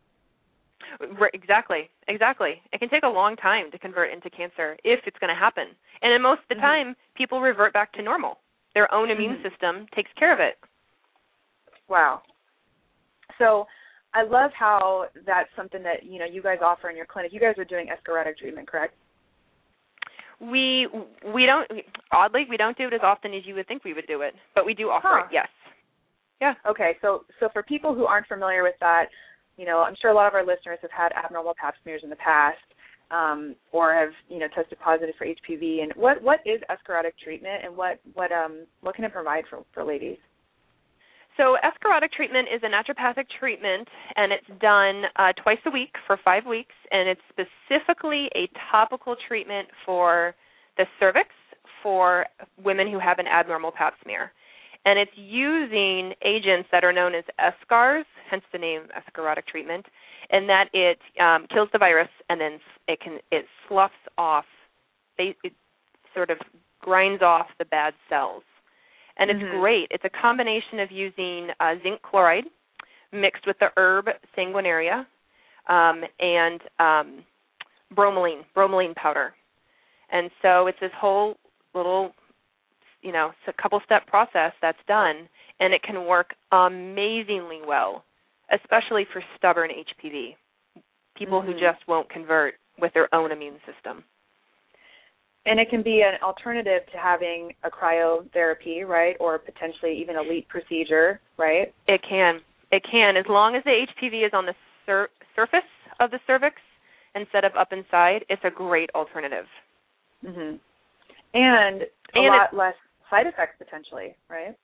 Exactly, 1.33 1.89
exactly. 2.07 2.61
It 2.71 2.79
can 2.79 2.89
take 2.89 3.03
a 3.03 3.07
long 3.07 3.35
time 3.35 3.71
to 3.71 3.79
convert 3.79 4.11
into 4.11 4.29
cancer 4.29 4.77
if 4.83 4.99
it's 5.05 5.17
going 5.19 5.33
to 5.33 5.39
happen. 5.39 5.65
And 6.01 6.13
in 6.13 6.21
most 6.21 6.39
of 6.39 6.49
the 6.49 6.55
mm-hmm. 6.55 6.89
time, 6.89 6.95
people 7.15 7.41
revert 7.41 7.73
back 7.73 7.93
to 7.93 8.01
normal. 8.01 8.39
Their 8.73 8.91
own 8.93 9.11
immune 9.11 9.37
mm-hmm. 9.37 9.47
system 9.47 9.87
takes 9.95 10.09
care 10.17 10.33
of 10.33 10.39
it. 10.39 10.55
Wow. 11.87 12.21
So 13.39 13.65
I 14.13 14.23
love 14.23 14.51
how 14.57 15.05
that's 15.25 15.49
something 15.55 15.83
that 15.83 16.03
you 16.03 16.19
know 16.19 16.25
you 16.25 16.41
guys 16.41 16.59
offer 16.63 16.89
in 16.89 16.97
your 16.97 17.05
clinic. 17.05 17.33
You 17.33 17.39
guys 17.39 17.55
are 17.57 17.65
doing 17.65 17.87
escharotic 17.87 18.37
treatment, 18.37 18.67
correct? 18.67 18.93
We 20.39 20.87
we 21.33 21.45
don't 21.45 21.67
oddly 22.11 22.45
we 22.49 22.57
don't 22.57 22.77
do 22.77 22.87
it 22.87 22.93
as 22.93 23.01
often 23.03 23.33
as 23.33 23.41
you 23.45 23.55
would 23.55 23.67
think 23.67 23.83
we 23.83 23.93
would 23.93 24.07
do 24.07 24.21
it, 24.21 24.33
but 24.55 24.65
we 24.65 24.73
do 24.73 24.89
offer 24.89 25.07
Huh. 25.09 25.25
it. 25.25 25.33
Yes. 25.33 25.47
Yeah. 26.41 26.53
Okay, 26.69 26.97
so 27.01 27.25
so 27.39 27.49
for 27.53 27.63
people 27.63 27.95
who 27.95 28.05
aren't 28.05 28.27
familiar 28.27 28.63
with 28.63 28.75
that, 28.81 29.05
you 29.57 29.65
know, 29.65 29.79
I'm 29.79 29.95
sure 30.01 30.11
a 30.11 30.15
lot 30.15 30.27
of 30.27 30.33
our 30.33 30.45
listeners 30.45 30.79
have 30.81 30.91
had 30.91 31.11
abnormal 31.13 31.53
pap 31.59 31.75
smears 31.83 32.01
in 32.03 32.09
the 32.09 32.15
past, 32.17 32.57
um, 33.11 33.55
or 33.71 33.93
have 33.93 34.09
you 34.29 34.39
know 34.39 34.47
tested 34.53 34.79
positive 34.79 35.15
for 35.17 35.25
HPV. 35.25 35.83
And 35.83 35.91
what 35.95 36.21
what 36.21 36.39
is 36.45 36.61
escharotic 36.69 37.13
treatment, 37.23 37.63
and 37.63 37.75
what 37.75 37.99
what 38.13 38.31
um 38.31 38.65
what 38.81 38.95
can 38.95 39.05
it 39.05 39.13
provide 39.13 39.43
for 39.49 39.63
for 39.73 39.83
ladies? 39.83 40.17
So 41.37 41.57
escharotic 41.65 42.11
treatment 42.11 42.47
is 42.53 42.61
a 42.63 42.67
naturopathic 42.67 43.25
treatment, 43.39 43.87
and 44.15 44.31
it's 44.31 44.61
done 44.61 45.03
uh, 45.15 45.33
twice 45.41 45.57
a 45.65 45.71
week 45.71 45.95
for 46.05 46.19
five 46.23 46.45
weeks, 46.45 46.75
and 46.91 47.09
it's 47.09 47.21
specifically 47.29 48.29
a 48.35 48.47
topical 48.71 49.15
treatment 49.27 49.67
for 49.83 50.35
the 50.77 50.85
cervix 50.99 51.29
for 51.81 52.25
women 52.63 52.89
who 52.91 52.99
have 52.99 53.17
an 53.19 53.25
abnormal 53.27 53.71
pap 53.71 53.93
smear. 54.03 54.31
And 54.85 54.99
it's 54.99 55.11
using 55.15 56.13
agents 56.23 56.67
that 56.71 56.83
are 56.83 56.91
known 56.91 57.15
as 57.15 57.23
eschars, 57.39 58.03
hence 58.29 58.43
the 58.51 58.57
name 58.57 58.83
escharotic 58.97 59.45
treatment, 59.47 59.85
and 60.29 60.49
that 60.49 60.65
it 60.73 60.99
um, 61.21 61.47
kills 61.53 61.69
the 61.71 61.79
virus 61.79 62.09
and 62.29 62.39
then 62.39 62.59
it 62.87 62.99
can 62.99 63.19
it 63.31 63.45
sloughs 63.67 63.91
off, 64.17 64.45
it, 65.17 65.37
it 65.43 65.53
sort 66.13 66.29
of 66.29 66.37
grinds 66.81 67.21
off 67.21 67.47
the 67.59 67.65
bad 67.65 67.93
cells 68.09 68.43
and 69.17 69.29
it's 69.29 69.39
Mhm. 69.41 69.59
great. 69.59 69.87
It's 69.91 70.03
a 70.05 70.09
combination 70.09 70.79
of 70.79 70.91
using 70.91 71.51
uh, 71.59 71.75
zinc 71.83 72.01
chloride 72.01 72.45
mixed 73.11 73.45
with 73.45 73.57
the 73.59 73.71
herb 73.77 74.09
sanguinaria 74.35 75.05
um, 75.67 76.03
and 76.19 76.61
um, 76.79 77.25
bromelain, 77.93 78.43
bromelain 78.55 78.95
powder. 78.95 79.35
And 80.09 80.31
so 80.41 80.67
it's 80.67 80.79
this 80.79 80.91
whole 80.93 81.37
little, 81.73 82.13
you 83.03 83.11
know, 83.11 83.27
it's 83.29 83.55
a 83.57 83.61
couple 83.61 83.79
step 83.85 84.07
process 84.07 84.53
that's 84.61 84.77
done, 84.87 85.27
and 85.59 85.73
it 85.73 85.83
can 85.83 86.05
work 86.05 86.33
amazingly 86.51 87.61
well, 87.65 88.03
especially 88.51 89.05
for 89.11 89.21
stubborn 89.37 89.69
HPV, 89.69 90.35
people 91.15 91.41
who 91.41 91.53
Mhm. 91.53 91.59
just 91.59 91.87
won't 91.87 92.09
convert 92.09 92.55
with 92.79 92.93
their 92.93 93.13
own 93.13 93.31
immune 93.31 93.59
system. 93.65 94.03
And 95.45 95.59
it 95.59 95.69
can 95.69 95.81
be 95.81 96.01
an 96.01 96.17
alternative 96.23 96.85
to 96.87 96.97
having 96.97 97.53
a 97.63 97.69
cryotherapy, 97.69 98.87
right, 98.87 99.17
or 99.19 99.37
potentially 99.37 99.93
even 99.93 100.15
a 100.15 100.21
LEEP 100.21 100.47
procedure, 100.47 101.19
right? 101.37 101.73
It 101.87 102.01
can. 102.01 102.41
It 102.71 102.83
can, 102.83 103.17
as 103.17 103.27
long 103.27 103.55
as 103.55 103.63
the 103.65 103.71
HPV 103.71 104.23
is 104.23 104.33
on 104.33 104.45
the 104.45 104.55
sur- 104.85 105.09
surface 105.35 105.67
of 105.99 106.11
the 106.11 106.19
cervix 106.25 106.61
instead 107.15 107.43
of 107.43 107.55
up 107.55 107.73
inside. 107.73 108.25
It's 108.29 108.43
a 108.45 108.49
great 108.49 108.89
alternative. 108.95 109.47
hmm 110.21 110.55
And 111.33 111.81
a 112.15 112.19
And 112.19 112.27
lot 112.27 112.53
less 112.53 112.75
side 113.09 113.27
effects 113.27 113.55
potentially, 113.57 114.15
right? 114.29 114.55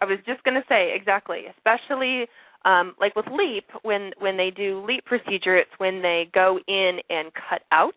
I 0.00 0.04
was 0.04 0.18
just 0.26 0.42
going 0.44 0.54
to 0.54 0.66
say 0.68 0.94
exactly, 0.94 1.44
especially 1.56 2.26
um, 2.64 2.94
like 3.00 3.16
with 3.16 3.26
LEEP, 3.26 3.64
when 3.82 4.12
when 4.18 4.36
they 4.36 4.50
do 4.50 4.84
LEEP 4.86 5.04
procedure, 5.04 5.56
it's 5.56 5.70
when 5.78 6.02
they 6.02 6.28
go 6.34 6.58
in 6.68 6.98
and 7.08 7.32
cut 7.32 7.62
out 7.72 7.94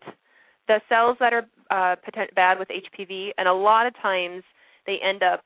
the 0.66 0.80
cells 0.88 1.16
that 1.20 1.32
are 1.32 1.46
uh, 1.70 1.96
potent- 1.96 2.34
bad 2.34 2.58
with 2.58 2.68
HPV, 2.68 3.30
and 3.36 3.46
a 3.46 3.52
lot 3.52 3.86
of 3.86 3.94
times 4.00 4.42
they 4.86 4.96
end 5.02 5.22
up, 5.22 5.44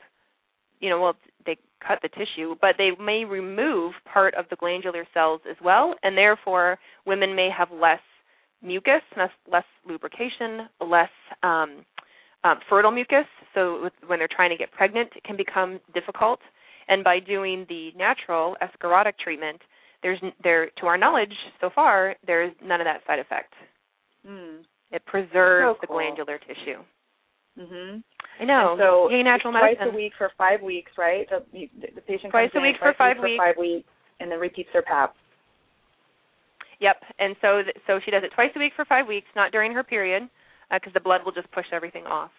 you 0.81 0.89
know, 0.89 1.01
well 1.01 1.15
they 1.45 1.57
cut 1.87 1.99
the 2.03 2.09
tissue, 2.09 2.55
but 2.61 2.77
they 2.79 2.91
may 3.01 3.25
remove 3.25 3.95
part 4.05 4.35
of 4.35 4.45
the 4.51 4.57
glandular 4.57 5.07
cells 5.13 5.41
as 5.51 5.57
well, 5.65 5.95
and 6.03 6.17
therefore 6.17 6.79
women 7.07 7.35
may 7.35 7.49
have 7.57 7.69
less 7.73 8.01
mucus, 8.63 9.03
less, 9.17 9.31
less 9.51 9.65
lubrication, 9.87 10.69
less 10.81 11.11
um, 11.43 11.85
um, 12.45 12.59
fertile 12.69 12.91
mucus. 12.91 13.27
So 13.55 13.81
with, 13.85 13.93
when 14.07 14.19
they're 14.19 14.29
trying 14.35 14.51
to 14.51 14.57
get 14.57 14.71
pregnant, 14.73 15.11
it 15.17 15.25
can 15.25 15.37
become 15.37 15.81
difficult. 15.95 16.41
And 16.89 17.05
by 17.05 17.19
doing 17.21 17.67
the 17.69 17.91
natural 17.97 18.57
escharotic 18.63 19.13
treatment, 19.23 19.61
there's 20.03 20.21
there 20.43 20.71
to 20.81 20.87
our 20.87 20.97
knowledge 20.97 21.33
so 21.61 21.71
far 21.75 22.15
there's 22.27 22.53
none 22.65 22.81
of 22.81 22.85
that 22.87 23.01
side 23.07 23.19
effect. 23.19 23.53
Mm. 24.27 24.59
It 24.93 25.05
preserves 25.07 25.77
So 25.77 25.79
the 25.81 25.87
glandular 25.89 26.39
tissue. 26.39 26.81
Mhm. 27.59 28.03
I 28.41 28.45
know. 28.45 28.73
And 28.73 28.79
so 28.81 29.11
Yay, 29.11 29.23
natural 29.25 29.53
twice 29.53 29.75
medicine. 29.79 29.89
a 29.89 29.97
week 29.97 30.13
for 30.17 30.31
five 30.39 30.63
weeks, 30.63 30.93
right? 30.97 31.29
The, 31.29 31.69
the 31.95 32.01
patient 32.03 32.31
Twice 32.31 32.53
comes 32.53 32.55
a 32.55 32.59
in 32.59 32.63
week 32.73 32.77
for 32.79 32.95
five 32.95 33.17
week 33.19 33.25
weeks. 33.25 33.37
for 33.43 33.47
five 33.47 33.57
weeks, 33.59 33.89
and 34.21 34.31
then 34.31 34.39
repeats 34.39 34.71
their 34.73 34.83
PAP. 34.83 35.15
Yep. 36.81 37.03
And 37.19 37.35
so 37.43 37.63
th- 37.65 37.77
so 37.87 37.99
she 38.05 38.11
does 38.13 38.23
it 38.23 38.31
twice 38.35 38.53
a 38.55 38.59
week 38.61 38.73
for 38.77 38.85
five 38.85 39.09
weeks, 39.09 39.27
not 39.35 39.51
during 39.51 39.73
her 39.73 39.83
period, 39.83 40.29
because 40.71 40.93
the 40.93 41.01
blood 41.01 41.23
will 41.25 41.33
just 41.33 41.51
push 41.53 41.67
everything 41.73 42.07
off. 42.07 42.31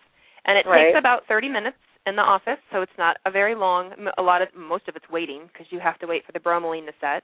And 0.46 0.58
it 0.58 0.66
Right. 0.66 0.88
takes 0.94 0.98
about 0.98 1.26
30 1.28 1.50
minutes 1.50 1.78
in 2.06 2.16
the 2.16 2.22
office, 2.22 2.60
so 2.72 2.82
it's 2.82 2.98
not 2.98 3.18
a 3.26 3.32
very 3.32 3.56
long. 3.56 3.94
A 4.18 4.22
lot 4.22 4.42
of 4.42 4.54
most 4.56 4.88
of 4.88 4.96
it's 4.96 5.10
waiting 5.10 5.48
because 5.48 5.72
you 5.72 5.80
have 5.80 6.00
to 6.00 6.08
wait 6.08 6.26
for 6.26 6.32
the 6.32 6.40
bromelain 6.40 6.86
to 6.86 6.94
set, 7.00 7.24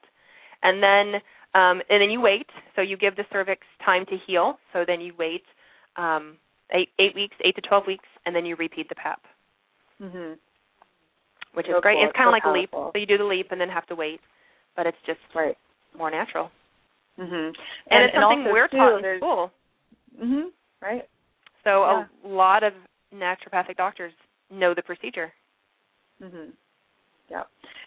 and 0.63 0.82
then 0.84 1.22
um, 1.54 1.82
and 1.89 2.02
then 2.02 2.12
you 2.12 2.20
wait. 2.20 2.50
So 2.76 2.82
you 2.82 2.98
give 2.98 3.15
the 3.15 3.26
cervix 3.32 3.65
time 3.84 4.06
to 4.08 4.18
heal. 4.28 4.60
So 4.74 4.84
then 4.86 5.00
you 5.00 5.13
wait 5.18 5.44
um, 5.96 6.38
eight 6.72 6.89
eight 7.00 7.15
weeks, 7.15 7.36
eight 7.46 7.56
to 7.56 7.62
12 7.62 7.88
weeks, 7.88 8.06
and 8.26 8.36
then 8.36 8.46
you 8.46 8.56
repeat 8.58 8.89
the 8.89 8.96
PAP, 8.96 9.22
Mhm. 10.02 10.38
which 11.54 11.68
So 11.68 11.78
is 11.78 11.82
great. 11.82 11.96
cool. 11.96 12.04
It's 12.04 12.13
kind 12.15 12.28
of 12.28 12.32
So 12.32 12.36
like 12.36 12.46
a 12.46 12.52
LEEP. 12.52 12.72
So 12.72 12.91
you 12.96 13.06
do 13.06 13.18
the 13.18 13.24
LEEP 13.24 13.52
and 13.52 13.62
then 13.62 13.70
have 13.70 13.86
to 13.88 13.96
wait, 13.96 14.20
but 14.76 14.86
it's 14.86 15.02
just 15.06 15.22
Right. 15.34 15.58
more 15.94 16.12
natural. 16.12 16.52
Mhm. 17.18 17.48
And, 17.48 17.56
And, 17.88 18.04
it's 18.06 18.15
something 18.15 18.39
also, 18.41 18.52
we're 18.52 18.68
too, 18.68 18.78
taught 18.78 19.04
in 19.06 19.18
school. 19.20 19.52
Mhm. 20.18 20.52
Right. 20.86 21.10
So 21.63 21.84
Yeah. 21.84 22.06
a 22.24 22.28
lot 22.28 22.63
of 22.63 22.74
naturopathic 23.13 23.76
doctors 23.76 24.13
know 24.52 24.74
the 24.76 24.84
procedure. 24.84 25.34
Mhm. 26.21 26.54
Yeah. 27.28 27.43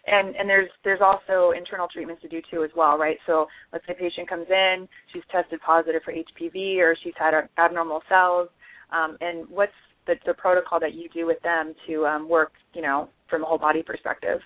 And 0.06 0.34
and 0.34 0.50
there's 0.50 0.70
there's 0.82 1.00
also 1.00 1.52
internal 1.52 1.86
treatments 1.86 2.22
to 2.22 2.28
do 2.28 2.42
too 2.50 2.64
as 2.64 2.74
well, 2.74 2.98
right? 2.98 3.18
So 3.24 3.48
let's 3.72 3.86
say 3.86 3.92
a 3.92 3.96
patient 3.96 4.28
comes 4.28 4.50
in, 4.50 4.88
she's 5.12 5.22
tested 5.30 5.60
positive 5.60 6.02
for 6.02 6.12
HPV 6.12 6.78
or 6.80 6.96
she's 6.96 7.14
had 7.16 7.48
abnormal 7.56 8.02
cells, 8.08 8.48
um, 8.90 9.16
and 9.20 9.48
what's 9.48 9.72
the, 10.06 10.16
the 10.26 10.34
protocol 10.34 10.80
that 10.80 10.94
you 10.94 11.08
do 11.10 11.24
with 11.26 11.40
them 11.42 11.74
to 11.86 12.06
um, 12.06 12.28
work, 12.28 12.52
you 12.74 12.82
know, 12.82 13.08
from 13.28 13.42
a 13.42 13.46
whole 13.46 13.58
body 13.58 13.82
perspective? 13.82 14.40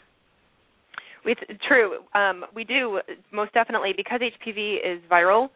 It's 1.25 1.41
true. 1.69 2.05
Um, 2.15 2.45
we 2.55 2.65
do 2.65 3.01
most 3.31 3.53
definitely 3.55 3.95
because 3.97 4.21
HPV 4.21 4.77
is 4.85 5.01
viral. 5.11 5.51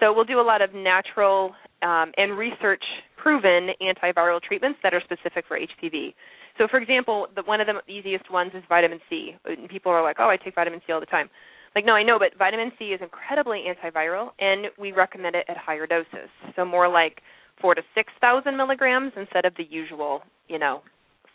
So 0.00 0.12
we'll 0.12 0.24
do 0.24 0.40
a 0.40 0.42
lot 0.42 0.60
of 0.60 0.74
natural 0.74 1.54
um, 1.82 2.12
and 2.16 2.36
research 2.38 2.82
proven 3.16 3.70
antiviral 3.80 4.40
treatments 4.42 4.78
that 4.82 4.94
are 4.94 5.00
specific 5.00 5.44
for 5.46 5.58
HPV. 5.58 6.14
So, 6.58 6.66
for 6.68 6.78
example, 6.78 7.28
the, 7.34 7.42
one 7.42 7.60
of 7.60 7.66
the 7.66 7.80
easiest 7.92 8.30
ones 8.30 8.52
is 8.54 8.62
vitamin 8.68 9.00
C. 9.08 9.34
And 9.44 9.68
people 9.68 9.92
are 9.92 10.02
like, 10.02 10.16
"Oh, 10.18 10.28
I 10.28 10.36
take 10.36 10.54
vitamin 10.54 10.80
C 10.86 10.92
all 10.92 11.00
the 11.00 11.06
time." 11.06 11.30
Like, 11.74 11.86
no, 11.86 11.94
I 11.94 12.02
know, 12.02 12.18
but 12.18 12.36
vitamin 12.38 12.70
C 12.78 12.86
is 12.86 13.00
incredibly 13.00 13.64
antiviral, 13.66 14.30
and 14.38 14.66
we 14.78 14.92
recommend 14.92 15.36
it 15.36 15.46
at 15.48 15.56
higher 15.56 15.86
doses. 15.86 16.28
So 16.54 16.64
more 16.64 16.88
like 16.88 17.22
four 17.60 17.74
to 17.74 17.82
six 17.94 18.12
thousand 18.20 18.56
milligrams 18.56 19.12
instead 19.16 19.44
of 19.44 19.54
the 19.56 19.64
usual, 19.64 20.22
you 20.48 20.58
know, 20.58 20.82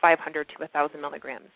500 0.02 0.48
to 0.58 0.64
a 0.64 0.68
thousand 0.68 1.02
milligrams 1.02 1.50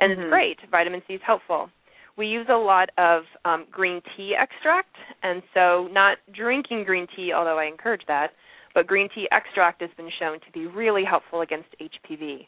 and 0.00 0.12
Mhm. 0.12 0.18
it's 0.18 0.28
great. 0.30 0.60
Vitamin 0.70 1.02
C 1.06 1.14
is 1.14 1.22
helpful. 1.22 1.70
We 2.16 2.26
use 2.26 2.46
a 2.48 2.56
lot 2.56 2.90
of 2.96 3.24
um, 3.44 3.66
green 3.70 4.00
tea 4.16 4.34
extract, 4.38 4.94
and 5.22 5.42
so 5.52 5.88
not 5.90 6.18
drinking 6.34 6.84
green 6.84 7.06
tea, 7.16 7.32
although 7.32 7.58
I 7.58 7.66
encourage 7.66 8.02
that, 8.06 8.28
but 8.74 8.86
green 8.86 9.08
tea 9.14 9.26
extract 9.32 9.80
has 9.80 9.90
been 9.96 10.10
shown 10.18 10.34
to 10.40 10.52
be 10.52 10.66
really 10.66 11.04
helpful 11.04 11.40
against 11.40 11.68
HPV. 11.80 12.46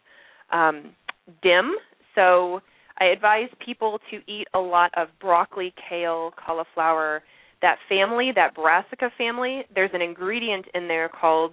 Um, 0.52 0.94
DIM, 1.42 1.74
so 2.14 2.60
I 3.00 3.06
advise 3.06 3.48
people 3.64 3.98
to 4.10 4.16
eat 4.30 4.46
a 4.54 4.58
lot 4.58 4.90
of 4.96 5.08
broccoli, 5.20 5.74
kale, 5.88 6.32
cauliflower, 6.44 7.22
that 7.62 7.76
family, 7.88 8.30
that 8.34 8.54
brassica 8.54 9.10
family. 9.18 9.62
There's 9.74 9.90
an 9.92 10.02
ingredient 10.02 10.66
in 10.74 10.88
there 10.88 11.08
called 11.08 11.52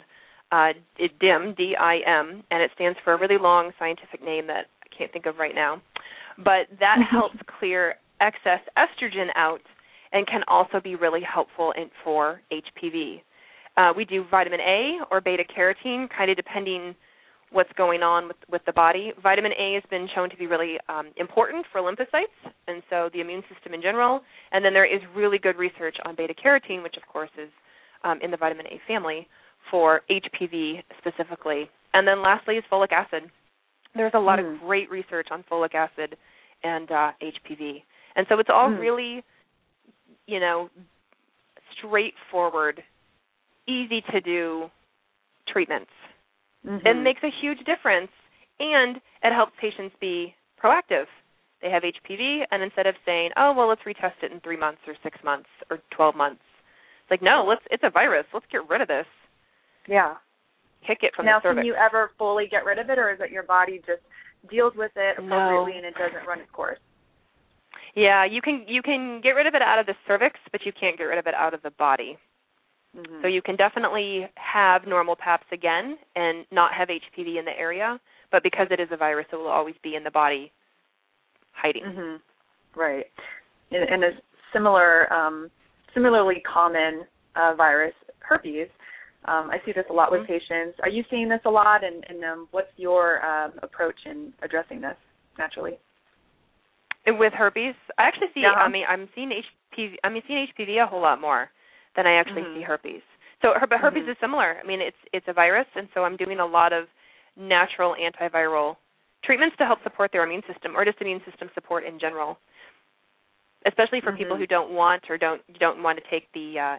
uh, 0.51 0.73
DIM, 0.97 1.55
D-I-M, 1.57 2.43
and 2.51 2.61
it 2.61 2.71
stands 2.75 2.97
for 3.03 3.13
a 3.13 3.19
really 3.19 3.37
long 3.41 3.71
scientific 3.79 4.23
name 4.23 4.47
that 4.47 4.65
I 4.83 4.95
can't 4.95 5.11
think 5.11 5.25
of 5.25 5.37
right 5.37 5.55
now. 5.55 5.81
But 6.37 6.67
that 6.79 6.97
helps 7.11 7.37
clear 7.59 7.95
excess 8.23 8.61
estrogen 8.77 9.27
out 9.35 9.61
and 10.13 10.25
can 10.27 10.41
also 10.47 10.79
be 10.81 10.95
really 10.95 11.21
helpful 11.21 11.73
in, 11.75 11.89
for 12.03 12.41
HPV. 12.51 13.21
Uh, 13.75 13.91
we 13.95 14.05
do 14.05 14.23
vitamin 14.29 14.59
A 14.61 14.99
or 15.11 15.19
beta 15.21 15.43
carotene, 15.43 16.07
kind 16.15 16.29
of 16.31 16.37
depending 16.37 16.95
what's 17.51 17.71
going 17.77 18.01
on 18.01 18.27
with, 18.27 18.37
with 18.49 18.61
the 18.65 18.71
body. 18.73 19.11
Vitamin 19.21 19.51
A 19.59 19.73
has 19.75 19.83
been 19.89 20.07
shown 20.15 20.29
to 20.29 20.37
be 20.37 20.47
really 20.47 20.77
um, 20.89 21.07
important 21.17 21.65
for 21.71 21.81
lymphocytes 21.81 22.37
and 22.67 22.81
so 22.89 23.09
the 23.13 23.21
immune 23.21 23.43
system 23.53 23.73
in 23.73 23.81
general. 23.81 24.21
And 24.51 24.63
then 24.65 24.73
there 24.73 24.85
is 24.85 25.01
really 25.15 25.37
good 25.37 25.57
research 25.57 25.97
on 26.05 26.15
beta 26.15 26.33
carotene, 26.33 26.81
which 26.81 26.95
of 26.97 27.03
course 27.11 27.29
is 27.37 27.49
um, 28.03 28.19
in 28.23 28.31
the 28.31 28.37
vitamin 28.37 28.65
A 28.67 28.79
family 28.87 29.27
for 29.69 30.01
HPV 30.09 30.83
specifically. 30.99 31.69
And 31.93 32.07
then 32.07 32.21
lastly 32.23 32.55
is 32.55 32.63
folic 32.71 32.91
acid. 32.91 33.23
There's 33.95 34.13
a 34.15 34.19
lot 34.19 34.39
Mm. 34.39 34.55
of 34.55 34.59
great 34.61 34.89
research 34.89 35.27
on 35.31 35.43
folic 35.51 35.75
acid 35.75 36.17
and 36.63 36.91
uh, 36.91 37.11
HPV. 37.21 37.83
And 38.15 38.27
so 38.27 38.39
it's 38.39 38.49
all 38.49 38.69
Mm. 38.69 38.79
really, 38.79 39.23
you 40.27 40.39
know, 40.39 40.69
straightforward, 41.71 42.83
easy 43.67 44.01
to 44.01 44.21
do 44.21 44.69
treatments 45.47 45.91
Mhm. 46.65 46.85
It 46.85 46.93
makes 46.95 47.23
a 47.23 47.29
huge 47.29 47.59
difference, 47.65 48.11
and 48.59 49.01
it 49.23 49.33
helps 49.33 49.53
patients 49.57 49.95
be 49.99 50.35
proactive. 50.57 51.07
They 51.61 51.69
have 51.69 51.83
HPV, 51.83 52.45
and 52.51 52.61
instead 52.61 52.87
of 52.87 52.95
saying, 53.05 53.31
"Oh, 53.37 53.53
well, 53.53 53.67
let's 53.67 53.83
retest 53.83 54.21
it 54.21 54.31
in 54.31 54.39
three 54.41 54.57
months 54.57 54.81
or 54.87 54.95
six 54.95 55.21
months 55.23 55.49
or 55.69 55.79
twelve 55.91 56.15
months," 56.15 56.43
it's 57.01 57.11
like, 57.11 57.21
"No, 57.21 57.43
let's. 57.43 57.65
It's 57.71 57.83
a 57.83 57.89
virus. 57.89 58.25
Let's 58.33 58.45
get 58.47 58.67
rid 58.69 58.81
of 58.81 58.87
this. 58.87 59.07
yeah. 59.87 60.17
Kick 60.81 61.03
it 61.03 61.15
from 61.15 61.25
now, 61.25 61.39
the 61.39 61.43
cervix." 61.43 61.59
can 61.59 61.65
you 61.65 61.75
ever 61.75 62.09
fully 62.17 62.47
get 62.47 62.65
rid 62.65 62.79
of 62.79 62.89
it, 62.89 62.97
or 62.97 63.09
is 63.09 63.19
it 63.21 63.31
your 63.31 63.43
body 63.43 63.79
just 63.79 64.03
deals 64.47 64.75
with 64.75 64.95
it 64.97 65.17
No. 65.19 65.25
appropriately 65.25 65.77
and 65.77 65.85
it 65.85 65.95
doesn't 65.95 66.25
run 66.25 66.39
its 66.39 66.51
course? 66.51 66.79
Yeah, 67.95 68.25
you 68.25 68.41
can 68.41 68.65
you 68.67 68.81
can 68.81 69.21
get 69.21 69.31
rid 69.31 69.45
of 69.45 69.55
it 69.55 69.61
out 69.61 69.79
of 69.79 69.85
the 69.85 69.95
cervix, 70.07 70.39
but 70.51 70.65
you 70.65 70.71
can't 70.71 70.97
get 70.97 71.05
rid 71.05 71.19
of 71.19 71.27
it 71.27 71.33
out 71.35 71.53
of 71.53 71.61
the 71.61 71.71
body. 71.71 72.17
Mhm. 72.95 73.21
So 73.21 73.27
you 73.27 73.41
can 73.41 73.55
definitely 73.55 74.29
have 74.35 74.85
normal 74.85 75.15
paps 75.15 75.47
again 75.51 75.97
and 76.15 76.45
not 76.51 76.73
have 76.73 76.89
HPV 76.89 77.37
in 77.37 77.45
the 77.45 77.57
area, 77.57 77.99
but 78.31 78.43
because 78.43 78.67
it 78.69 78.79
is 78.79 78.91
a 78.91 78.97
virus, 78.97 79.25
it 79.31 79.35
will 79.35 79.47
always 79.47 79.75
be 79.81 79.95
in 79.95 80.03
the 80.03 80.11
body, 80.11 80.51
hiding. 81.51 81.83
Mhm. 81.83 82.21
Right. 82.75 83.11
And, 83.71 83.83
and 83.83 84.03
a 84.03 84.11
similar, 84.51 85.11
um, 85.11 85.49
similarly 85.93 86.41
common 86.41 87.07
uh, 87.35 87.55
virus, 87.55 87.95
herpes. 88.19 88.69
Um, 89.25 89.49
I 89.49 89.59
see 89.65 89.71
this 89.71 89.85
a 89.89 89.93
lot 89.93 90.11
with 90.11 90.21
Mhm. 90.21 90.27
patients. 90.27 90.79
Are 90.81 90.89
you 90.89 91.03
seeing 91.09 91.29
this 91.29 91.41
a 91.45 91.49
lot? 91.49 91.83
And, 91.83 92.05
and 92.09 92.23
um, 92.23 92.47
what's 92.51 92.71
your 92.77 93.25
um, 93.25 93.53
approach 93.63 94.05
in 94.05 94.33
addressing 94.41 94.81
this 94.81 94.97
naturally? 95.37 95.79
With 97.05 97.33
herpes, 97.33 97.75
I 97.97 98.03
actually 98.03 98.27
see. 98.33 98.45
I 98.45 98.69
mean, 98.69 98.85
I'm 98.87 99.09
seeing 99.13 99.29
HPV. 99.31 99.95
I'm 100.03 100.15
seeing 100.27 100.47
HPV 100.47 100.81
a 100.81 100.87
whole 100.87 101.01
lot 101.01 101.19
more 101.19 101.49
than 101.95 102.07
I 102.07 102.13
actually 102.13 102.43
Mhm. 102.43 102.55
see 102.55 102.61
herpes. 102.61 103.01
So, 103.41 103.53
her, 103.53 103.67
but 103.67 103.79
herpes 103.79 104.05
Mhm. 104.05 104.09
is 104.11 104.17
similar. 104.19 104.57
I 104.59 104.63
mean, 104.63 104.79
it's 104.79 104.97
it's 105.11 105.27
a 105.27 105.33
virus, 105.33 105.67
and 105.75 105.89
so 105.93 106.05
I'm 106.05 106.15
doing 106.15 106.39
a 106.39 106.45
lot 106.45 106.71
of 106.71 106.87
natural 107.35 107.93
antiviral 107.95 108.77
treatments 109.23 109.57
to 109.57 109.65
help 109.65 109.83
support 109.83 110.11
their 110.13 110.23
immune 110.23 110.43
system, 110.43 110.77
or 110.77 110.85
just 110.85 111.01
immune 111.01 111.23
system 111.25 111.49
support 111.53 111.83
in 111.83 111.99
general. 111.99 112.39
Especially 113.65 113.99
for 114.01 114.13
people 114.13 114.35
Mhm. 114.37 114.39
who 114.39 114.47
don't 114.47 114.71
want 114.71 115.09
or 115.09 115.17
don't 115.17 115.41
don't 115.59 115.83
want 115.83 116.01
to 116.01 116.09
take 116.09 116.31
the 116.31 116.57
uh, 116.59 116.77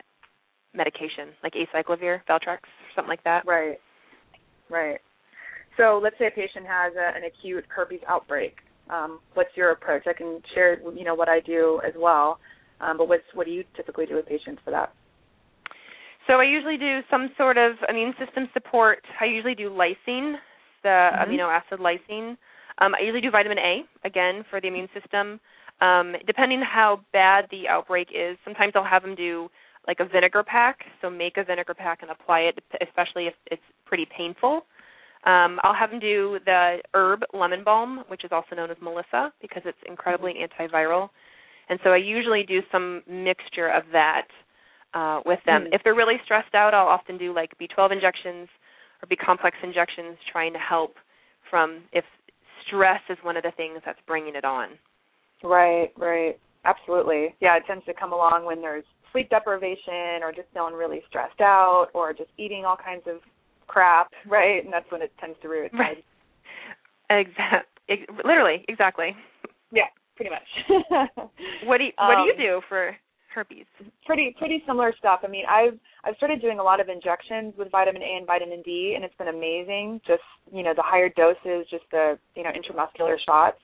medication, 0.73 1.37
like 1.43 1.53
acyclovir, 1.55 2.23
Valtrex, 2.25 2.63
or 2.65 2.91
something 2.95 3.09
like 3.11 3.23
that. 3.25 3.45
Right. 3.45 3.79
Right. 4.71 5.01
So 5.77 5.99
let's 5.99 6.17
say 6.19 6.29
a 6.29 6.31
patient 6.31 6.67
has 6.67 6.95
a, 6.97 7.15
an 7.15 7.25
acute 7.25 7.67
herpes 7.69 8.01
outbreak. 8.07 8.59
Um, 8.91 9.21
what's 9.35 9.57
your 9.57 9.71
approach? 9.71 10.05
I 10.07 10.13
can 10.13 10.41
share, 10.55 10.79
you 10.81 11.05
know, 11.05 11.15
what 11.15 11.29
I 11.29 11.41
do 11.41 11.81
as 11.87 11.95
well. 11.97 12.39
Um, 12.81 12.99
but 12.99 13.09
what's 13.09 13.25
what 13.35 13.47
do 13.47 13.53
you 13.53 13.65
typically 13.77 14.07
do 14.07 14.15
with 14.15 14.27
patients 14.27 14.61
for 14.65 14.71
that? 14.71 14.93
So 16.27 16.35
I 16.35 16.45
usually 16.45 16.79
do 16.79 17.01
some 17.11 17.31
sort 17.37 17.59
of 17.59 17.73
immune 17.89 18.15
system 18.19 18.49
support. 18.53 19.05
I 19.21 19.27
usually 19.27 19.55
do 19.55 19.71
lysine, 19.71 20.39
the 20.83 21.13
Mhm. 21.13 21.23
amino 21.23 21.49
acid 21.53 21.81
lysine. 21.81 22.37
Um, 22.79 22.95
I 22.95 23.01
usually 23.01 23.21
do 23.21 23.31
vitamin 23.31 23.59
A 23.59 23.85
again 24.05 24.45
for 24.45 24.61
the 24.61 24.69
immune 24.69 24.89
system. 24.93 25.41
Um, 25.81 26.17
depending 26.27 26.63
how 26.63 27.01
bad 27.13 27.49
the 27.51 27.69
outbreak 27.69 28.09
is, 28.13 28.39
sometimes 28.45 28.75
I'll 28.75 28.85
have 28.85 29.03
them 29.03 29.15
do 29.15 29.51
like 29.87 30.01
a 30.01 30.05
vinegar 30.05 30.43
pack. 30.43 30.87
So 31.01 31.11
make 31.11 31.37
a 31.37 31.45
vinegar 31.45 31.75
pack 31.75 32.03
and 32.03 32.11
apply 32.11 32.41
it, 32.41 32.59
especially 32.81 33.27
if 33.27 33.35
it's 33.47 33.63
pretty 33.85 34.07
painful. 34.07 34.65
Um, 35.25 35.59
I'll 35.63 35.75
have 35.75 35.91
them 35.91 36.01
do 36.01 36.39
the 36.45 36.79
herb 36.93 37.21
lemon 37.33 37.65
balm, 37.65 38.05
which 38.09 38.25
is 38.25 38.31
also 38.33 38.55
known 38.55 38.71
as 38.71 38.77
Melissa, 38.83 39.33
because 39.41 39.63
it's 39.65 39.79
incredibly 39.89 40.35
antiviral. 40.35 41.09
And 41.71 41.81
so 41.83 41.91
I 41.91 41.97
usually 41.97 42.43
do 42.47 42.61
some 42.71 43.03
mixture 43.09 43.69
of 43.69 43.85
that 43.93 44.27
uh, 44.93 45.21
with 45.25 45.41
them. 45.47 45.65
Mm. 45.65 45.69
If 45.73 45.81
they're 45.83 45.95
really 45.95 46.21
stressed 46.25 46.55
out, 46.55 46.75
I'll 46.75 46.89
often 46.89 47.17
do 47.17 47.35
like 47.35 47.53
B12 47.59 47.93
injections 47.93 48.49
or 49.03 49.07
B 49.09 49.17
complex 49.17 49.57
injections, 49.63 50.19
trying 50.31 50.53
to 50.53 50.59
help 50.59 50.97
from 51.51 51.83
if 51.93 52.05
stress 52.67 53.01
is 53.09 53.19
one 53.23 53.37
of 53.37 53.43
the 53.43 53.53
things 53.57 53.81
that's 53.85 53.99
bringing 54.07 54.37
it 54.37 54.45
on. 54.45 54.71
Right, 55.43 55.89
right. 55.97 56.39
Absolutely. 56.65 57.35
Yeah, 57.41 57.57
it 57.57 57.65
tends 57.67 57.85
to 57.87 57.95
come 57.95 58.13
along 58.13 58.45
when 58.45 58.61
there's 58.61 58.85
sleep 59.13 59.31
deprivation 59.31 60.23
or 60.23 60.33
just 60.35 60.49
feeling 60.53 60.75
really 60.75 61.03
stressed 61.09 61.41
out 61.41 61.89
or 61.95 62.13
just 62.13 62.31
eating 62.39 62.65
all 62.65 62.77
kinds 62.77 63.03
of 63.07 63.21
crap, 63.67 64.11
right? 64.27 64.65
And 64.65 64.73
that's 64.73 64.91
when 64.91 65.03
it 65.03 65.13
tends 65.21 65.37
to 65.43 65.49
rear 65.49 65.65
its 65.65 65.75
Right. 65.75 65.97
head. 65.97 66.05
Exact. 67.27 67.69
Ex- 67.89 68.05
literally, 68.25 68.65
exactly. 68.69 69.15
Yeah, 69.71 69.89
pretty 70.17 70.31
much. 70.31 70.49
What 71.65 71.79
do 71.79 71.85
you, 71.85 71.93
what 71.97 72.17
do 72.17 72.23
you 72.23 72.33
Um, 72.33 72.39
do 72.39 72.61
for 72.69 72.97
herpes? 73.35 73.67
pretty 74.07 74.35
pretty 74.39 74.63
similar 74.67 74.95
stuff. 74.99 75.21
I 75.25 75.29
mean, 75.29 75.45
I've 75.49 75.79
I've 76.05 76.17
started 76.17 76.41
doing 76.41 76.59
a 76.59 76.63
lot 76.63 76.81
of 76.81 76.89
injections 76.89 77.55
with 77.57 77.71
vitamin 77.71 78.03
A 78.03 78.17
and 78.17 78.27
vitamin 78.27 78.63
D, 78.63 78.93
and 78.97 79.05
it's 79.05 79.15
been 79.17 79.29
amazing. 79.29 80.01
Just 80.07 80.23
you 80.53 80.63
know, 80.63 80.73
the 80.75 80.83
higher 80.83 81.09
doses, 81.09 81.67
just 81.71 81.85
the 81.91 82.19
you 82.35 82.43
know 82.43 82.51
intramuscular 82.51 83.17
shots. 83.27 83.59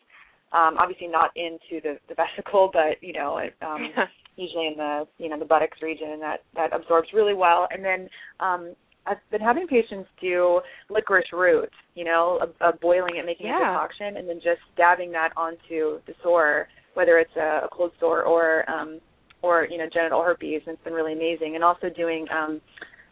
Um, 0.53 0.77
obviously 0.79 1.07
not 1.09 1.31
into 1.37 1.81
the 1.83 1.99
the 2.09 2.15
vesicle, 2.15 2.71
but 2.73 3.01
you 3.03 3.13
know, 3.13 3.39
it, 3.39 3.55
um, 3.63 3.93
usually 4.37 4.67
in 4.67 4.75
the 4.77 5.07
you 5.19 5.29
know 5.29 5.39
the 5.39 5.45
buttocks 5.45 5.81
region, 5.83 6.11
and 6.11 6.23
that 6.23 6.41
that 6.57 6.73
absorbs 6.75 7.09
really 7.15 7.35
well. 7.35 7.69
And 7.71 7.85
then 7.85 8.09
um, 8.41 8.75
I've 9.07 9.17
been 9.31 9.41
having 9.41 9.67
patients 9.67 10.09
do 10.21 10.61
licorice 10.91 11.33
root, 11.33 11.71
you 11.95 12.05
know, 12.05 12.39
uh, 12.43 12.65
uh, 12.65 12.73
boiling 12.81 13.17
it, 13.17 13.25
making 13.27 13.47
a 13.47 13.51
Yeah. 13.51 13.59
decoction, 13.73 14.17
and 14.17 14.29
then 14.29 14.37
just 14.37 14.61
dabbing 14.77 15.11
that 15.13 15.31
onto 15.37 16.01
the 16.07 16.15
sore, 16.23 16.69
whether 16.95 17.19
it's 17.19 17.35
a, 17.37 17.63
a 17.65 17.69
cold 17.73 17.93
sore 17.99 18.23
or 18.25 18.69
um, 18.71 19.01
or 19.43 19.67
you 19.71 19.79
know 19.79 19.87
genital 19.93 20.23
herpes. 20.23 20.63
And 20.67 20.75
it's 20.75 20.85
been 20.85 20.93
really 20.93 21.15
amazing. 21.15 21.55
And 21.55 21.65
also 21.65 21.89
doing 21.89 22.27
um, 22.31 22.61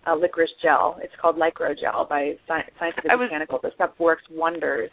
uh, 0.07 0.15
licorice 0.15 0.51
gel. 0.63 0.99
It's 1.03 1.13
called 1.21 1.37
Lycro 1.37 1.75
Gel 1.79 2.07
by 2.09 2.35
Sci- 2.47 2.71
Scientific 2.79 3.11
I 3.11 3.17
was- 3.17 3.29
Botanical. 3.29 3.59
This 3.63 3.73
stuff 3.75 3.91
works 3.99 4.23
wonders. 4.31 4.91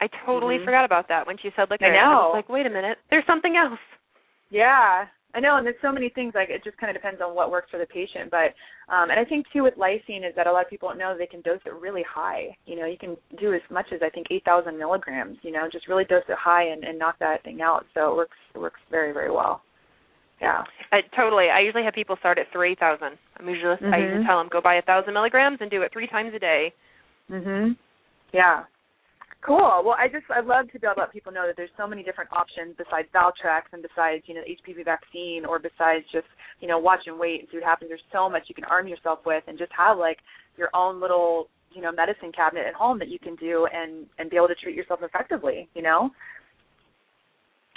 I 0.00 0.08
totally 0.26 0.58
Mhm. 0.58 0.64
forgot 0.64 0.84
about 0.84 1.06
that 1.08 1.26
when 1.26 1.38
she 1.38 1.50
said 1.54 1.70
licorice. 1.70 1.90
I 1.90 1.94
know. 2.02 2.26
was 2.28 2.32
like, 2.34 2.48
wait 2.48 2.66
a 2.66 2.70
minute, 2.70 2.98
there's 3.10 3.24
something 3.26 3.56
else. 3.56 3.78
Yeah, 4.50 5.06
I 5.34 5.40
know, 5.40 5.56
and 5.56 5.66
there's 5.66 5.76
so 5.82 5.90
many 5.90 6.08
things. 6.10 6.32
Like 6.34 6.48
it 6.48 6.62
just 6.62 6.78
kind 6.78 6.94
of 6.94 7.00
depends 7.00 7.20
on 7.20 7.34
what 7.34 7.50
works 7.50 7.68
for 7.70 7.78
the 7.78 7.86
patient. 7.86 8.30
But 8.30 8.54
um, 8.92 9.10
and 9.10 9.18
I 9.18 9.24
think 9.24 9.46
too 9.52 9.64
with 9.64 9.74
lysine 9.74 10.26
is 10.26 10.34
that 10.36 10.46
a 10.46 10.52
lot 10.52 10.64
of 10.64 10.70
people 10.70 10.88
don't 10.88 10.98
know 10.98 11.16
they 11.18 11.26
can 11.26 11.40
dose 11.42 11.60
it 11.66 11.74
really 11.74 12.04
high. 12.08 12.56
You 12.66 12.76
know, 12.76 12.86
you 12.86 12.96
can 12.98 13.16
do 13.40 13.52
as 13.52 13.60
much 13.70 13.86
as 13.92 14.00
I 14.02 14.10
think 14.10 14.28
8,000 14.30 14.78
milligrams. 14.78 15.38
You 15.42 15.50
know, 15.52 15.68
just 15.70 15.88
really 15.88 16.04
dose 16.04 16.22
it 16.28 16.36
high 16.38 16.64
and, 16.64 16.84
and 16.84 16.98
knock 16.98 17.16
that 17.18 17.42
thing 17.42 17.60
out. 17.62 17.84
So 17.94 18.12
it 18.12 18.16
works. 18.16 18.36
It 18.54 18.58
works 18.58 18.80
very 18.90 19.12
very 19.12 19.30
well. 19.30 19.62
Yeah. 20.40 20.62
I, 20.92 21.00
totally. 21.16 21.46
I 21.50 21.60
usually 21.60 21.84
have 21.84 21.94
people 21.94 22.16
start 22.20 22.38
at 22.38 22.46
three 22.52 22.76
thousand. 22.76 23.18
I'm 23.38 23.48
usually 23.48 23.76
I 23.92 23.98
usually 23.98 24.22
Mhm. 24.22 24.26
tell 24.26 24.38
them 24.38 24.48
go 24.50 24.60
buy 24.60 24.76
a 24.76 24.82
thousand 24.82 25.14
milligrams 25.14 25.58
and 25.60 25.70
do 25.70 25.82
it 25.82 25.92
three 25.92 26.06
times 26.06 26.32
a 26.34 26.38
day. 26.38 26.72
Mhm. 27.30 27.76
Yeah. 28.32 28.64
Cool. 29.44 29.82
Well, 29.84 29.96
I 29.98 30.08
just 30.08 30.24
I 30.30 30.40
love 30.40 30.72
to 30.72 30.78
be 30.80 30.86
able 30.86 30.94
to 30.94 31.00
let 31.02 31.12
people 31.12 31.30
know 31.30 31.46
that 31.46 31.54
there's 31.54 31.68
so 31.76 31.86
many 31.86 32.02
different 32.02 32.32
options 32.32 32.74
besides 32.78 33.08
Valtrex 33.14 33.68
and 33.72 33.82
besides 33.82 34.24
you 34.24 34.34
know 34.34 34.40
the 34.40 34.56
HPV 34.56 34.86
vaccine 34.86 35.44
or 35.44 35.58
besides 35.58 36.04
just 36.10 36.26
you 36.60 36.68
know 36.68 36.78
watch 36.78 37.00
and 37.06 37.18
wait 37.18 37.40
and 37.40 37.48
see 37.50 37.58
what 37.58 37.64
happens. 37.64 37.90
There's 37.90 38.08
so 38.10 38.30
much 38.30 38.44
you 38.48 38.54
can 38.54 38.64
arm 38.64 38.88
yourself 38.88 39.18
with 39.26 39.44
and 39.46 39.58
just 39.58 39.70
have 39.76 39.98
like 39.98 40.16
your 40.56 40.70
own 40.72 40.98
little 40.98 41.48
you 41.72 41.82
know 41.82 41.92
medicine 41.92 42.32
cabinet 42.32 42.64
at 42.66 42.72
home 42.72 42.98
that 43.00 43.08
you 43.08 43.18
can 43.18 43.36
do 43.36 43.68
and 43.70 44.06
and 44.18 44.30
be 44.30 44.36
able 44.36 44.48
to 44.48 44.54
treat 44.54 44.74
yourself 44.74 45.00
effectively. 45.02 45.68
You 45.74 45.82
know. 45.82 46.10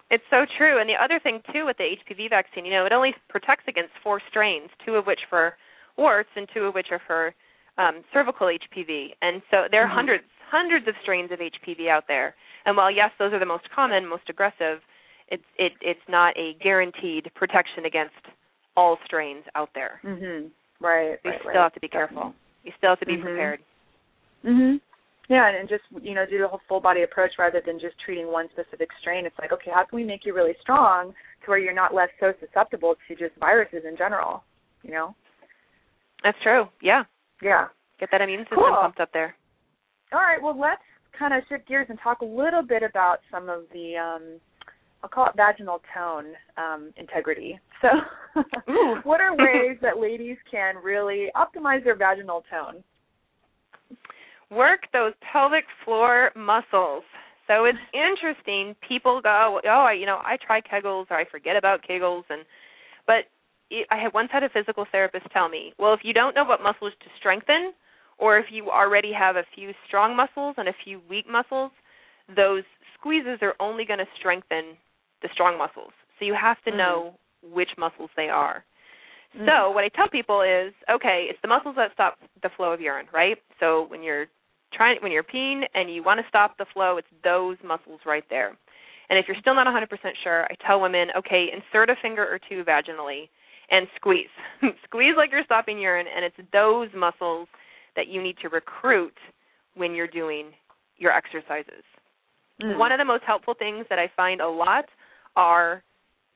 It's 0.10 0.24
so 0.30 0.46
true. 0.58 0.80
And 0.80 0.88
the 0.88 0.96
other 0.96 1.20
thing 1.20 1.42
too 1.52 1.66
with 1.66 1.76
the 1.76 1.84
HPV 1.84 2.30
vaccine, 2.30 2.64
you 2.64 2.72
know, 2.72 2.86
it 2.86 2.94
only 2.94 3.14
protects 3.28 3.66
against 3.68 3.92
four 4.02 4.22
strains, 4.30 4.70
two 4.86 4.96
of 4.96 5.06
which 5.06 5.20
for 5.30 5.58
warts 5.98 6.30
and 6.38 6.48
two 6.54 6.64
of 6.64 6.76
which 6.76 6.88
are 6.92 7.02
for 7.06 7.36
um, 7.78 8.06
cervical 8.14 8.48
HPV. 8.48 9.10
And 9.22 9.42
so 9.52 9.68
there 9.70 9.84
are 9.84 9.90
Mhm. 9.90 9.96
hundreds, 10.00 10.24
hundreds 10.50 10.88
of 10.88 10.96
strains 11.02 11.32
of 11.32 11.40
HPV 11.40 11.90
out 11.90 12.06
there. 12.08 12.36
And 12.66 12.76
while 12.76 12.92
yes, 12.92 13.12
those 13.20 13.34
are 13.34 13.40
the 13.40 13.46
most 13.46 13.70
common, 13.74 14.08
most 14.08 14.30
aggressive, 14.30 14.80
it's 15.30 15.44
it 15.58 15.74
it's 15.82 16.00
not 16.08 16.36
a 16.38 16.56
guaranteed 16.64 17.30
protection 17.36 17.86
against 17.86 18.16
all 18.76 18.98
strains 19.06 19.44
out 19.56 19.70
there. 19.74 20.00
Mhm. 20.04 20.50
Right. 20.80 21.18
You 21.24 21.32
right, 21.32 21.40
still 21.40 21.52
right. 21.54 21.64
have 21.64 21.74
to 21.74 21.80
be 21.80 21.88
careful. 21.88 22.34
You 22.64 22.72
still 22.78 22.92
have 22.92 23.00
to 23.00 23.06
be 23.06 23.18
Mhm. 23.18 23.22
prepared. 23.22 23.60
Mhm. 24.46 24.82
Yeah, 25.30 25.48
and, 25.48 25.58
and 25.58 25.68
just 25.70 25.84
you 26.02 26.14
know 26.14 26.26
do 26.26 26.38
the 26.40 26.48
whole 26.48 26.62
full 26.68 26.80
body 26.80 27.04
approach 27.04 27.32
rather 27.38 27.60
than 27.66 27.80
just 27.80 28.00
treating 28.00 28.28
one 28.32 28.50
specific 28.52 28.90
strain. 29.02 29.26
It's 29.26 29.38
like, 29.40 29.52
okay, 29.52 29.72
how 29.72 29.84
can 29.84 29.96
we 29.98 30.04
make 30.06 30.26
you 30.26 30.34
really 30.34 30.56
strong 30.62 31.14
to 31.44 31.50
where 31.50 31.58
you're 31.58 31.74
not 31.74 31.94
less 31.94 32.10
so 32.20 32.34
susceptible 32.40 32.96
to 33.08 33.16
just 33.16 33.36
viruses 33.36 33.84
in 33.86 33.98
general? 33.98 34.44
You 34.84 34.92
know? 34.92 35.16
That's 36.24 36.38
true. 36.44 36.70
Yeah. 36.82 37.04
Yeah. 37.42 37.68
Get 38.00 38.10
that 38.12 38.22
immune 38.22 38.44
system 38.46 38.60
Cool. 38.60 38.76
pumped 38.82 39.00
up 39.00 39.12
there. 39.12 39.36
All 40.14 40.20
right. 40.20 40.42
Well, 40.42 40.58
let's 40.60 40.82
kind 41.18 41.34
of 41.34 41.44
shift 41.50 41.68
gears 41.68 41.88
and 41.90 42.00
talk 42.04 42.22
a 42.22 42.26
little 42.26 42.62
bit 42.62 42.84
about 42.84 43.18
some 43.32 43.50
of 43.50 43.64
the 43.74 43.96
um, 43.98 44.40
I'll 45.04 45.10
call 45.10 45.28
it 45.28 45.34
vaginal 45.36 45.82
tone 45.94 46.34
um, 46.58 46.94
integrity. 46.98 47.60
So, 47.80 47.90
what 49.04 49.22
are 49.22 49.36
ways 49.38 49.78
that 49.84 50.00
ladies 50.00 50.38
can 50.50 50.78
really 50.84 51.28
optimize 51.36 51.84
their 51.84 51.96
vaginal 51.96 52.44
tone? 52.50 52.84
work 54.50 54.82
those 54.94 55.14
pelvic 55.32 55.66
floor 55.84 56.32
muscles. 56.36 57.04
So 57.48 57.66
it's 57.66 57.80
interesting. 57.94 58.76
People 58.88 59.22
go, 59.22 59.60
oh, 59.64 59.86
I, 59.90 59.94
you 59.94 60.06
know, 60.06 60.18
I 60.18 60.38
try 60.46 60.62
Kegels 60.62 61.06
or 61.10 61.18
I 61.18 61.26
forget 61.30 61.56
about 61.56 61.82
Kegels, 61.88 62.24
and 62.30 62.44
but 63.06 63.26
I 63.90 64.02
had 64.02 64.14
once 64.14 64.30
had 64.32 64.44
a 64.44 64.50
physical 64.50 64.86
therapist 64.92 65.26
tell 65.32 65.50
me, 65.50 65.74
well, 65.78 65.94
if 65.94 66.02
you 66.04 66.14
don't 66.14 66.36
know 66.36 66.44
what 66.44 66.62
muscles 66.62 66.94
to 67.00 67.06
strengthen 67.20 67.74
or 68.18 68.38
if 68.38 68.46
you 68.50 68.70
already 68.70 69.12
have 69.14 69.36
a 69.36 69.44
few 69.56 69.72
strong 69.88 70.16
muscles 70.16 70.56
and 70.58 70.68
a 70.68 70.74
few 70.84 71.02
weak 71.10 71.26
muscles, 71.30 71.72
those 72.36 72.64
squeezes 72.98 73.40
are 73.42 73.54
only 73.60 73.86
going 73.86 74.00
to 74.00 74.08
strengthen 74.20 74.78
the 75.22 75.30
strong 75.34 75.58
muscles. 75.58 75.92
So 76.20 76.26
you 76.26 76.34
have 76.34 76.62
to 76.64 76.72
Mhm. 76.72 76.78
know 76.78 77.20
which 77.42 77.78
muscles 77.78 78.10
they 78.16 78.30
are. 78.30 78.64
Mhm. 79.36 79.46
So 79.46 79.72
what 79.72 79.84
I 79.84 79.90
tell 79.90 80.08
people 80.08 80.42
is, 80.42 80.74
okay, 80.90 81.28
it's 81.30 81.40
the 81.42 81.48
muscles 81.48 81.76
that 81.76 81.94
stop 81.94 82.18
the 82.42 82.50
flow 82.50 82.72
of 82.72 82.82
urine, 82.82 83.08
right? 83.12 83.38
So 83.60 83.84
when 83.84 84.02
you're 84.02 84.28
trying 84.72 85.00
when 85.02 85.12
you're 85.12 85.24
peeing 85.24 85.68
and 85.74 85.94
you 85.94 86.04
want 86.04 86.20
to 86.20 86.28
stop 86.28 86.58
the 86.58 86.66
flow, 86.66 86.98
it's 86.98 87.08
those 87.24 87.58
muscles 87.64 88.02
right 88.06 88.28
there. 88.30 88.58
And 89.10 89.18
if 89.18 89.28
you're 89.28 89.38
still 89.38 89.56
not 89.56 89.68
100% 89.68 90.18
sure, 90.18 90.46
I 90.46 90.56
tell 90.56 90.82
women, 90.82 91.12
okay, 91.16 91.52
insert 91.52 91.90
a 91.90 91.96
finger 91.96 92.28
or 92.28 92.40
two 92.40 92.64
vaginally 92.64 93.30
and 93.70 93.88
squeeze. 93.96 94.30
squeeze 94.84 95.16
like 95.16 95.32
you're 95.32 95.46
stopping 95.46 95.80
urine 95.80 96.08
and 96.08 96.26
it's 96.26 96.36
those 96.52 96.90
muscles 96.94 97.48
that 97.98 98.08
you 98.08 98.24
need 98.24 98.38
to 98.42 98.48
recruit 98.48 99.18
when 99.76 99.94
you're 99.94 100.08
doing 100.08 100.52
your 100.98 101.12
exercises. 101.12 101.84
Mm. 102.64 102.78
One 102.78 102.94
of 102.94 103.00
the 103.00 103.06
most 103.06 103.24
helpful 103.26 103.54
things 103.54 103.86
that 103.90 104.00
I 104.00 104.10
find 104.16 104.40
a 104.40 104.48
lot 104.48 104.86
are 105.36 105.84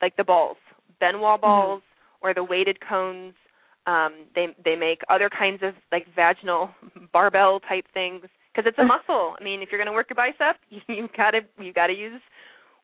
like 0.02 0.18
the 0.18 0.24
balls, 0.24 0.58
Ben 1.00 1.22
Wa 1.22 1.38
balls 1.38 1.82
or 2.22 2.34
the 2.34 2.44
weighted 2.44 2.78
cones. 2.88 3.34
Um, 3.88 4.26
they 4.36 4.48
they 4.64 4.76
make 4.76 5.02
other 5.10 5.30
kinds 5.30 5.62
of 5.64 5.74
like 5.92 6.06
vaginal 6.16 6.70
barbell 7.14 7.60
type 7.62 7.86
things 7.94 8.26
because 8.54 8.68
it's 8.68 8.78
a 8.78 8.84
muscle. 8.84 9.36
I 9.40 9.44
mean, 9.44 9.62
if 9.62 9.70
you're 9.72 9.80
going 9.80 9.88
to 9.88 9.94
work 9.94 10.08
your 10.10 10.16
bicep, 10.16 10.58
you, 10.70 10.82
you 10.88 11.10
gotta 11.16 11.42
you 11.60 11.74
gotta 11.74 11.94
use 11.94 12.22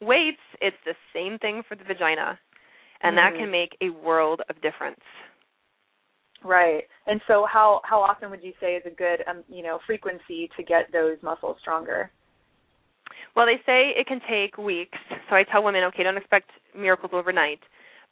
weights. 0.01 0.41
It's 0.61 0.77
the 0.85 0.95
same 1.13 1.37
thing 1.37 1.61
for 1.67 1.75
the 1.75 1.83
vagina, 1.83 2.39
and 3.01 3.17
that 3.17 3.33
Mhm. 3.33 3.37
can 3.37 3.51
make 3.51 3.77
a 3.81 3.89
world 3.89 4.41
of 4.49 4.59
difference. 4.61 5.01
Right. 6.43 6.83
And 7.07 7.19
so 7.27 7.45
how 7.51 7.81
how 7.83 7.99
often 7.99 8.29
would 8.29 8.43
you 8.43 8.53
say 8.59 8.75
is 8.75 8.83
a 8.85 8.95
good 8.95 9.23
um 9.27 9.43
you 9.49 9.63
know 9.63 9.79
frequency 9.85 10.49
to 10.55 10.63
get 10.63 10.91
those 10.91 11.17
muscles 11.21 11.57
stronger? 11.61 12.11
Well, 13.35 13.45
they 13.45 13.57
say 13.65 13.93
it 13.95 14.07
can 14.07 14.21
take 14.29 14.57
weeks. 14.57 14.97
So 15.29 15.35
I 15.35 15.43
tell 15.43 15.63
women, 15.63 15.83
okay, 15.85 16.03
don't 16.03 16.17
expect 16.17 16.49
miracles 16.75 17.11
overnight, 17.13 17.59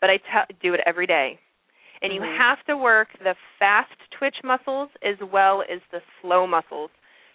but 0.01 0.09
I 0.09 0.19
do 0.61 0.73
it 0.73 0.81
every 0.85 1.07
day. 1.07 1.39
And 2.01 2.13
you 2.13 2.21
Mhm. 2.21 2.37
have 2.37 2.63
to 2.65 2.77
work 2.77 3.09
the 3.19 3.35
fast 3.57 3.93
twitch 4.11 4.43
muscles 4.43 4.89
as 5.01 5.19
well 5.19 5.63
as 5.67 5.81
the 5.91 6.01
slow 6.21 6.45
muscles. 6.45 6.91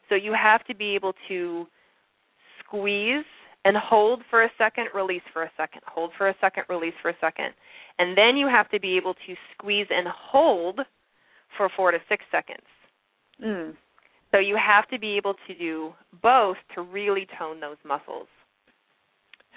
So 0.09 0.15
you 0.15 0.33
have 0.33 0.65
to 0.65 0.75
be 0.75 0.95
able 0.95 1.15
to 1.29 1.69
squeeze 2.61 3.25
and 3.65 3.77
hold 3.77 4.25
for 4.27 4.43
a 4.43 4.51
second, 4.57 4.89
release 4.95 5.23
for 5.33 5.43
a 5.43 5.51
second, 5.57 5.83
hold 5.87 6.15
for 6.15 6.29
a 6.29 6.35
second, 6.41 6.65
release 6.69 6.95
for 7.03 7.11
a 7.11 7.17
second. 7.21 7.55
And 8.01 8.17
then 8.17 8.39
you 8.39 8.49
have 8.49 8.71
to 8.71 8.81
be 8.81 8.97
able 8.97 9.13
to 9.13 9.35
squeeze 9.53 9.87
and 9.91 10.09
hold 10.09 10.81
for 11.59 11.69
4 11.77 11.91
to 11.91 11.99
6 12.09 12.25
seconds. 12.33 12.67
Mm. 13.45 13.77
So 14.33 14.39
you 14.39 14.57
have 14.57 14.89
to 14.89 14.99
be 14.99 15.19
able 15.19 15.35
to 15.47 15.55
do 15.55 15.93
both 16.23 16.57
to 16.75 16.81
really 16.81 17.27
tone 17.39 17.61
those 17.61 17.77
muscles. 17.85 18.27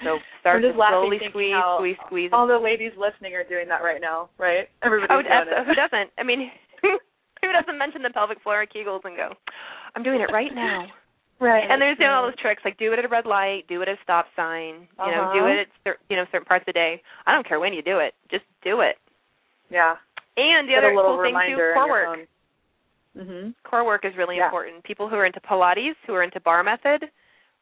So 0.04 0.18
start 0.42 0.62
to 0.64 0.74
slowly 0.76 1.20
squeeze, 1.30 1.54
squeeze, 1.78 1.96
squeeze. 2.06 2.30
All 2.34 2.48
the 2.48 2.58
ladies 2.58 2.92
listening 2.98 3.34
are 3.36 3.48
doing 3.48 3.70
that 3.70 3.82
right 3.82 4.02
now, 4.02 4.30
right? 4.38 4.68
Everybody's 4.84 5.16
Oh, 5.16 5.22
doing 5.22 5.66
who 5.66 5.76
doesn't? 5.76 6.10
I 6.18 6.24
mean, 6.24 6.52
who 6.82 7.52
doesn't 7.54 7.78
mention 7.78 8.02
the 8.02 8.10
pelvic 8.10 8.42
floor 8.42 8.62
and 8.62 8.70
Kegels 8.70 9.06
and 9.06 9.16
go, 9.16 9.30
I'm 9.96 10.04
doing 10.04 10.20
it 10.20 10.34
right 10.34 10.52
now. 10.54 10.88
Right. 11.44 11.70
And 11.70 11.82
there's 11.82 11.98
you 12.00 12.06
know, 12.08 12.14
all 12.14 12.24
those 12.24 12.40
tricks 12.40 12.62
like 12.64 12.78
do 12.78 12.94
it 12.94 13.00
at 13.00 13.06
a 13.06 13.10
red 13.10 13.26
light, 13.26 13.68
do 13.68 13.82
it 13.82 13.90
at 13.90 14.00
a 14.00 14.04
stop 14.04 14.28
sign, 14.36 14.88
you 14.98 15.12
know, 15.12 15.32
do 15.34 15.40
Uh-huh. 15.44 15.48
it 15.48 15.60
at 15.60 15.68
cer- 15.84 16.00
you 16.10 16.16
know 16.16 16.24
certain 16.32 16.46
parts 16.46 16.64
of 16.64 16.68
the 16.68 16.74
day. 16.74 17.02
I 17.26 17.34
don't 17.34 17.46
care 17.46 17.60
when 17.60 17.74
you 17.74 17.82
do 17.82 18.00
it, 18.00 18.16
just 18.32 18.46
do 18.64 18.80
it. 18.80 18.98
Yeah. 19.70 19.98
And 20.38 20.68
the 20.70 20.74
Get 20.74 20.84
other 20.86 20.94
cool 20.96 21.22
thing 21.22 21.36
too, 21.48 21.58
core 21.76 21.90
work. 21.90 22.20
Mhm. 23.18 23.54
core 23.64 23.84
work 23.84 24.06
is 24.06 24.16
really 24.16 24.38
Yeah. 24.38 24.46
important. 24.46 24.84
People 24.84 25.10
who 25.10 25.18
are 25.18 25.26
into 25.26 25.42
Pilates, 25.42 25.96
who 26.08 26.16
are 26.16 26.24
into 26.24 26.40
bar 26.40 26.64
method, 26.64 27.12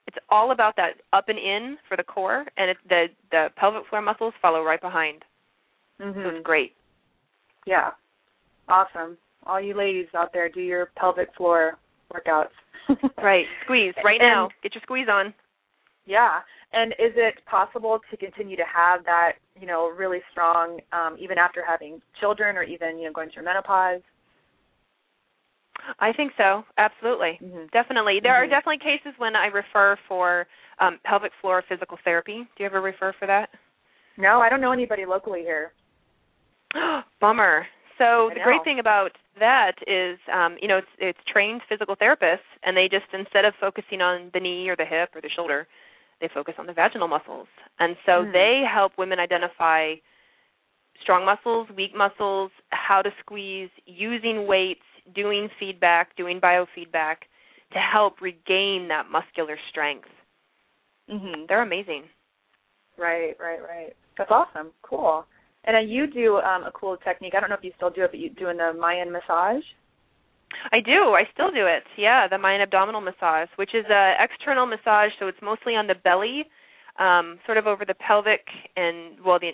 it's 0.08 0.18
all 0.30 0.52
about 0.52 0.76
that 0.76 1.02
up 1.12 1.28
and 1.30 1.40
in 1.40 1.78
for 1.88 1.98
the 1.98 2.04
core, 2.04 2.46
and 2.58 2.70
it's 2.70 2.82
the 2.86 3.10
the 3.32 3.52
pelvic 3.56 3.86
floor 3.88 4.02
muscles 4.04 4.34
follow 4.42 4.64
right 4.64 4.80
behind. 4.82 5.26
So 5.98 6.06
Mhm. 6.06 6.26
it's 6.36 6.44
great. 6.44 6.76
Yeah. 7.66 7.92
Awesome. 8.70 9.18
All 9.48 9.60
you 9.60 9.74
ladies 9.74 10.14
out 10.14 10.32
there, 10.34 10.50
do 10.50 10.62
your 10.62 10.86
pelvic 10.96 11.34
floor 11.34 11.78
workouts. 12.14 12.52
Right, 13.18 13.46
squeeze 13.64 13.94
right 14.04 14.20
And- 14.22 14.30
now. 14.30 14.50
Get 14.64 14.76
your 14.76 14.82
squeeze 14.84 15.08
on. 15.12 15.34
Yeah. 16.06 16.39
And 16.74 16.94
is 16.94 17.14
it 17.16 17.36
possible 17.46 18.00
to 18.10 18.18
continue 18.18 18.56
to 18.58 18.64
have 18.64 19.04
that, 19.06 19.34
you 19.60 19.68
know, 19.68 19.89
really 19.96 20.20
strong 20.32 20.80
um 20.92 21.16
even 21.20 21.38
after 21.38 21.64
having 21.66 22.02
children 22.20 22.58
or 22.58 22.64
even, 22.64 22.98
you 22.98 23.06
know, 23.06 23.14
going 23.14 23.30
through 23.34 23.44
menopause? 23.46 24.02
I 26.00 26.14
think 26.14 26.32
so. 26.38 26.64
Absolutely. 26.78 27.39
Mhm. 27.42 27.72
Definitely. 27.72 28.20
There 28.22 28.34
are 28.36 28.46
Mhm. 28.46 28.50
definitely 28.50 28.80
cases 28.80 29.18
when 29.18 29.36
I 29.36 29.48
refer 29.48 29.96
for 30.08 30.48
um, 30.80 31.00
pelvic 31.04 31.32
floor 31.42 31.62
physical 31.68 31.98
therapy. 32.04 32.38
Do 32.56 32.64
you 32.64 32.66
ever 32.66 32.82
refer 32.82 33.14
for 33.14 33.28
that? 33.28 33.50
No, 34.18 34.42
I 34.42 34.50
don't 34.50 34.62
know 34.62 34.72
anybody 34.72 35.06
locally 35.06 35.42
here. 35.42 35.74
Bummer. 37.20 37.68
So 38.02 38.32
the 38.34 38.41
great 38.43 38.64
thing 38.64 38.80
about 38.80 39.12
that 39.39 39.74
is, 39.86 40.18
um, 40.34 40.58
you 40.60 40.68
know, 40.68 40.78
it's, 40.78 40.88
it's 40.97 41.20
trained 41.32 41.62
physical 41.70 41.95
therapists, 41.95 42.49
and 42.64 42.76
they 42.76 42.89
just 42.89 43.06
instead 43.14 43.45
of 43.45 43.54
focusing 43.62 44.02
on 44.02 44.32
the 44.34 44.39
knee 44.39 44.68
or 44.70 44.76
the 44.76 44.86
hip 44.86 45.10
or 45.14 45.22
the 45.22 45.30
shoulder, 45.30 45.68
they 46.20 46.28
focus 46.34 46.56
on 46.58 46.66
the 46.66 46.74
vaginal 46.74 47.08
muscles, 47.08 47.47
and 47.80 47.95
so 48.06 48.26
Hmm. 48.26 48.32
they 48.32 48.64
help 48.68 48.93
women 48.97 49.20
identify 49.20 49.95
strong 51.04 51.26
muscles, 51.26 51.68
weak 51.76 51.95
muscles, 51.95 52.52
how 52.70 53.02
to 53.02 53.12
squeeze, 53.20 53.70
using 53.86 54.47
weights, 54.47 54.86
doing 55.14 55.49
feedback, 55.60 56.16
doing 56.16 56.39
biofeedback 56.41 57.18
to 57.74 57.80
help 57.80 58.20
regain 58.22 58.88
that 58.88 59.10
muscular 59.10 59.58
strength. 59.70 60.10
Mhm. 61.10 61.47
They're 61.47 61.62
amazing. 61.62 62.10
Right, 62.97 63.39
right, 63.39 63.62
right. 63.62 63.95
That's 64.18 64.32
awesome. 64.32 64.74
Cool. 64.82 65.26
And 65.64 65.76
then 65.76 65.88
you 65.89 66.07
do 66.07 66.38
um 66.38 66.64
a 66.64 66.72
cool 66.72 66.97
technique. 66.97 67.34
I 67.36 67.39
don't 67.39 67.49
know 67.49 67.55
if 67.55 67.64
you 67.64 67.72
still 67.76 67.89
do 67.89 68.03
it, 68.03 68.12
but 68.12 68.20
you 68.20 68.30
doing 68.30 68.57
the 68.57 68.74
Mayan 68.74 69.12
massage. 69.12 69.64
I 70.72 70.80
do. 70.82 71.14
I 71.14 71.24
still 71.34 71.49
do 71.51 71.66
it. 71.66 71.84
Yeah, 71.97 72.28
the 72.28 72.38
Mayan 72.38 72.62
abdominal 72.62 73.01
massage, 73.01 73.47
which 73.55 73.74
is 73.74 73.86
a 73.89 74.14
external 74.20 74.66
massage, 74.66 75.12
so 75.20 75.28
it's 75.28 75.41
mostly 75.41 75.76
on 75.76 75.88
the 75.88 75.95
belly, 75.95 76.45
um, 76.99 77.39
sort 77.45 77.57
of 77.57 77.68
over 77.68 77.86
the 77.86 77.93
pelvic 77.93 78.45
and 78.76 79.24
well, 79.24 79.39
the 79.39 79.51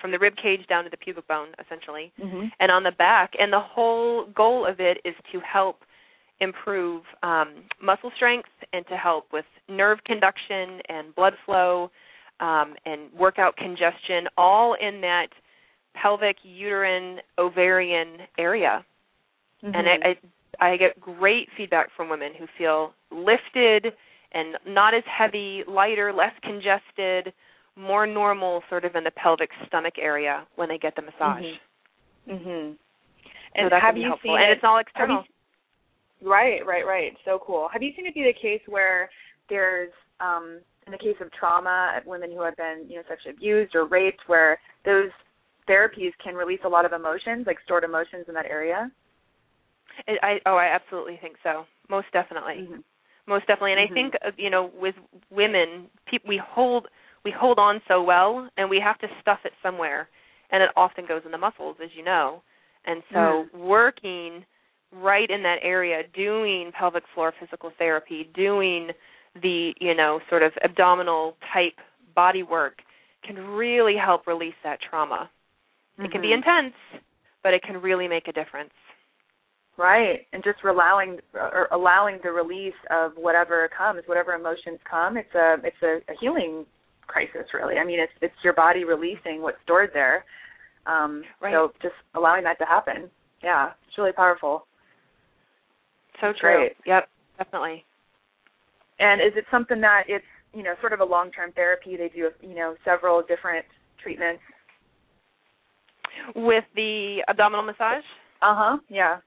from 0.00 0.10
the 0.12 0.18
rib 0.18 0.34
cage 0.40 0.66
down 0.68 0.84
to 0.84 0.90
the 0.90 0.96
pubic 0.96 1.26
bone, 1.28 1.48
essentially, 1.64 2.12
Mhm. 2.18 2.50
and 2.58 2.70
on 2.70 2.82
the 2.84 2.92
back. 2.92 3.34
And 3.38 3.52
the 3.52 3.60
whole 3.60 4.24
goal 4.26 4.64
of 4.64 4.80
it 4.80 5.00
is 5.04 5.14
to 5.32 5.40
help 5.40 5.84
improve 6.40 7.02
um, 7.22 7.64
muscle 7.80 8.10
strength 8.16 8.48
and 8.72 8.86
to 8.88 8.96
help 8.96 9.30
with 9.32 9.44
nerve 9.68 10.02
conduction 10.04 10.80
and 10.88 11.14
blood 11.14 11.34
flow 11.44 11.90
um, 12.40 12.76
and 12.86 13.12
workout 13.12 13.56
congestion, 13.56 14.26
all 14.38 14.74
in 14.74 15.00
that 15.02 15.28
pelvic, 15.94 16.36
uterine, 16.44 17.20
ovarian 17.38 18.18
area 18.38 18.84
and 19.62 19.74
Mhm. 19.74 20.04
I, 20.04 20.08
I 20.08 20.16
I 20.62 20.76
get 20.76 21.00
great 21.00 21.48
feedback 21.56 21.90
from 21.96 22.08
women 22.10 22.34
who 22.34 22.46
feel 22.58 22.92
lifted 23.10 23.94
and 24.32 24.58
not 24.66 24.94
as 24.94 25.04
heavy, 25.06 25.64
lighter, 25.66 26.12
less 26.12 26.34
congested, 26.42 27.32
more 27.76 28.06
normal, 28.06 28.62
sort 28.68 28.84
of 28.84 28.94
in 28.94 29.04
the 29.04 29.10
pelvic 29.12 29.50
stomach 29.66 29.94
area 29.98 30.46
when 30.56 30.68
they 30.68 30.76
get 30.76 30.94
the 30.96 31.02
massage. 31.02 31.44
Mhm. 31.44 31.58
Mhm. 32.28 32.72
So 32.74 32.78
And 33.54 33.70
that 33.70 33.80
have 33.80 33.94
can 33.94 33.94
be 33.94 34.00
you 34.02 34.08
helpful, 34.08 34.30
seen 34.30 34.40
and 34.40 34.50
it, 34.50 34.56
it's 34.58 34.64
all 34.64 34.76
have 34.76 34.86
you 34.86 34.90
external. 34.90 35.24
Right, 36.20 36.64
right, 36.66 36.86
right. 36.86 37.16
So 37.24 37.38
cool. 37.38 37.68
Have 37.68 37.82
you 37.82 37.92
seen 37.94 38.06
it 38.06 38.14
be 38.14 38.24
the 38.24 38.34
case 38.34 38.60
where 38.68 39.08
there's, 39.48 39.92
um, 40.20 40.60
in 40.86 40.92
the 40.92 40.98
case 40.98 41.18
of 41.20 41.32
trauma, 41.32 42.02
women 42.04 42.30
who 42.30 42.42
have 42.42 42.56
been, 42.56 42.84
you 42.88 42.96
know, 42.96 43.02
sexually 43.08 43.34
abused 43.34 43.74
or 43.74 43.86
raped, 43.86 44.28
where 44.28 44.60
those 44.84 45.10
therapies 45.70 46.12
can 46.22 46.34
release 46.34 46.60
a 46.64 46.68
lot 46.68 46.84
of 46.84 46.92
emotions, 46.92 47.46
like 47.46 47.58
stored 47.64 47.84
emotions 47.84 48.24
in 48.28 48.34
that 48.34 48.46
area? 48.46 48.90
I, 50.08 50.12
I 50.22 50.40
oh, 50.46 50.56
I 50.56 50.66
absolutely 50.74 51.18
think 51.20 51.36
so. 51.42 51.64
Most 51.88 52.06
definitely. 52.12 52.68
Mhm. 52.68 52.82
most 53.26 53.46
definitely 53.46 53.72
and 53.72 53.80
Mhm. 53.80 53.90
i 53.90 53.94
think 53.94 54.14
uh, 54.26 54.30
you 54.36 54.50
know 54.50 54.70
with 54.74 54.94
women 55.30 55.88
pe- 56.06 56.26
we 56.26 56.36
hold 56.36 56.88
we 57.24 57.30
hold 57.30 57.58
on 57.58 57.80
so 57.86 58.02
well 58.02 58.48
and 58.56 58.68
we 58.68 58.80
have 58.80 58.98
to 58.98 59.08
stuff 59.20 59.38
it 59.44 59.52
somewhere 59.62 60.08
and 60.50 60.62
it 60.62 60.70
often 60.76 61.06
goes 61.06 61.22
in 61.24 61.30
the 61.30 61.38
muscles 61.38 61.76
as 61.82 61.90
you 61.94 62.02
know 62.02 62.42
and 62.86 63.02
so 63.12 63.46
working 63.54 64.44
right 64.92 65.30
in 65.30 65.42
that 65.42 65.58
area 65.62 66.02
doing 66.14 66.72
pelvic 66.72 67.04
floor 67.14 67.32
physical 67.38 67.70
therapy 67.78 68.28
doing 68.34 68.90
the 69.42 69.72
you 69.80 69.94
know 69.94 70.18
sort 70.28 70.42
of 70.42 70.52
abdominal 70.64 71.36
type 71.52 71.78
body 72.14 72.42
work 72.42 72.82
can 73.22 73.36
really 73.36 73.96
help 73.96 74.26
release 74.26 74.58
that 74.64 74.78
trauma 74.88 75.30
it 76.00 76.10
can 76.10 76.20
be 76.20 76.28
Mhm. 76.28 76.34
intense 76.34 76.74
but 77.42 77.54
it 77.54 77.62
can 77.62 77.80
really 77.80 78.08
make 78.08 78.28
a 78.28 78.32
difference 78.32 78.72
Right, 79.80 80.26
and 80.34 80.44
just 80.44 80.58
allowing 80.62 81.20
or 81.32 81.66
allowing 81.72 82.18
the 82.22 82.30
release 82.30 82.74
of 82.90 83.12
whatever 83.16 83.66
comes, 83.76 84.02
whatever 84.04 84.34
emotions 84.34 84.78
come. 84.84 85.16
It's 85.16 85.34
a 85.34 85.56
it's 85.64 85.82
a, 85.82 86.12
a 86.12 86.16
healing 86.20 86.66
crisis, 87.06 87.46
really. 87.54 87.78
I 87.78 87.84
mean, 87.84 87.98
it's 87.98 88.12
it's 88.20 88.34
your 88.44 88.52
body 88.52 88.84
releasing 88.84 89.40
what's 89.40 89.56
stored 89.62 89.88
there. 89.94 90.26
Um, 90.86 91.22
Right. 91.40 91.54
So 91.54 91.72
just 91.80 91.94
allowing 92.14 92.44
that 92.44 92.58
to 92.58 92.66
happen. 92.66 93.10
Yeah, 93.42 93.70
it's 93.88 93.96
really 93.96 94.12
powerful. 94.12 94.66
So 96.20 96.34
true. 96.38 96.58
Great. 96.58 96.72
Yep, 96.84 97.08
definitely. 97.38 97.82
And 98.98 99.22
is 99.22 99.32
it 99.34 99.46
something 99.50 99.80
that 99.80 100.02
it's 100.08 100.24
you 100.52 100.62
know 100.62 100.74
sort 100.80 100.92
of 100.92 101.00
a 101.00 101.04
long 101.06 101.30
term 101.30 101.52
therapy? 101.52 101.96
They 101.96 102.10
do 102.14 102.28
you 102.42 102.54
know 102.54 102.74
several 102.84 103.22
different 103.22 103.64
treatments. 104.02 104.42
With 106.34 106.64
the 106.74 107.22
abdominal 107.28 107.64
massage, 107.64 108.04
Uh 108.42 108.54
huh. 108.54 108.78
Yeah. 108.88 109.18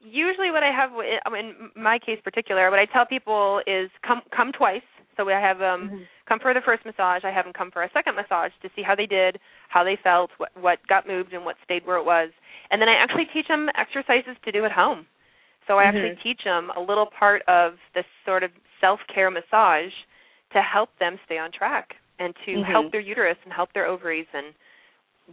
usually 0.00 0.50
what 0.50 0.62
I 0.62 0.72
have 0.72 0.90
I 0.94 1.38
in 1.38 1.70
my 1.76 1.98
case 1.98 2.20
particular, 2.22 2.70
what 2.70 2.78
I 2.78 2.86
tell 2.86 3.06
people 3.06 3.60
is 3.66 3.90
come 4.06 4.22
come 4.34 4.52
twice. 4.52 4.82
So 5.16 5.28
I 5.28 5.40
have 5.40 5.60
um 5.60 5.90
Mhm. 5.92 6.06
come 6.28 6.38
for 6.40 6.54
the 6.54 6.60
first 6.64 6.84
massage, 6.86 7.24
I 7.24 7.30
have 7.30 7.44
them 7.44 7.52
come 7.52 7.70
for 7.70 7.82
a 7.82 7.90
second 7.92 8.14
massage 8.14 8.52
to 8.62 8.70
see 8.74 8.82
how 8.82 8.94
they 8.94 9.06
did, 9.06 9.38
how 9.68 9.84
they 9.84 9.96
felt, 10.02 10.30
what 10.38 10.50
what 10.56 10.78
got 10.88 11.06
moved 11.06 11.32
and 11.32 11.44
what 11.44 11.56
stayed 11.64 11.86
where 11.86 11.96
it 11.96 12.04
was. 12.04 12.30
And 12.70 12.80
then 12.80 12.88
I 12.88 12.94
actually 12.94 13.26
teach 13.32 13.48
them 13.48 13.68
exercises 13.76 14.36
to 14.44 14.52
do 14.52 14.64
at 14.64 14.72
home. 14.72 15.06
So 15.66 15.78
I 15.78 15.84
actually 15.84 16.10
Mhm. 16.10 16.22
teach 16.22 16.42
them 16.44 16.70
a 16.76 16.80
little 16.80 17.06
part 17.06 17.42
of 17.46 17.74
this 17.94 18.06
sort 18.24 18.42
of 18.42 18.50
self-care 18.80 19.30
massage 19.30 19.92
to 20.52 20.62
help 20.62 20.90
them 20.98 21.18
stay 21.26 21.38
on 21.38 21.52
track 21.52 21.94
and 22.18 22.34
to 22.46 22.52
Mhm. 22.56 22.64
help 22.72 22.90
their 22.92 23.00
uterus 23.00 23.36
and 23.44 23.52
help 23.52 23.72
their 23.72 23.86
ovaries 23.86 24.26
and 24.32 24.54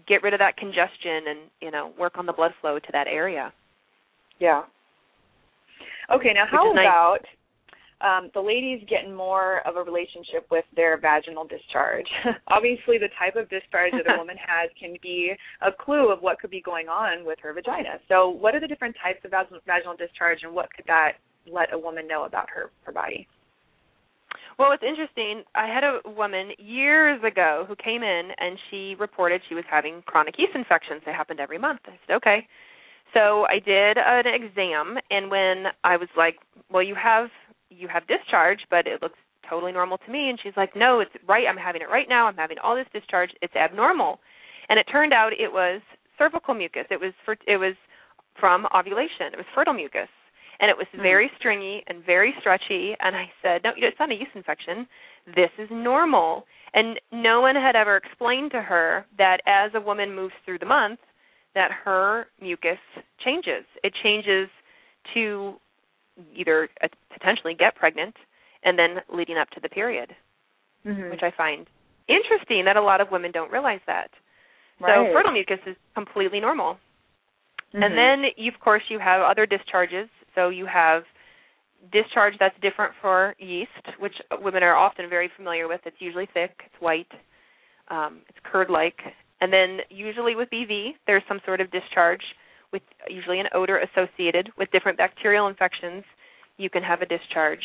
get 0.07 0.23
rid 0.23 0.33
of 0.33 0.39
that 0.39 0.57
congestion 0.57 1.27
and, 1.27 1.39
you 1.61 1.71
know, 1.71 1.93
work 1.97 2.17
on 2.17 2.25
the 2.25 2.33
blood 2.33 2.51
flow 2.61 2.79
to 2.79 2.91
that 2.91 3.07
area. 3.07 3.51
Yeah. 4.39 4.63
Okay, 6.13 6.31
now 6.33 6.45
how 6.49 6.57
how 6.57 6.71
is 6.71 6.75
nice. 6.75 6.85
about 6.85 7.19
um, 7.99 8.29
the 8.33 8.39
ladies 8.39 8.85
getting 8.87 9.13
more 9.13 9.61
of 9.67 9.75
a 9.75 9.81
relationship 9.81 10.47
with 10.51 10.63
their 10.75 10.97
vaginal 10.97 11.45
discharge? 11.45 12.07
Obviously, 12.47 12.97
the 12.97 13.09
type 13.19 13.35
of 13.35 13.49
discharge 13.49 13.91
that 13.91 14.13
a 14.13 14.17
woman 14.21 14.37
has 14.37 14.69
can 14.79 14.95
be 15.01 15.33
a 15.61 15.71
clue 15.71 16.11
of 16.11 16.21
what 16.21 16.39
could 16.39 16.51
be 16.51 16.61
going 16.61 16.87
on 16.87 17.25
with 17.25 17.39
her 17.41 17.53
vagina. 17.53 17.99
So, 18.07 18.29
what 18.29 18.55
are 18.55 18.59
the 18.59 18.67
different 18.67 18.95
types 19.03 19.19
of 19.25 19.31
vag- 19.31 19.51
vaginal 19.65 19.97
discharge, 19.97 20.39
and 20.43 20.53
what 20.53 20.71
could 20.73 20.85
that 20.87 21.13
let 21.51 21.73
a 21.73 21.77
woman 21.77 22.07
know 22.07 22.23
about 22.23 22.49
her 22.49 22.71
her 22.83 22.91
body? 22.91 23.27
Well, 24.57 24.71
it's 24.71 24.83
interesting. 24.83 25.43
I 25.53 25.67
had 25.67 25.83
a 25.83 25.99
woman 26.09 26.51
years 26.57 27.21
ago 27.23 27.65
who 27.67 27.75
came 27.75 28.01
in 28.01 28.31
and 28.39 28.57
she 28.69 28.95
reported 28.99 29.41
she 29.47 29.55
was 29.55 29.65
having 29.69 30.01
chronic 30.07 30.35
yeast 30.37 30.53
infections. 30.55 31.01
They 31.05 31.11
happened 31.13 31.39
every 31.39 31.59
month. 31.59 31.81
I 31.85 31.99
said, 32.07 32.15
okay. 32.15 32.47
So 33.13 33.45
I 33.45 33.59
did 33.59 33.97
an 33.97 34.25
exam, 34.27 34.97
and 35.09 35.31
when 35.31 35.65
I 35.83 35.95
was 35.95 36.09
like, 36.17 36.39
"Well, 36.69 36.83
you 36.83 36.93
have 36.95 37.29
you 37.69 37.87
have 37.87 38.05
discharge, 38.05 38.59
but 38.69 38.85
it 38.85 39.01
looks 39.01 39.17
totally 39.49 39.71
normal 39.71 39.97
to 39.99 40.11
me," 40.11 40.29
and 40.29 40.37
she's 40.43 40.57
like, 40.57 40.75
"No, 40.75 40.99
it's 40.99 41.11
right. 41.25 41.47
I'm 41.47 41.55
having 41.55 41.81
it 41.81 41.89
right 41.89 42.09
now. 42.09 42.27
I'm 42.27 42.35
having 42.35 42.57
all 42.59 42.75
this 42.75 42.87
discharge. 42.91 43.31
It's 43.41 43.55
abnormal." 43.55 44.19
And 44.67 44.77
it 44.77 44.83
turned 44.91 45.13
out 45.13 45.31
it 45.31 45.51
was 45.53 45.81
cervical 46.17 46.53
mucus. 46.53 46.85
It 46.91 46.99
was 46.99 47.13
for 47.23 47.37
it 47.47 47.55
was 47.57 47.75
from 48.37 48.67
ovulation. 48.75 49.31
It 49.31 49.37
was 49.37 49.45
fertile 49.55 49.73
mucus 49.73 50.09
and 50.59 50.69
it 50.69 50.77
was 50.77 50.87
Hmm. 50.91 51.01
very 51.01 51.31
stringy 51.37 51.83
and 51.87 52.03
very 52.03 52.33
stretchy 52.39 52.95
and 52.99 53.15
i 53.15 53.31
said 53.41 53.63
no 53.63 53.71
it's 53.75 53.99
not 53.99 54.11
a 54.11 54.15
yeast 54.15 54.31
infection 54.35 54.87
this 55.35 55.51
is 55.57 55.69
normal 55.71 56.45
and 56.73 56.99
no 57.11 57.41
one 57.41 57.55
had 57.55 57.75
ever 57.75 57.97
explained 57.97 58.51
to 58.51 58.61
her 58.61 59.05
that 59.17 59.39
as 59.45 59.71
a 59.75 59.81
woman 59.81 60.13
moves 60.13 60.33
through 60.45 60.59
the 60.59 60.65
month 60.65 60.99
that 61.55 61.71
her 61.71 62.27
mucus 62.41 62.79
changes 63.23 63.65
it 63.83 63.93
changes 64.03 64.49
to 65.13 65.55
either 66.35 66.69
uh, 66.83 66.87
potentially 67.11 67.53
get 67.53 67.75
pregnant 67.75 68.15
and 68.63 68.77
then 68.77 68.97
leading 69.13 69.37
up 69.37 69.49
to 69.51 69.59
the 69.61 69.69
period 69.69 70.15
Mm-hmm. 70.85 71.09
which 71.11 71.21
i 71.23 71.31
find 71.35 71.67
interesting 72.07 72.63
that 72.65 72.77
a 72.77 72.81
lot 72.81 73.01
of 73.01 73.11
women 73.11 73.31
don't 73.31 73.51
realize 73.51 73.81
that 73.87 74.09
right. 74.79 75.07
so 75.09 75.13
fertile 75.13 75.31
mucus 75.33 75.59
is 75.65 75.75
completely 75.93 76.39
normal 76.39 76.77
Mhm. 77.73 77.83
and 77.83 77.97
then, 77.97 78.31
you, 78.37 78.49
of 78.49 78.59
course, 78.61 78.83
you 78.87 78.97
have 78.97 79.21
other 79.21 79.45
discharges. 79.45 80.07
So 80.37 80.49
you 80.49 80.67
have 80.67 81.01
discharge 81.91 82.35
that's 82.39 82.55
different 82.61 82.93
for 83.01 83.35
yeast, 83.39 83.71
which 83.99 84.13
women 84.39 84.61
are 84.61 84.75
often 84.75 85.09
very 85.09 85.31
familiar 85.35 85.67
with. 85.67 85.81
It's 85.83 85.97
usually 85.99 86.27
thick, 86.31 86.51
it's 86.63 86.75
white, 86.79 87.11
um, 87.89 88.19
it's 88.29 88.37
curd-like. 88.43 88.99
And 89.41 89.51
then 89.51 89.79
usually 89.89 90.35
with 90.35 90.49
BV, 90.51 90.91
there's 91.07 91.23
some 91.27 91.39
sort 91.43 91.59
of 91.59 91.71
discharge 91.71 92.21
with 92.71 92.83
usually 93.09 93.39
an 93.39 93.47
odor 93.53 93.79
associated 93.79 94.49
with 94.57 94.69
different 94.71 94.97
bacterial 94.97 95.47
infections. 95.47 96.03
You 96.57 96.69
can 96.69 96.83
have 96.83 97.01
a 97.01 97.05
discharge. 97.07 97.63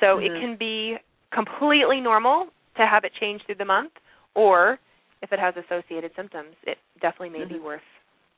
So 0.00 0.16
Mhm. 0.16 0.26
it 0.26 0.40
can 0.40 0.56
be 0.56 0.98
completely 1.30 2.00
normal 2.00 2.48
to 2.76 2.86
have 2.86 3.04
it 3.04 3.12
change 3.20 3.44
through 3.44 3.56
the 3.56 3.64
month, 3.64 3.92
or 4.34 4.80
if 5.22 5.32
it 5.32 5.38
has 5.38 5.54
associated 5.56 6.10
symptoms, 6.16 6.56
it 6.64 6.78
definitely 7.00 7.38
may 7.38 7.44
be 7.44 7.56
Mhm. 7.56 7.62
worth 7.62 7.84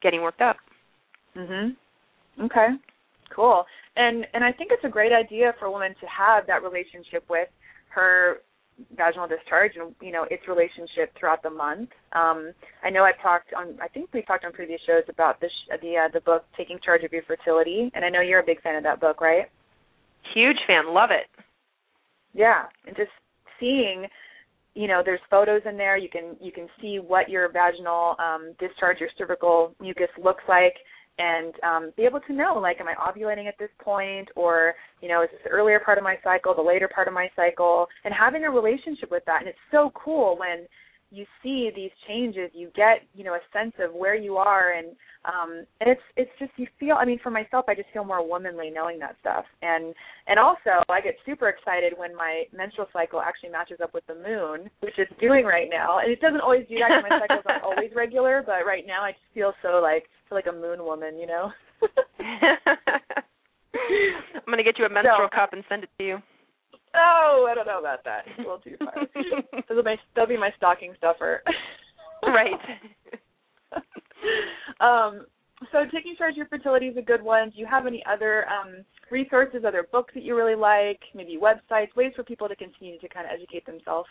getting 0.01 0.21
worked 0.21 0.43
up. 0.43 0.59
Mhm. 1.35 1.77
Okay. 2.41 2.77
Cool. 3.35 3.65
And 3.97 4.27
and 4.35 4.45
I 4.45 4.53
think 4.53 4.71
it's 4.73 4.85
a 4.85 4.89
great 4.89 5.13
idea 5.13 5.53
for 5.59 5.67
a 5.67 5.71
woman 5.71 5.95
to 6.01 6.07
have 6.07 6.47
that 6.47 6.63
relationship 6.63 7.25
with 7.29 7.49
her 7.89 8.39
vaginal 8.97 9.29
discharge 9.29 9.73
and 9.77 9.95
you 10.01 10.13
know 10.13 10.27
its 10.31 10.43
relationship 10.49 11.13
throughout 11.19 11.43
the 11.43 11.51
month. 11.51 11.91
Um, 12.13 12.53
I 12.83 12.91
know 12.91 13.05
I've 13.05 13.21
talked 13.23 13.53
on 13.55 13.79
I 13.83 13.89
think 13.89 14.11
we've 14.13 14.27
talked 14.27 14.45
on 14.45 14.53
previous 14.53 14.81
shows 14.87 15.05
about 15.09 15.41
this 15.41 15.53
the 15.81 15.97
uh, 15.97 16.09
the 16.13 16.21
book 16.21 16.45
Taking 16.57 16.79
Charge 16.85 17.05
of 17.05 17.13
Your 17.13 17.23
Fertility, 17.23 17.91
and 17.95 18.05
I 18.05 18.09
know 18.09 18.21
you're 18.21 18.41
a 18.41 18.47
big 18.47 18.63
fan 18.63 18.77
of 18.77 18.83
that 18.85 19.01
book, 19.01 19.21
right? 19.21 19.47
Huge 20.35 20.59
fan, 20.67 20.95
love 20.95 21.11
it. 21.11 21.27
Yeah, 22.35 22.65
and 22.87 22.97
just 22.97 23.11
seeing, 23.61 24.07
you 24.75 24.89
know, 24.89 25.03
there's 25.05 25.21
photos 25.31 25.63
in 25.69 25.77
there. 25.77 25.97
You 25.97 26.09
can 26.09 26.37
you 26.41 26.53
can 26.53 26.69
see 26.81 26.99
what 26.99 27.29
your 27.29 27.51
vaginal 27.53 28.17
um, 28.19 28.55
discharge, 28.59 29.01
your 29.01 29.11
cervical 29.19 29.75
mucus 29.81 30.09
looks 30.23 30.45
like, 30.49 30.75
and 31.19 31.55
um, 31.63 31.93
be 31.97 32.05
able 32.05 32.21
to 32.21 32.33
know, 32.33 32.59
like, 32.61 32.81
am 32.81 32.89
I 32.89 32.95
ovulating 32.95 33.47
at 33.47 33.59
this 33.59 33.71
point, 33.83 34.29
or 34.35 34.75
you 35.01 35.09
know, 35.09 35.23
is 35.23 35.29
this 35.31 35.41
the 35.45 35.51
earlier 35.51 35.81
part 35.81 35.99
of 35.99 36.05
my 36.05 36.17
cycle, 36.25 36.55
the 36.55 36.63
later 36.63 36.89
part 36.93 37.09
of 37.09 37.15
my 37.15 37.29
cycle, 37.37 37.87
and 38.05 38.15
having 38.15 38.45
a 38.45 38.51
relationship 38.51 39.11
with 39.11 39.25
that. 39.27 39.41
And 39.41 39.49
it's 39.49 39.59
so 39.71 39.93
cool 39.95 40.39
when 40.39 40.67
you 41.13 41.27
see 41.43 41.71
these 41.75 41.91
changes. 42.09 42.51
You 42.55 42.71
get, 42.75 43.03
you 43.15 43.23
know, 43.23 43.35
a 43.35 43.41
sense 43.53 43.75
of 43.79 43.95
where 43.95 44.15
you 44.15 44.37
are, 44.37 44.73
and 44.73 44.97
um, 45.25 45.67
and 45.81 45.91
it's 45.91 46.01
it's 46.17 46.31
just 46.39 46.53
you 46.57 46.67
feel. 46.81 46.97
I 46.99 47.05
mean, 47.05 47.21
for 47.23 47.31
myself, 47.31 47.67
I 47.69 47.75
just 47.75 47.89
feel 47.93 48.05
more 48.05 48.27
womanly 48.27 48.71
knowing 48.71 48.99
that 49.01 49.17
stuff, 49.21 49.45
and 49.61 49.95
and 50.27 50.39
also, 50.39 50.83
I 50.89 51.01
get 51.03 51.15
super 51.27 51.51
excited 51.51 51.93
when 51.97 52.17
my 52.17 52.45
menstrual 52.57 52.87
cycle 52.93 53.21
actually 53.21 53.51
matches 53.51 53.79
up 53.83 53.93
with 53.93 54.07
the 54.07 54.15
moon, 54.15 54.71
which 54.81 54.95
it's 54.97 55.13
doing 55.21 55.45
right 55.45 55.69
now. 55.71 55.99
And 55.99 56.11
it 56.11 56.21
doesn't 56.21 56.41
always 56.41 56.67
do 56.69 56.77
that 56.79 57.03
my 57.09 57.21
cycles 57.21 57.45
aren't 57.47 57.63
always 57.63 57.91
regular, 57.95 58.43
but 58.45 58.65
right 58.67 58.87
now 58.87 59.03
I 59.03 59.13
just 59.13 59.23
feel 59.35 59.53
so 59.63 59.81
like 59.83 60.05
feel 60.29 60.39
like 60.39 60.47
a 60.49 60.53
moon 60.53 60.83
woman, 60.83 61.19
you 61.19 61.27
know. 61.27 61.53
I'm 63.75 64.49
gonna 64.49 64.65
get 64.65 64.79
you 64.79 64.87
a 64.87 64.89
menstrual 64.89 65.29
cup 65.29 65.53
and 65.53 65.63
send 65.69 65.85
it 65.85 65.91
to 65.99 66.05
you. 66.05 66.19
Oh, 66.95 67.49
I 67.51 67.55
don't 67.55 67.67
know 67.67 67.79
about 67.79 68.05
that. 68.05 68.25
It's 68.27 68.39
a 68.39 68.43
little 68.43 68.59
too 68.59 68.77
far. 68.79 68.95
That'll 69.69 69.83
be 69.83 69.91
my, 69.91 69.97
that'll 70.15 70.29
be 70.29 70.39
my 70.39 70.51
stocking 70.57 70.95
stuffer. 70.99 71.43
right. 72.23 72.53
um, 74.81 75.27
so 75.71 75.85
taking 75.93 76.17
charge 76.17 76.33
of 76.33 76.37
your 76.37 76.47
fertility 76.47 76.87
is 76.87 76.97
a 76.97 77.03
good 77.03 77.23
one. 77.23 77.51
Do 77.51 77.59
you 77.59 77.67
have 77.67 77.87
any 77.87 78.03
other 78.11 78.47
um, 78.49 78.85
resources, 79.11 79.65
other 79.67 79.87
books 79.91 80.13
that 80.15 80.23
you 80.23 80.37
really 80.37 80.57
like, 80.57 81.01
maybe 81.15 81.39
websites, 81.41 81.95
ways 81.97 82.13
for 82.17 82.25
people 82.25 82.49
to 82.49 82.57
continue 82.57 82.99
to 82.99 83.09
kind 83.09 83.27
of 83.27 83.33
educate 83.33 83.65
themselves? 83.67 84.09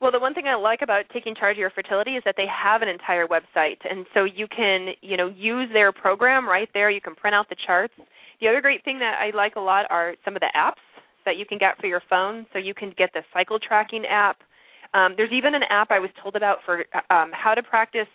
Well, 0.00 0.12
the 0.12 0.20
one 0.20 0.34
thing 0.34 0.46
I 0.46 0.54
like 0.54 0.80
about 0.82 1.04
taking 1.12 1.34
charge 1.34 1.56
of 1.56 1.60
your 1.60 1.70
fertility 1.70 2.12
is 2.12 2.22
that 2.24 2.34
they 2.36 2.46
have 2.46 2.82
an 2.82 2.88
entire 2.88 3.26
website, 3.26 3.78
and 3.88 4.06
so 4.14 4.24
you 4.24 4.46
can, 4.48 4.88
you 5.02 5.16
know, 5.16 5.28
use 5.28 5.68
their 5.72 5.92
program 5.92 6.48
right 6.48 6.68
there. 6.74 6.90
You 6.90 7.00
can 7.00 7.14
print 7.14 7.34
out 7.34 7.48
the 7.48 7.56
charts. 7.66 7.94
The 8.40 8.48
other 8.48 8.60
great 8.60 8.84
thing 8.84 8.98
that 9.00 9.18
I 9.20 9.36
like 9.36 9.56
a 9.56 9.60
lot 9.60 9.86
are 9.90 10.14
some 10.24 10.36
of 10.36 10.40
the 10.40 10.50
apps 10.56 10.82
that 11.24 11.36
you 11.36 11.46
can 11.46 11.58
get 11.58 11.78
for 11.80 11.86
your 11.86 12.02
phone. 12.08 12.46
So 12.52 12.58
you 12.58 12.74
can 12.74 12.92
get 12.96 13.10
the 13.12 13.22
cycle 13.32 13.58
tracking 13.58 14.04
app. 14.06 14.38
Um, 14.94 15.14
there's 15.16 15.32
even 15.32 15.54
an 15.54 15.62
app 15.70 15.90
I 15.90 15.98
was 15.98 16.10
told 16.22 16.36
about 16.36 16.58
for 16.64 16.84
um, 17.10 17.30
how 17.32 17.54
to 17.54 17.62
practice 17.62 18.06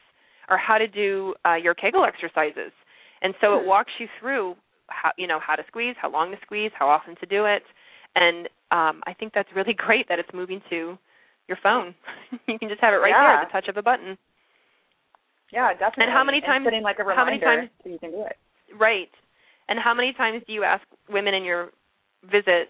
or 0.50 0.58
how 0.58 0.78
to 0.78 0.88
do 0.88 1.34
uh, 1.46 1.56
your 1.56 1.74
Kegel 1.76 2.06
exercises, 2.06 2.72
and 3.22 3.34
so 3.42 3.54
it 3.58 3.62
Hmm. 3.64 3.68
walks 3.68 3.92
you 4.00 4.08
through 4.20 4.56
how 4.88 5.12
you 5.18 5.28
know 5.28 5.40
how 5.40 5.56
to 5.56 5.64
squeeze, 5.68 5.96
how 6.02 6.10
long 6.10 6.32
to 6.32 6.38
squeeze, 6.42 6.72
how 6.74 6.90
often 6.90 7.16
to 7.18 7.26
do 7.26 7.46
it, 7.46 7.64
and 8.16 8.48
um, 8.72 9.04
I 9.06 9.14
think 9.14 9.34
that's 9.34 9.50
really 9.56 9.74
great 9.78 10.08
that 10.10 10.18
it's 10.20 10.30
moving 10.34 10.62
to 10.70 10.98
your 11.48 11.58
phone. 11.62 11.94
you 12.48 12.58
can 12.58 12.70
just 12.70 12.82
have 12.82 12.94
it 12.94 12.98
right 12.98 13.14
there 13.14 13.36
at 13.42 13.48
the 13.48 13.52
touch 13.52 13.68
of 13.68 13.78
a 13.78 13.82
button. 13.84 14.18
Yeah, 15.52 15.74
definitely. 15.74 16.06
And 16.06 16.14
how 16.14 16.24
many 16.24 16.42
times- 16.42 16.66
like 16.84 17.00
a 17.00 17.04
reminder 17.04 17.16
how 17.20 17.26
many 17.26 17.40
times- 17.40 17.70
so 17.84 17.90
you 17.90 18.00
can 18.00 18.12
do 18.12 18.24
it. 18.24 18.38
Right. 18.78 19.10
And 19.68 19.80
how 19.80 19.94
many 19.94 20.14
times 20.14 20.44
do 20.48 20.54
you 20.54 20.64
ask 20.64 20.84
women 21.10 21.34
in 21.34 21.44
your 21.44 21.70
visit, 22.24 22.70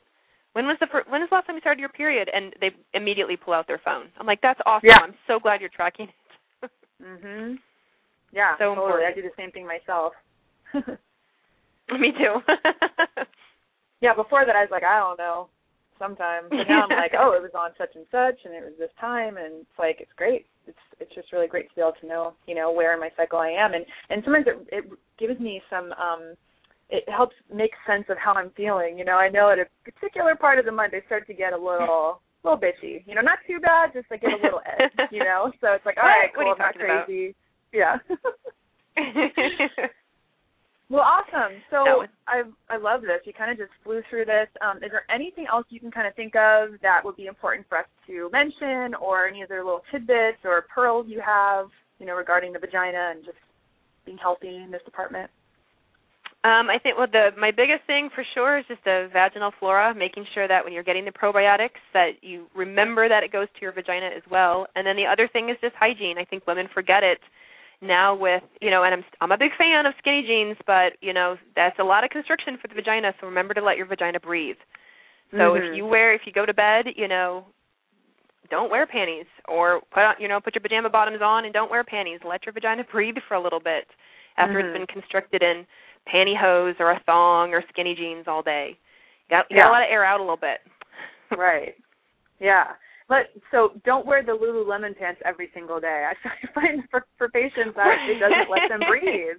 when 0.60 0.68
was 0.68 0.76
the 0.82 0.88
fir- 0.88 1.06
when 1.08 1.22
was 1.22 1.30
the 1.30 1.36
last 1.36 1.48
time 1.48 1.56
you 1.56 1.62
started 1.62 1.80
your 1.80 1.88
period? 1.88 2.30
And 2.34 2.54
they 2.60 2.72
immediately 2.94 3.38
pull 3.38 3.54
out 3.54 3.66
their 3.66 3.80
phone. 3.80 4.08
I'm 4.20 4.28
like, 4.28 4.42
that's 4.42 4.60
awesome. 4.66 4.90
Yeah. 4.90 5.00
I'm 5.02 5.16
so 5.26 5.40
glad 5.40 5.62
you're 5.62 5.70
tracking 5.70 6.10
it. 6.10 6.72
Mhm. 7.02 7.56
Yeah, 8.34 8.58
So 8.58 8.76
totally. 8.76 9.06
I 9.06 9.14
do 9.16 9.22
the 9.22 9.32
same 9.38 9.52
thing 9.52 9.66
myself. 9.66 10.12
Me 10.74 12.12
too. 12.12 12.44
yeah, 14.02 14.14
before 14.14 14.46
that 14.46 14.54
I 14.54 14.62
was 14.62 14.70
like, 14.70 14.84
I 14.84 15.00
don't 15.00 15.18
know, 15.18 15.48
sometimes. 15.98 16.50
But 16.50 16.68
now 16.68 16.84
I'm 16.84 16.90
like, 16.90 17.14
oh, 17.18 17.32
it 17.32 17.42
was 17.42 17.56
on 17.56 17.72
such 17.78 17.96
and 17.96 18.06
such, 18.12 18.44
and 18.44 18.54
it 18.54 18.62
was 18.62 18.74
this 18.78 18.92
time, 19.00 19.38
and 19.38 19.62
it's 19.62 19.80
like 19.80 20.02
it's 20.02 20.12
great. 20.18 20.46
It's 20.68 20.78
it's 21.00 21.16
just 21.16 21.32
really 21.32 21.48
great 21.48 21.70
to 21.70 21.76
be 21.76 21.82
able 21.82 21.96
to 22.02 22.06
know, 22.08 22.34
you 22.48 22.54
know, 22.54 22.70
where 22.70 22.94
in 22.94 23.00
my 23.00 23.10
cycle 23.16 23.40
I 23.40 23.50
am, 23.52 23.74
and 23.74 23.86
and 24.10 24.22
sometimes 24.26 24.46
it 24.46 24.68
it 24.74 24.84
gives 25.18 25.40
me 25.40 25.62
some 25.70 25.94
um 25.94 26.36
it 26.90 27.08
helps 27.10 27.36
make 27.54 27.72
sense 27.86 28.06
of 28.10 28.18
how 28.18 28.34
I'm 28.34 28.52
feeling. 28.58 28.98
You 28.98 29.06
know, 29.06 29.18
I 29.18 29.30
know 29.30 29.52
at 29.52 29.60
a 29.60 29.66
particular 29.90 30.36
part 30.36 30.60
of 30.60 30.66
the 30.66 30.72
month 30.72 30.94
I 30.96 31.06
start 31.06 31.28
to 31.28 31.34
get 31.34 31.54
a 31.54 31.58
little 31.58 32.22
a 32.44 32.48
little 32.48 32.60
bitchy. 32.60 33.04
You 33.06 33.16
know, 33.16 33.22
not 33.22 33.40
too 33.46 33.60
bad, 33.60 33.92
just 33.94 34.10
like 34.10 34.22
get 34.22 34.32
a 34.32 34.42
little 34.42 34.62
edge, 34.66 34.92
you 35.12 35.20
know. 35.20 35.52
So 35.62 35.74
it's 35.74 35.86
like, 35.86 35.98
all 35.98 36.04
right, 36.04 36.30
cool, 36.36 36.54
I'm 36.54 36.58
not 36.58 36.76
crazy. 36.76 37.36
About? 37.74 38.00
Yeah. 38.98 39.86
Well, 40.90 41.06
awesome. 41.06 41.62
So 41.70 42.08
I 42.28 42.42
I 42.68 42.78
love 42.78 43.02
this. 43.02 43.22
You 43.26 43.32
kind 43.32 43.52
of 43.52 43.58
just 43.58 43.70
flew 43.84 44.02
through 44.10 44.26
this. 44.26 44.48
Um, 44.60 44.78
is 44.78 44.90
there 44.90 45.06
anything 45.14 45.46
else 45.46 45.68
you 45.70 45.80
can 45.80 45.92
kind 45.92 46.08
of 46.08 46.16
think 46.16 46.34
of 46.36 46.82
that 46.82 47.02
would 47.06 47.16
be 47.16 47.28
important 47.28 47.68
for 47.70 47.78
us 47.78 47.86
to 48.08 48.28
mention, 48.34 48.96
or 48.96 49.28
any 49.28 49.44
other 49.44 49.64
little 49.64 49.84
tidbits 49.92 50.40
or 50.44 50.66
pearls 50.74 51.06
you 51.08 51.22
have, 51.24 51.68
you 52.00 52.08
know, 52.08 52.16
regarding 52.16 52.54
the 52.54 52.60
vagina 52.60 53.12
and 53.14 53.24
just 53.24 53.38
being 54.04 54.18
healthy 54.18 54.56
in 54.56 54.72
this 54.72 54.82
department? 54.84 55.30
Um, 56.46 56.70
I 56.70 56.80
think 56.82 56.98
well 56.98 57.08
the 57.12 57.32
my 57.38 57.52
biggest 57.52 57.84
thing 57.86 58.10
for 58.16 58.24
sure 58.34 58.60
is 58.60 58.66
just 58.70 58.84
the 58.86 59.10
vaginal 59.12 59.52
flora, 59.60 59.94
making 59.94 60.26
sure 60.34 60.48
that 60.48 60.64
when 60.64 60.72
you're 60.72 60.84
getting 60.88 61.04
the 61.04 61.12
probiotics 61.12 61.84
that 61.94 62.12
you 62.22 62.48
remember 62.56 63.10
that 63.10 63.24
it 63.24 63.32
goes 63.32 63.48
to 63.56 63.62
your 63.62 63.74
vagina 63.74 64.08
as 64.16 64.24
well. 64.32 64.66
And 64.76 64.88
then 64.88 64.96
the 64.96 65.06
other 65.06 65.28
thing 65.28 65.50
is 65.50 65.58
just 65.60 65.76
hygiene. 65.76 66.18
I 66.18 66.24
think 66.24 66.48
women 66.48 66.70
forget 66.74 67.04
it 67.04 67.20
now 67.82 68.16
with 68.16 68.44
you 68.62 68.72
know, 68.72 68.84
and 68.84 68.94
I'm 68.94 69.04
I'm 69.20 69.32
a 69.34 69.38
big 69.38 69.52
fan 69.58 69.86
of 69.86 69.94
skinny 70.00 70.24
jeans, 70.26 70.56
but 70.66 70.94
you 71.02 71.12
know 71.12 71.36
that's 71.58 71.78
a 71.80 71.84
lot 71.84 72.06
of 72.06 72.10
constriction 72.10 72.58
for 72.62 72.70
the 72.70 72.76
vagina. 72.76 73.12
So 73.20 73.28
remember 73.28 73.54
to 73.54 73.62
let 73.62 73.76
your 73.76 73.88
vagina 73.88 74.22
breathe. 74.22 74.58
So 75.38 75.56
Mhm. 75.56 75.58
if 75.58 75.76
you 75.76 75.86
wear 75.86 76.14
if 76.14 76.22
you 76.26 76.32
go 76.32 76.46
to 76.46 76.54
bed, 76.54 76.86
you 76.96 77.10
know, 77.10 77.46
don't 78.50 78.72
wear 78.72 78.88
panties 78.88 79.28
or 79.50 79.82
put 79.92 80.04
on 80.04 80.16
you 80.20 80.30
know 80.30 80.40
put 80.40 80.56
your 80.56 80.62
pajama 80.62 80.90
bottoms 80.90 81.20
on 81.22 81.44
and 81.44 81.54
don't 81.54 81.70
wear 81.70 81.84
panties. 81.84 82.22
Let 82.24 82.46
your 82.46 82.54
vagina 82.54 82.84
breathe 82.92 83.18
for 83.28 83.36
a 83.36 83.42
little 83.44 83.60
bit 83.60 83.88
after 84.38 84.60
Mhm. 84.60 84.64
it's 84.64 84.74
been 84.78 84.88
constricted 84.88 85.44
in 85.44 85.66
pantyhose 86.14 86.80
or 86.80 86.92
a 86.92 87.02
thong 87.06 87.54
or 87.54 87.64
skinny 87.72 87.96
jeans 87.96 88.26
all 88.28 88.42
day. 88.44 88.78
You 89.30 89.38
got 89.38 89.46
you 89.50 89.58
Yeah. 89.58 89.64
got 89.64 89.68
to 89.70 89.74
let 89.74 89.84
it 89.84 89.92
air 89.92 90.04
out 90.06 90.20
a 90.20 90.24
little 90.24 90.38
bit. 90.38 90.60
right. 91.38 91.76
Yeah. 92.40 92.74
But 93.08 93.34
so 93.52 93.72
don't 93.86 94.06
wear 94.06 94.22
the 94.24 94.34
Lululemon 94.34 94.98
pants 94.98 95.22
every 95.26 95.50
single 95.54 95.80
day. 95.80 96.08
I 96.26 96.48
find 96.54 96.84
for 96.92 97.06
for 97.18 97.30
patients 97.30 97.76
that 97.76 97.98
it 98.10 98.20
doesn't 98.20 98.50
let 98.50 98.70
them 98.70 98.82
breathe. 98.88 99.38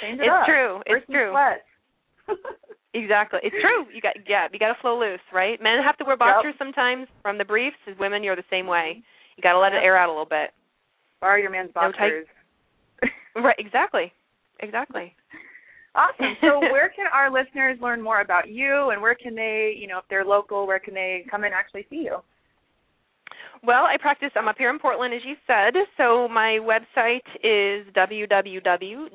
Change 0.00 0.20
it 0.20 0.24
It's 0.24 0.32
up. 0.32 0.46
true. 0.46 0.80
It's 0.86 1.06
true. 1.06 1.34
Exactly. 2.96 3.40
It's 3.42 3.56
true. 3.60 3.86
You 3.92 4.00
got 4.00 4.14
yeah, 4.28 4.46
you 4.52 4.58
got 4.60 4.68
to 4.72 4.80
flow 4.80 4.98
loose, 4.98 5.18
right? 5.32 5.60
Men 5.60 5.82
have 5.84 5.96
to 5.98 6.04
wear 6.04 6.16
boxers 6.16 6.54
sometimes 6.58 7.08
from 7.22 7.38
the 7.38 7.44
briefs. 7.44 7.76
As 7.90 7.98
women, 7.98 8.22
you're 8.22 8.36
the 8.36 8.44
same 8.48 8.68
way. 8.68 9.02
You 9.36 9.42
got 9.42 9.52
to 9.54 9.58
let 9.58 9.72
it 9.72 9.82
air 9.82 9.96
out 9.98 10.08
a 10.08 10.12
little 10.12 10.24
bit. 10.24 10.50
Borrow 11.20 11.36
your 11.40 11.50
man's 11.50 11.70
No 11.74 11.90
tight- 11.90 11.92
boxers. 11.98 12.26
Right. 13.34 13.56
Exactly. 13.58 14.12
Exactly. 14.60 15.12
Awesome. 15.94 16.36
So 16.40 16.60
where 16.72 16.88
can 16.94 17.06
our 17.12 17.30
listeners 17.30 17.78
learn 17.80 18.02
more 18.02 18.20
about 18.20 18.48
you 18.48 18.90
and 18.90 19.00
where 19.00 19.14
can 19.14 19.34
they, 19.34 19.74
you 19.78 19.86
know, 19.86 19.98
if 19.98 20.04
they're 20.10 20.24
local, 20.24 20.66
where 20.66 20.78
can 20.78 20.94
they 20.94 21.24
come 21.30 21.44
and 21.44 21.54
actually 21.54 21.86
see 21.90 21.96
you? 21.96 22.18
Well, 23.62 23.84
I 23.84 23.96
practice. 23.98 24.30
I'm 24.36 24.48
up 24.48 24.56
here 24.58 24.70
in 24.70 24.78
Portland, 24.78 25.14
as 25.14 25.22
you 25.24 25.36
said. 25.46 25.74
So 25.96 26.28
my 26.28 26.58
website 26.60 27.24
is 27.42 27.86
www.sherwood, 27.94 29.10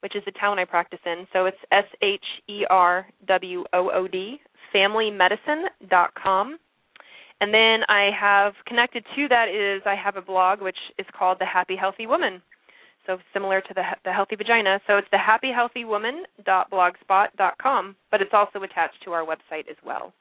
which 0.00 0.14
is 0.14 0.22
the 0.24 0.32
town 0.32 0.58
I 0.60 0.64
practice 0.64 1.00
in. 1.04 1.26
So 1.32 1.46
it's 1.46 1.56
S 1.72 1.86
H 2.00 2.24
E 2.48 2.64
R 2.70 3.06
W 3.26 3.64
O 3.72 3.90
O 3.90 4.06
D, 4.06 4.40
familymedicine.com. 4.74 6.58
And 7.40 7.52
then 7.52 7.80
I 7.88 8.10
have 8.18 8.52
connected 8.68 9.04
to 9.16 9.26
that 9.28 9.48
is 9.48 9.82
I 9.84 9.96
have 9.96 10.16
a 10.16 10.22
blog 10.22 10.62
which 10.62 10.78
is 10.96 11.06
called 11.18 11.38
The 11.40 11.46
Happy 11.46 11.74
Healthy 11.74 12.06
Woman. 12.06 12.40
So 13.06 13.18
similar 13.32 13.60
to 13.60 13.74
the 13.74 13.82
the 14.04 14.12
Healthy 14.12 14.36
Vagina. 14.36 14.80
So 14.86 14.96
it's 14.96 15.08
the 15.10 15.18
happyhealthywoman.blogspot.com, 15.18 17.96
but 18.10 18.22
it's 18.22 18.32
also 18.32 18.62
attached 18.62 19.02
to 19.04 19.12
our 19.12 19.24
website 19.24 19.68
as 19.68 19.76
well. 19.84 20.12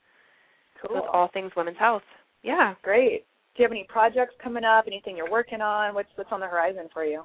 So 0.82 0.88
Cool. 0.88 0.98
it's 0.98 1.08
all 1.14 1.28
things 1.28 1.52
women's 1.56 1.78
health. 1.78 2.02
Yeah. 2.44 2.74
Great. 2.82 3.24
Do 3.56 3.62
you 3.62 3.66
have 3.66 3.72
any 3.72 3.84
projects 3.88 4.34
coming 4.42 4.64
up? 4.64 4.86
Anything 4.88 5.16
you're 5.18 5.30
working 5.30 5.62
on? 5.62 5.94
What's 5.94 6.10
what's 6.16 6.32
on 6.32 6.40
the 6.40 6.48
horizon 6.48 6.90
for 6.94 7.04
you? 7.06 7.24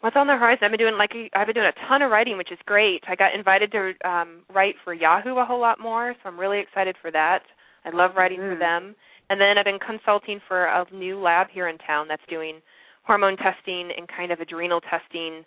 What's 0.00 0.16
on 0.16 0.26
the 0.26 0.36
horizon? 0.36 0.64
I've 0.64 0.70
been 0.72 0.78
doing 0.80 0.98
like 0.98 1.12
I've 1.34 1.46
been 1.46 1.54
doing 1.54 1.68
a 1.68 1.72
ton 1.88 2.02
of 2.02 2.10
writing, 2.10 2.36
which 2.36 2.50
is 2.52 2.58
great. 2.66 3.02
I 3.08 3.14
got 3.14 3.34
invited 3.34 3.70
to 3.72 3.94
um 4.04 4.42
write 4.52 4.74
for 4.84 4.92
Yahoo 4.92 5.38
a 5.38 5.44
whole 5.44 5.60
lot 5.60 5.78
more, 5.80 6.14
so 6.22 6.28
I'm 6.28 6.38
really 6.38 6.58
excited 6.60 6.96
for 7.00 7.10
that. 7.12 7.42
I 7.84 7.90
love 7.90 8.16
writing 8.16 8.38
for 8.38 8.54
Mm. 8.56 8.58
them. 8.58 8.96
And 9.30 9.40
then 9.40 9.56
I've 9.56 9.64
been 9.64 9.78
consulting 9.78 10.40
for 10.46 10.66
a 10.66 10.84
new 10.92 11.18
lab 11.18 11.48
here 11.48 11.68
in 11.68 11.78
town 11.78 12.06
that's 12.08 12.24
doing 12.28 12.60
hormone 13.02 13.36
testing 13.36 13.90
and 13.96 14.08
kind 14.08 14.30
of 14.32 14.40
adrenal 14.40 14.80
testing, 14.80 15.44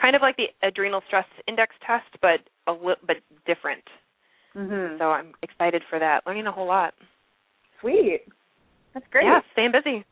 kind 0.00 0.16
of 0.16 0.22
like 0.22 0.36
the 0.36 0.48
adrenal 0.62 1.02
stress 1.06 1.26
index 1.46 1.74
test, 1.86 2.08
but 2.20 2.40
a 2.66 2.72
li- 2.72 3.00
but 3.06 3.16
different. 3.46 3.84
Mhm. 4.54 4.98
So 4.98 5.12
I'm 5.12 5.34
excited 5.42 5.82
for 5.88 5.98
that. 5.98 6.26
Learning 6.26 6.46
a 6.46 6.52
whole 6.52 6.66
lot. 6.66 6.94
Sweet. 7.80 8.22
That's 8.94 9.06
great. 9.08 9.24
Yeah, 9.26 9.40
staying 9.52 9.72
busy. 9.72 10.04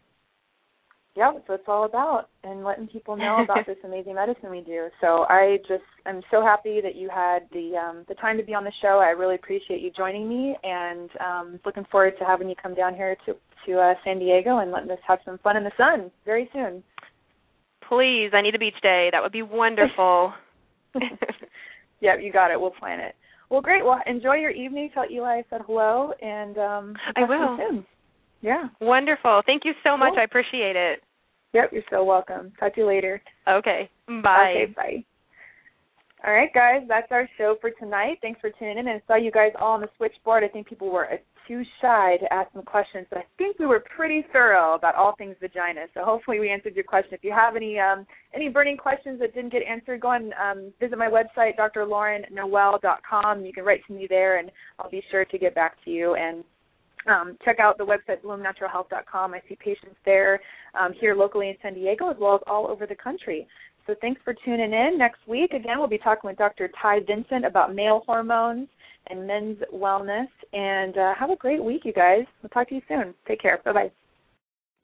Yeah, 1.16 1.30
that's 1.32 1.48
what 1.48 1.60
it's 1.60 1.68
all 1.68 1.84
about, 1.84 2.28
and 2.42 2.64
letting 2.64 2.88
people 2.88 3.16
know 3.16 3.42
about 3.44 3.66
this 3.66 3.76
amazing 3.84 4.16
medicine 4.16 4.50
we 4.50 4.62
do. 4.62 4.88
So 5.00 5.24
I 5.28 5.58
just 5.68 5.84
I'm 6.06 6.22
so 6.30 6.42
happy 6.42 6.80
that 6.82 6.96
you 6.96 7.08
had 7.08 7.42
the 7.52 7.76
um, 7.76 8.04
the 8.08 8.14
time 8.14 8.36
to 8.36 8.42
be 8.42 8.52
on 8.52 8.64
the 8.64 8.72
show. 8.82 9.00
I 9.00 9.10
really 9.10 9.36
appreciate 9.36 9.80
you 9.80 9.92
joining 9.96 10.28
me, 10.28 10.56
and 10.64 11.10
um, 11.20 11.60
looking 11.64 11.84
forward 11.90 12.14
to 12.18 12.24
having 12.24 12.48
you 12.48 12.56
come 12.60 12.74
down 12.74 12.94
here 12.94 13.16
to 13.26 13.36
to 13.66 13.78
uh, 13.78 13.94
San 14.04 14.18
Diego 14.18 14.58
and 14.58 14.72
letting 14.72 14.90
us 14.90 14.98
have 15.06 15.20
some 15.24 15.38
fun 15.38 15.56
in 15.56 15.62
the 15.62 15.72
sun 15.76 16.10
very 16.24 16.50
soon. 16.52 16.82
Please, 17.88 18.30
I 18.32 18.42
need 18.42 18.54
a 18.54 18.58
beach 18.58 18.80
day. 18.82 19.08
That 19.12 19.22
would 19.22 19.32
be 19.32 19.42
wonderful. 19.42 20.32
yep, 22.00 22.18
you 22.20 22.32
got 22.32 22.50
it. 22.50 22.60
We'll 22.60 22.70
plan 22.70 23.00
it. 23.00 23.14
Well, 23.50 23.60
great. 23.60 23.84
Well, 23.84 24.00
enjoy 24.06 24.34
your 24.36 24.50
evening. 24.50 24.90
Tell 24.94 25.04
Eli 25.08 25.38
I 25.38 25.44
said 25.50 25.60
hello, 25.66 26.12
and 26.20 26.58
um, 26.58 26.96
I 27.16 27.20
talk 27.20 27.28
to 27.28 27.34
you 27.34 27.40
will. 27.40 27.56
soon. 27.56 27.86
Yeah. 28.40 28.64
Wonderful. 28.80 29.42
Thank 29.46 29.64
you 29.64 29.72
so 29.82 29.96
much. 29.96 30.10
Cool. 30.10 30.20
I 30.20 30.24
appreciate 30.24 30.76
it. 30.76 31.00
Yep. 31.55 31.70
You're 31.72 31.82
so 31.90 32.05
welcome. 32.05 32.52
Talk 32.61 32.74
to 32.74 32.82
you 32.82 32.86
later. 32.86 33.22
Okay. 33.48 33.88
Bye. 34.07 34.55
Okay, 34.55 34.72
bye. 34.76 35.05
All 36.26 36.32
right, 36.32 36.52
guys, 36.55 36.80
that's 36.88 37.09
our 37.11 37.28
show 37.36 37.57
for 37.61 37.70
tonight. 37.70 38.16
Thanks 38.22 38.40
for 38.40 38.50
tuning 38.59 38.78
in. 38.78 38.88
And 38.88 39.02
I 39.02 39.02
saw 39.07 39.16
you 39.16 39.30
guys 39.30 39.52
all 39.61 39.72
on 39.72 39.82
the 39.82 39.90
switchboard. 39.98 40.42
I 40.42 40.48
think 40.48 40.66
people 40.66 40.90
were 40.90 41.07
too 41.46 41.62
shy 41.82 42.16
to 42.16 42.32
ask 42.32 42.50
some 42.55 42.62
questions, 42.62 43.07
but 43.11 43.18
I 43.18 43.24
think 43.36 43.59
we 43.59 43.66
were 43.66 43.84
pretty 43.94 44.24
thorough 44.32 44.74
about 44.74 44.94
all 44.94 45.14
things 45.16 45.36
vagina. 45.38 45.82
So 45.92 46.00
hopefully 46.02 46.40
we 46.40 46.48
answered 46.48 46.74
your 46.74 46.84
question. 46.84 47.12
If 47.12 47.24
you 47.24 47.32
have 47.32 47.57
any 47.57 47.78
um, 47.78 48.07
any 48.34 48.48
burning 48.48 48.78
questions 48.78 49.20
that 49.20 49.34
didn't 49.34 49.52
get 49.52 49.62
answered, 49.62 50.00
go 50.00 50.12
and 50.12 50.32
um, 50.34 50.72
visit 50.80 50.96
my 50.96 51.09
website, 51.09 51.59
drlaurennoel.com. 51.59 53.44
You 53.44 53.52
can 53.52 53.64
write 53.64 53.80
to 53.88 53.92
me 53.92 54.07
there, 54.09 54.38
and 54.38 54.50
I'll 54.78 54.90
be 54.90 55.02
sure 55.11 55.26
to 55.26 55.38
get 55.38 55.55
back 55.55 55.76
to 55.84 55.90
you. 55.90 56.14
And 56.14 56.42
um, 57.07 57.36
check 57.44 57.59
out 57.59 57.78
the 57.78 57.84
website 57.84 58.22
bloomnaturalhealth.com. 58.22 59.34
I 59.34 59.42
see 59.48 59.57
patients 59.57 59.96
there 60.05 60.40
um, 60.78 60.92
here 60.92 61.14
locally 61.14 61.48
in 61.48 61.57
San 61.62 61.74
Diego 61.74 62.11
as 62.11 62.16
well 62.18 62.36
as 62.36 62.40
all 62.46 62.68
over 62.68 62.86
the 62.86 62.94
country. 62.94 63.46
So 63.86 63.94
thanks 64.00 64.20
for 64.24 64.34
tuning 64.44 64.72
in. 64.72 64.96
Next 64.96 65.20
week, 65.26 65.52
again, 65.52 65.78
we'll 65.78 65.88
be 65.88 65.98
talking 65.98 66.28
with 66.28 66.38
Dr. 66.38 66.70
Ty 66.80 67.00
Vincent 67.07 67.44
about 67.44 67.74
male 67.74 68.02
hormones 68.07 68.68
and 69.09 69.26
men's 69.26 69.59
wellness. 69.72 70.28
And 70.52 70.96
uh, 70.96 71.14
have 71.14 71.30
a 71.30 71.36
great 71.36 71.62
week, 71.62 71.82
you 71.84 71.92
guys. 71.92 72.24
We'll 72.42 72.50
talk 72.50 72.68
to 72.70 72.76
you 72.76 72.82
soon. 72.88 73.14
Take 73.28 73.42
care. 73.42 73.61
Bye 73.64 73.72
bye. 73.72 73.90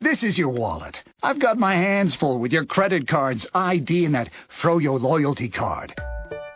This 0.02 0.22
is 0.22 0.38
your 0.38 0.48
wallet. 0.48 1.02
I've 1.22 1.38
got 1.38 1.58
my 1.58 1.74
hands 1.74 2.14
full 2.14 2.38
with 2.38 2.52
your 2.52 2.64
credit 2.64 3.06
cards, 3.06 3.46
ID, 3.54 4.06
and 4.06 4.14
that 4.14 4.30
Froyo 4.60 5.00
loyalty 5.00 5.48
card. 5.48 5.94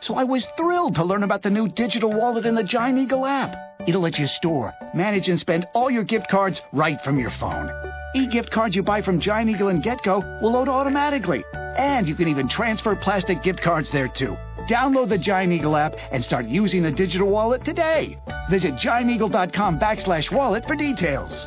So 0.01 0.15
I 0.15 0.25
was 0.25 0.47
thrilled 0.57 0.95
to 0.97 1.05
learn 1.05 1.23
about 1.23 1.43
the 1.43 1.51
new 1.51 1.69
digital 1.69 2.13
wallet 2.13 2.47
in 2.47 2.55
the 2.55 2.63
Giant 2.63 2.99
Eagle 2.99 3.25
app. 3.27 3.74
It'll 3.87 4.01
let 4.01 4.19
you 4.19 4.27
store, 4.27 4.75
manage, 4.95 5.29
and 5.29 5.39
spend 5.39 5.67
all 5.75 5.91
your 5.91 6.05
gift 6.05 6.29
cards 6.29 6.63
right 6.73 7.01
from 7.03 7.19
your 7.19 7.31
phone. 7.31 7.71
E-gift 8.15 8.51
cards 8.51 8.75
you 8.75 8.83
buy 8.83 9.03
from 9.03 9.21
Giant 9.21 9.51
Eagle 9.51 9.69
and 9.69 9.83
GetGo 9.83 10.41
will 10.41 10.53
load 10.53 10.69
automatically. 10.69 11.45
And 11.55 12.07
you 12.07 12.15
can 12.15 12.29
even 12.29 12.49
transfer 12.49 12.95
plastic 12.97 13.43
gift 13.43 13.61
cards 13.61 13.91
there 13.91 14.09
too. 14.09 14.37
Download 14.69 15.09
the 15.09 15.19
Giant 15.19 15.53
Eagle 15.53 15.77
app 15.77 15.95
and 16.13 16.25
start 16.25 16.47
using 16.47 16.83
the 16.83 16.93
digital 16.93 17.29
wallet 17.29 17.65
today. 17.65 18.19
Visit 18.49 18.75
gianteagle.com 18.75 19.79
backslash 19.79 20.33
wallet 20.33 20.65
for 20.67 20.77
details. 20.77 21.47